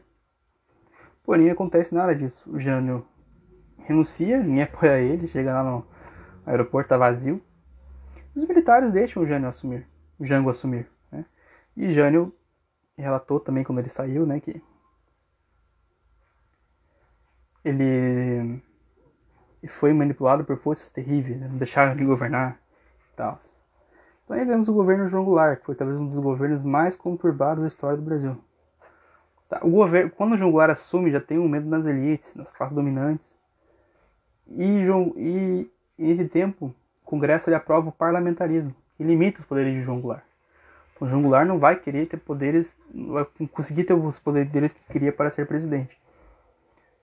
Porém, 1.29 1.51
acontece 1.51 1.93
nada 1.93 2.15
disso. 2.15 2.43
O 2.49 2.59
Jânio 2.59 3.05
renuncia, 3.77 4.41
ninguém 4.41 4.63
apoia 4.65 4.99
ele, 4.99 5.27
chega 5.27 5.53
lá 5.53 5.63
no 5.63 5.85
aeroporto, 6.43 6.89
tá 6.89 6.97
vazio. 6.97 7.39
Os 8.35 8.47
militares 8.47 8.91
deixam 8.91 9.21
o 9.21 9.27
Jânio 9.27 9.47
assumir, 9.47 9.87
o 10.17 10.25
Jango 10.25 10.49
assumir. 10.49 10.89
Né? 11.11 11.23
E 11.77 11.91
Jânio 11.91 12.33
relatou 12.97 13.39
também 13.39 13.63
quando 13.63 13.77
ele 13.77 13.89
saiu, 13.89 14.25
né, 14.25 14.39
que 14.39 14.59
ele 17.63 18.59
foi 19.67 19.93
manipulado 19.93 20.43
por 20.43 20.57
forças 20.57 20.89
terríveis, 20.89 21.39
né? 21.39 21.47
não 21.47 21.57
deixaram 21.57 21.91
ele 21.91 22.05
governar 22.05 22.59
e 23.13 23.15
tal. 23.15 23.39
Então 24.23 24.35
aí 24.35 24.43
vemos 24.43 24.67
o 24.67 24.73
governo 24.73 25.07
João 25.07 25.25
Goulart, 25.25 25.59
que 25.59 25.65
foi 25.67 25.75
talvez 25.75 25.99
um 25.99 26.07
dos 26.07 26.17
governos 26.17 26.63
mais 26.63 26.95
conturbados 26.95 27.61
da 27.61 27.67
história 27.67 27.97
do 27.97 28.03
Brasil. 28.03 28.35
Tá, 29.49 29.59
o 29.63 29.71
governo, 29.71 30.11
quando 30.11 30.35
o 30.35 30.37
Goulart 30.37 30.71
assume, 30.71 31.11
já 31.11 31.19
tem 31.19 31.39
um 31.39 31.49
medo 31.49 31.67
nas 31.67 31.87
elites, 31.87 32.35
nas 32.35 32.51
classes 32.51 32.75
dominantes. 32.75 33.35
E, 34.47 34.85
e 35.17 35.71
nesse 35.97 36.25
tempo, 36.25 36.67
o 36.67 37.05
Congresso 37.05 37.49
ele 37.49 37.55
aprova 37.55 37.89
o 37.89 37.91
parlamentarismo, 37.91 38.75
e 38.99 39.03
limita 39.03 39.39
os 39.39 39.45
poderes 39.47 39.73
de 39.73 39.85
Goulart. 39.85 40.23
Então, 40.95 41.09
João 41.09 41.23
Goulart 41.23 41.47
não 41.47 41.57
vai 41.57 41.75
querer 41.77 42.07
ter 42.07 42.17
poderes, 42.17 42.77
não 42.93 43.13
vai 43.13 43.25
conseguir 43.51 43.85
ter 43.85 43.93
os 43.93 44.19
poderes 44.19 44.73
que 44.73 44.83
queria 44.91 45.11
para 45.11 45.31
ser 45.31 45.47
presidente. 45.47 45.99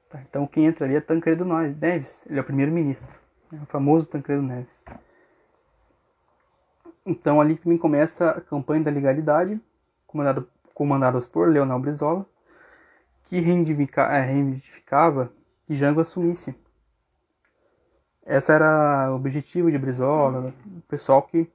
Tá, 0.09 0.21
então 0.23 0.47
quem 0.47 0.67
entraria 0.67 0.99
é 0.99 1.01
Tancredo 1.01 1.45
Neves, 1.45 2.25
ele 2.27 2.39
é 2.39 2.43
o 2.43 2.45
primeiro-ministro, 2.45 3.13
né, 3.51 3.59
o 3.63 3.67
famoso 3.67 4.07
Tancredo 4.07 4.43
Neves. 4.43 4.71
Então 7.05 7.41
ali 7.41 7.57
também 7.57 7.79
começa 7.79 8.31
a 8.31 8.41
campanha 8.41 8.85
da 8.85 8.91
legalidade, 8.91 9.61
comandada, 10.07 10.47
comandada 10.75 11.21
por 11.23 11.49
Leonel 11.49 11.79
Brizola, 11.81 12.25
que 13.27 13.41
reivindica, 13.41 14.03
é, 14.03 14.23
reivindicava 14.23 15.31
que 15.67 15.75
Jango 15.75 16.01
assumisse. 16.01 16.55
Esse 18.25 18.53
era 18.53 19.11
o 19.13 19.17
objetivo 19.17 19.71
de 19.71 19.79
Brizola, 19.79 20.53
o 20.65 20.81
pessoal 20.83 21.23
que, 21.23 21.49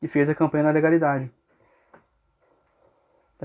que 0.00 0.08
fez 0.08 0.28
a 0.28 0.34
campanha 0.34 0.64
da 0.64 0.70
legalidade. 0.70 1.30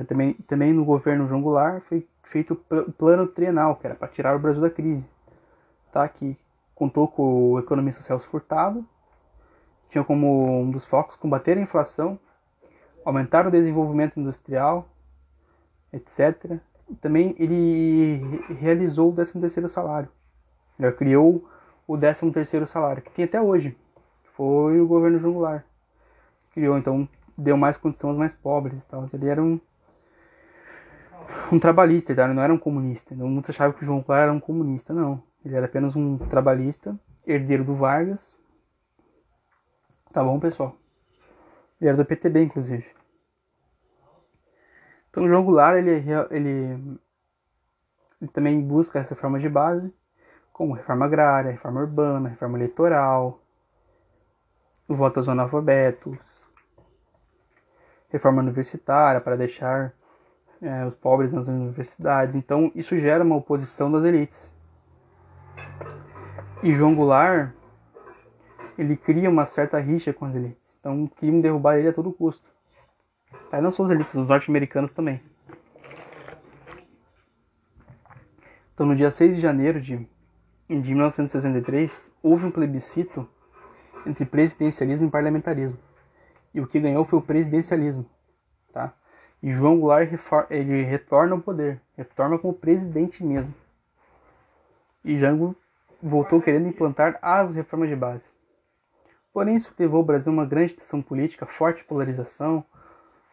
Também, 0.07 0.33
também 0.47 0.73
no 0.73 0.85
governo 0.85 1.27
João 1.27 1.41
Goulart 1.41 1.83
foi 1.83 2.07
feito 2.23 2.53
o 2.53 2.91
plano 2.93 3.27
trienal, 3.27 3.75
que 3.75 3.85
era 3.85 3.95
para 3.95 4.07
tirar 4.07 4.35
o 4.35 4.39
Brasil 4.39 4.61
da 4.61 4.69
crise. 4.69 5.07
Tá? 5.91 6.07
Que 6.07 6.37
contou 6.73 7.07
com 7.07 7.51
o 7.51 7.59
economista 7.59 8.01
Celso 8.01 8.27
Furtado, 8.27 8.85
tinha 9.89 10.03
como 10.03 10.61
um 10.61 10.71
dos 10.71 10.85
focos 10.85 11.17
combater 11.17 11.57
a 11.57 11.61
inflação, 11.61 12.17
aumentar 13.03 13.45
o 13.45 13.51
desenvolvimento 13.51 14.19
industrial, 14.19 14.87
etc. 15.91 16.59
Também 16.99 17.35
ele 17.37 18.21
realizou 18.59 19.11
o 19.11 19.15
13º 19.15 19.67
salário. 19.69 20.09
Ele 20.79 20.91
criou 20.91 21.47
o 21.87 21.97
13º 21.97 22.65
salário, 22.65 23.01
que 23.01 23.11
tem 23.11 23.25
até 23.25 23.41
hoje. 23.41 23.77
Foi 24.33 24.79
o 24.79 24.87
governo 24.87 25.19
João 25.19 25.33
Goulart. 25.33 25.63
Criou, 26.53 26.77
então 26.77 27.07
deu 27.37 27.55
mais 27.55 27.77
condição 27.77 28.09
aos 28.09 28.19
mais 28.19 28.33
pobres 28.33 28.83
e 28.83 28.85
tal. 28.87 29.09
Ele 29.13 29.27
era 29.27 29.41
um 29.41 29.59
um 31.51 31.59
trabalhista, 31.59 32.13
tá? 32.15 32.25
ele 32.25 32.33
não 32.33 32.43
era 32.43 32.53
um 32.53 32.57
comunista. 32.57 33.13
Então, 33.13 33.27
muitos 33.27 33.49
achavam 33.49 33.73
que 33.73 33.83
o 33.83 33.85
João 33.85 34.01
Clara 34.01 34.23
era 34.23 34.33
um 34.33 34.39
comunista, 34.39 34.93
não. 34.93 35.21
Ele 35.45 35.55
era 35.55 35.65
apenas 35.65 35.95
um 35.95 36.17
trabalhista, 36.17 36.97
herdeiro 37.25 37.63
do 37.63 37.75
Vargas. 37.75 38.35
Tá 40.11 40.23
bom, 40.23 40.39
pessoal? 40.39 40.75
Ele 41.79 41.89
era 41.89 41.97
do 41.97 42.05
PTB, 42.05 42.43
inclusive. 42.43 42.85
Então, 45.11 45.25
o 45.25 45.27
João 45.27 45.43
Goulart, 45.43 45.77
ele, 45.77 45.91
ele, 46.31 46.99
ele 48.19 48.31
também 48.31 48.59
busca 48.59 48.97
essa 48.97 49.13
reforma 49.13 49.39
de 49.39 49.47
base, 49.47 49.93
como 50.51 50.73
reforma 50.73 51.05
agrária, 51.05 51.51
reforma 51.51 51.81
urbana, 51.81 52.29
reforma 52.29 52.57
eleitoral, 52.57 53.39
voto 54.87 55.17
aos 55.17 55.29
analfabetos, 55.29 56.17
reforma 58.09 58.41
universitária 58.41 59.21
para 59.21 59.35
deixar 59.35 59.93
é, 60.61 60.85
os 60.85 60.95
pobres 60.95 61.31
nas 61.31 61.47
universidades. 61.47 62.35
Então 62.35 62.71
isso 62.75 62.97
gera 62.97 63.23
uma 63.23 63.35
oposição 63.35 63.91
das 63.91 64.03
elites. 64.03 64.49
E 66.63 66.73
João 66.73 66.95
Goulart 66.95 67.51
ele 68.77 68.95
cria 68.95 69.29
uma 69.29 69.45
certa 69.45 69.79
rixa 69.79 70.13
com 70.13 70.25
as 70.25 70.35
elites. 70.35 70.77
Então 70.79 71.07
queriam 71.07 71.41
derrubar 71.41 71.77
ele 71.77 71.89
a 71.89 71.93
todo 71.93 72.13
custo. 72.13 72.49
Aí 73.51 73.61
não 73.61 73.71
só 73.71 73.83
as 73.83 73.91
elites, 73.91 74.13
os 74.13 74.27
norte-americanos 74.27 74.91
também. 74.91 75.21
Então 78.73 78.85
no 78.85 78.95
dia 78.95 79.11
6 79.11 79.35
de 79.35 79.41
janeiro 79.41 79.79
de, 79.79 79.97
de 80.67 80.93
1963 80.93 82.09
houve 82.23 82.45
um 82.45 82.51
plebiscito 82.51 83.27
entre 84.05 84.25
presidencialismo 84.25 85.07
e 85.07 85.11
parlamentarismo. 85.11 85.77
E 86.53 86.59
o 86.59 86.67
que 86.67 86.79
ganhou 86.79 87.05
foi 87.05 87.19
o 87.19 87.21
presidencialismo. 87.21 88.05
Tá? 88.73 88.93
E 89.41 89.51
João 89.51 89.79
Goulart 89.79 90.09
ele 90.49 90.83
retorna 90.83 91.35
ao 91.35 91.41
poder, 91.41 91.81
retorna 91.97 92.37
como 92.37 92.53
presidente 92.53 93.23
mesmo. 93.23 93.53
E 95.03 95.17
Jango 95.17 95.55
voltou 96.01 96.41
querendo 96.41 96.67
implantar 96.67 97.17
as 97.21 97.53
reformas 97.53 97.89
de 97.89 97.95
base. 97.95 98.23
Porém, 99.33 99.55
isso 99.55 99.73
levou 99.77 100.01
o 100.01 100.05
Brasil 100.05 100.31
a 100.31 100.35
uma 100.35 100.45
grande 100.45 100.73
tensão 100.73 101.01
política, 101.01 101.45
forte 101.45 101.83
polarização, 101.83 102.63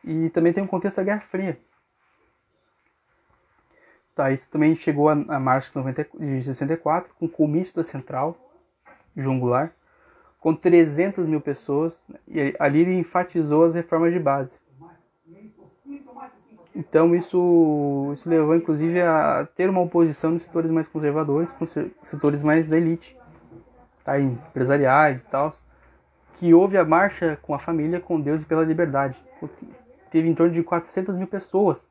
e 0.04 0.30
também 0.30 0.52
tem 0.52 0.62
um 0.62 0.66
contexto 0.66 0.96
da 0.96 1.04
Guerra 1.04 1.20
Fria. 1.20 1.58
Tá, 4.14 4.32
isso 4.32 4.48
também 4.50 4.74
chegou 4.74 5.08
a, 5.08 5.12
a 5.12 5.38
março 5.38 5.70
de, 5.70 5.78
90, 5.78 6.08
de 6.18 6.42
64, 6.42 7.14
com 7.14 7.26
o 7.26 7.28
comício 7.28 7.74
da 7.76 7.84
Central, 7.84 8.36
João 9.16 9.38
Goulart, 9.38 9.70
com 10.40 10.54
300 10.54 11.24
mil 11.26 11.40
pessoas, 11.40 11.94
e 12.26 12.54
ali 12.58 12.80
ele 12.80 12.98
enfatizou 12.98 13.64
as 13.64 13.74
reformas 13.74 14.12
de 14.12 14.18
base. 14.18 14.58
Então 16.74 17.14
isso, 17.14 18.12
isso 18.14 18.28
levou 18.28 18.54
inclusive 18.54 19.00
a 19.00 19.48
ter 19.56 19.68
uma 19.68 19.80
oposição 19.80 20.30
nos 20.30 20.42
setores 20.42 20.70
mais 20.70 20.86
conservadores, 20.86 21.52
com 21.52 21.66
setores 22.02 22.42
mais 22.42 22.68
da 22.68 22.76
elite, 22.76 23.16
tá? 24.04 24.18
empresariais 24.18 25.22
e 25.22 25.26
tal, 25.26 25.52
que 26.34 26.54
houve 26.54 26.76
a 26.76 26.84
marcha 26.84 27.36
com 27.42 27.52
a 27.52 27.58
família, 27.58 28.00
com 28.00 28.20
Deus 28.20 28.42
e 28.42 28.46
pela 28.46 28.62
liberdade. 28.62 29.16
Teve 30.10 30.28
em 30.28 30.34
torno 30.34 30.52
de 30.52 30.62
400 30.62 31.16
mil 31.16 31.26
pessoas 31.26 31.90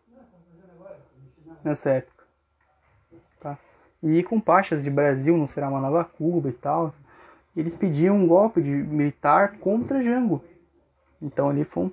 nessa 1.63 1.91
época. 1.91 2.23
Tá? 3.39 3.57
E 4.01 4.23
com 4.23 4.39
pastas 4.39 4.83
de 4.83 4.89
Brasil, 4.89 5.37
não 5.37 5.47
será 5.47 5.69
uma 5.69 5.81
nova 5.81 6.03
Cuba 6.03 6.49
e 6.49 6.53
tal, 6.53 6.93
eles 7.55 7.75
pediam 7.75 8.15
um 8.15 8.27
golpe 8.27 8.61
de 8.61 8.69
militar 8.69 9.57
contra 9.57 10.03
Jango. 10.03 10.43
Então 11.21 11.49
ali 11.49 11.63
foi, 11.63 11.85
um, 11.85 11.91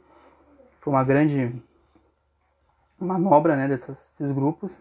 foi 0.80 0.92
uma 0.92 1.04
grande 1.04 1.54
manobra 2.98 3.56
né, 3.56 3.68
desses, 3.68 4.14
grupos 4.18 4.76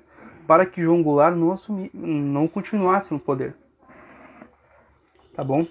para 0.46 0.66
que 0.66 0.82
João 0.82 1.02
Goulart 1.02 1.36
não, 1.36 1.52
assumir, 1.52 1.90
não 1.94 2.48
continuasse 2.48 3.14
no 3.14 3.20
poder. 3.20 3.56
Tá 5.34 5.44
bom? 5.44 5.66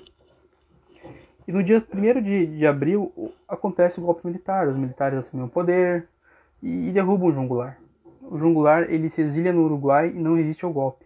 E 1.46 1.52
no 1.52 1.62
dia 1.62 1.84
1 1.92 2.22
de, 2.22 2.58
de 2.58 2.66
abril 2.66 3.12
acontece 3.48 3.98
o 3.98 4.02
golpe 4.02 4.26
militar. 4.26 4.68
Os 4.68 4.76
militares 4.76 5.18
assumem 5.18 5.46
o 5.46 5.48
poder 5.48 6.08
e, 6.62 6.88
e 6.88 6.92
derrubam 6.92 7.28
o 7.28 7.32
João 7.32 7.48
Goulart. 7.48 7.76
O 8.22 8.38
João 8.38 8.54
Goulart 8.54 8.88
ele 8.88 9.10
se 9.10 9.20
exilia 9.20 9.52
no 9.52 9.64
Uruguai 9.64 10.10
e 10.10 10.18
não 10.18 10.36
resiste 10.36 10.64
ao 10.64 10.72
golpe. 10.72 11.04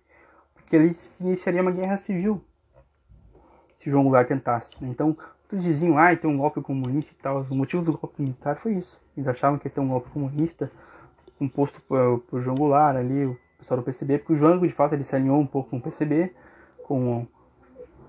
Porque 0.54 0.76
ali 0.76 0.92
se 0.92 1.22
iniciaria 1.22 1.62
uma 1.62 1.70
guerra 1.70 1.96
civil 1.96 2.42
se 3.78 3.90
João 3.90 4.04
Goulart 4.04 4.28
tentasse. 4.28 4.82
Né? 4.82 4.90
Então, 4.90 5.16
todos 5.48 5.64
diziam, 5.64 5.96
ah, 5.98 6.14
tem 6.14 6.28
um 6.28 6.36
golpe 6.36 6.60
comunista 6.60 7.12
e 7.12 7.22
tal. 7.22 7.46
O 7.50 7.54
motivo 7.54 7.82
do 7.82 7.96
golpe 7.96 8.20
militar 8.20 8.56
foi 8.56 8.74
isso. 8.74 9.00
Eles 9.16 9.28
achavam 9.28 9.58
que 9.58 9.66
ia 9.66 9.70
ter 9.70 9.80
um 9.80 9.88
golpe 9.88 10.10
comunista 10.10 10.70
composto 11.38 11.80
por, 11.82 12.20
por 12.20 12.40
João 12.40 12.56
Goulart 12.56 12.96
ali, 12.96 13.26
o 13.26 13.38
pessoal 13.58 13.80
do 13.80 13.84
PCB, 13.84 14.18
porque 14.18 14.32
o 14.32 14.36
Jango 14.36 14.66
de 14.66 14.72
fato 14.72 14.94
ele 14.94 15.04
se 15.04 15.14
alinhou 15.14 15.38
um 15.38 15.46
pouco 15.46 15.70
com 15.70 15.76
o 15.76 15.80
PCB, 15.80 16.34
com 16.82 17.26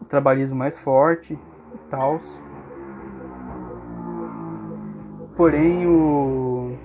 o 0.02 0.06
trabalhismo 0.06 0.56
mais 0.56 0.78
forte 0.78 1.38
e. 1.78 2.42
Porém 5.36 5.86
o 5.86 6.78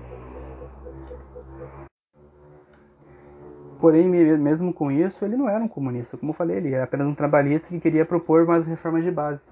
Porém, 3.82 4.08
mesmo 4.08 4.72
com 4.72 4.92
isso, 4.92 5.24
ele 5.24 5.36
não 5.36 5.48
era 5.48 5.64
um 5.64 5.66
comunista. 5.66 6.16
Como 6.16 6.30
eu 6.30 6.36
falei, 6.36 6.58
ele 6.58 6.72
era 6.72 6.84
apenas 6.84 7.04
um 7.04 7.16
trabalhista 7.16 7.68
que 7.68 7.80
queria 7.80 8.06
propor 8.06 8.46
mais 8.46 8.64
reformas 8.64 9.02
de 9.02 9.10
base. 9.10 9.42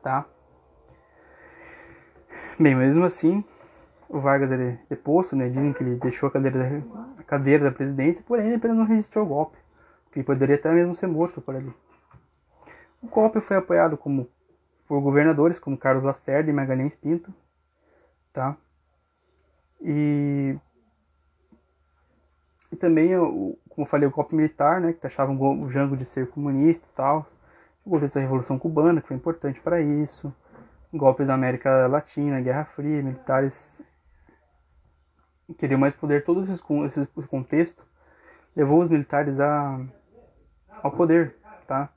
Tá? 0.00 0.24
Bem, 2.56 2.76
mesmo 2.76 3.02
assim, 3.02 3.42
o 4.08 4.20
Vargas 4.20 4.52
ele 4.52 4.78
deposto, 4.88 5.34
né? 5.34 5.48
Dizem 5.48 5.72
que 5.72 5.82
ele 5.82 5.96
deixou 5.96 6.28
a 6.28 6.30
cadeira 6.30 6.58
da, 6.60 7.18
a 7.18 7.22
cadeira 7.24 7.64
da 7.64 7.72
presidência, 7.72 8.24
porém 8.24 8.46
ele 8.46 8.54
apenas 8.54 8.76
não 8.76 8.84
resistiu 8.84 9.22
ao 9.22 9.26
golpe. 9.26 9.58
Que 10.12 10.22
poderia 10.22 10.54
até 10.54 10.70
mesmo 10.70 10.94
ser 10.94 11.08
morto 11.08 11.40
por 11.40 11.56
ali. 11.56 11.72
O 13.02 13.08
golpe 13.08 13.40
foi 13.40 13.56
apoiado 13.56 13.96
como, 13.96 14.28
por 14.86 15.00
governadores 15.00 15.58
como 15.58 15.78
Carlos 15.78 16.04
Lacerda 16.04 16.50
e 16.50 16.52
Magalhães 16.52 16.94
Pinto. 16.94 17.32
Tá? 18.32 18.56
E 19.80 20.56
e 22.74 22.76
também, 22.76 23.10
como 23.68 23.86
eu 23.86 23.86
falei, 23.86 24.08
o 24.08 24.10
golpe 24.10 24.34
militar, 24.34 24.80
né, 24.80 24.92
que 24.92 24.98
taxavam 24.98 25.38
o 25.62 25.70
Jango 25.70 25.96
de 25.96 26.04
ser 26.04 26.28
comunista 26.30 26.84
e 26.84 26.96
tal. 26.96 27.24
O 27.84 27.90
contexto 27.90 28.16
da 28.16 28.20
Revolução 28.20 28.58
Cubana, 28.58 29.00
que 29.00 29.06
foi 29.06 29.16
importante 29.16 29.60
para 29.60 29.80
isso. 29.80 30.34
Golpes 30.92 31.28
da 31.28 31.34
América 31.34 31.86
Latina, 31.86 32.40
Guerra 32.40 32.64
Fria, 32.64 33.00
militares 33.00 33.72
queriam 35.56 35.78
mais 35.78 35.94
poder. 35.94 36.24
Todo 36.24 36.42
esse, 36.42 36.52
esse 36.52 37.06
contexto 37.28 37.84
levou 38.56 38.82
os 38.82 38.90
militares 38.90 39.38
a, 39.38 39.80
ao 40.82 40.90
poder, 40.90 41.36
tá? 41.68 41.88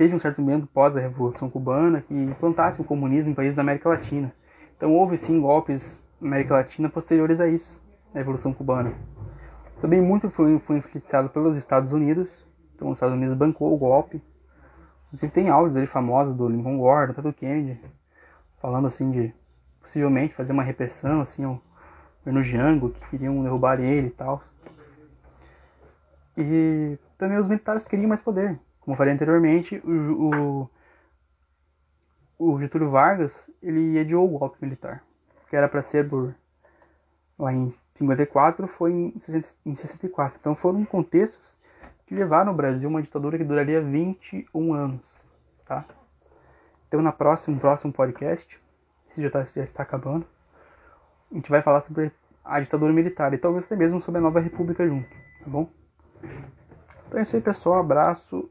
Teve 0.00 0.14
um 0.14 0.18
certo 0.18 0.40
momento 0.40 0.66
pós 0.66 0.96
a 0.96 1.00
Revolução 1.00 1.50
Cubana 1.50 2.00
que 2.00 2.14
implantasse 2.14 2.80
o 2.80 2.84
comunismo 2.84 3.32
em 3.32 3.34
países 3.34 3.54
da 3.54 3.60
América 3.60 3.86
Latina. 3.86 4.32
Então 4.74 4.94
houve 4.94 5.18
sim 5.18 5.38
golpes 5.38 6.00
na 6.18 6.28
América 6.28 6.54
Latina 6.54 6.88
posteriores 6.88 7.38
a 7.38 7.46
isso, 7.46 7.78
na 8.14 8.20
Revolução 8.20 8.50
Cubana. 8.54 8.94
Também 9.78 10.00
muito 10.00 10.30
foi, 10.30 10.58
foi 10.60 10.78
influenciado 10.78 11.28
pelos 11.28 11.54
Estados 11.54 11.92
Unidos. 11.92 12.30
Então 12.74 12.88
os 12.88 12.96
Estados 12.96 13.14
Unidos 13.14 13.36
bancou 13.36 13.74
o 13.74 13.76
golpe. 13.76 14.22
Inclusive 15.08 15.32
tem 15.34 15.50
áudios 15.50 15.76
ali 15.76 15.86
famosos 15.86 16.34
do 16.34 16.48
Lincoln 16.48 16.78
Gordon, 16.78 17.12
até 17.12 17.20
do 17.20 17.34
Kennedy, 17.34 17.78
falando 18.58 18.86
assim 18.86 19.10
de 19.10 19.34
possivelmente 19.82 20.32
fazer 20.32 20.54
uma 20.54 20.62
repressão 20.62 21.20
assim 21.20 21.44
ao 21.44 21.60
governo 22.20 22.42
Jango, 22.42 22.88
que 22.88 23.10
queriam 23.10 23.42
derrubar 23.42 23.78
ele 23.78 24.06
e 24.06 24.12
tal. 24.12 24.42
E 26.38 26.98
também 27.18 27.36
os 27.36 27.46
militares 27.46 27.84
queriam 27.84 28.08
mais 28.08 28.22
poder. 28.22 28.58
Como 28.80 28.94
eu 28.94 28.96
falei 28.96 29.12
anteriormente, 29.12 29.80
o, 29.84 30.68
o, 32.38 32.52
o 32.52 32.60
Getúlio 32.60 32.90
Vargas 32.90 33.50
ele 33.62 33.98
adiou 33.98 34.26
o 34.26 34.38
golpe 34.38 34.56
militar, 34.60 35.04
que 35.48 35.56
era 35.56 35.68
para 35.68 35.82
ser 35.82 36.08
por 36.08 36.34
lá 37.38 37.52
em 37.52 37.72
54 37.94 38.66
foi 38.66 39.14
em 39.64 39.76
64. 39.76 40.38
Então 40.40 40.54
foram 40.54 40.84
contextos 40.84 41.56
que 42.06 42.14
levaram 42.14 42.52
o 42.52 42.54
Brasil 42.54 42.88
a 42.88 42.90
uma 42.90 43.02
ditadura 43.02 43.36
que 43.38 43.44
duraria 43.44 43.80
21 43.80 44.72
anos, 44.72 45.00
tá? 45.66 45.84
Então 46.88 47.02
na 47.02 47.12
próxima, 47.12 47.58
próximo 47.58 47.92
podcast, 47.92 48.60
esse 49.08 49.22
já, 49.22 49.30
tá, 49.30 49.44
já 49.44 49.62
está 49.62 49.82
acabando, 49.82 50.26
a 51.30 51.34
gente 51.34 51.50
vai 51.50 51.62
falar 51.62 51.82
sobre 51.82 52.10
a 52.44 52.58
ditadura 52.58 52.92
militar 52.92 53.32
e 53.32 53.38
talvez 53.38 53.64
até 53.64 53.76
mesmo 53.76 54.00
sobre 54.00 54.18
a 54.18 54.22
nova 54.22 54.40
república 54.40 54.86
junto, 54.86 55.08
tá 55.08 55.46
bom? 55.46 55.70
Então 57.06 57.18
é 57.18 57.22
isso 57.22 57.36
aí 57.36 57.42
pessoal, 57.42 57.80
abraço 57.80 58.50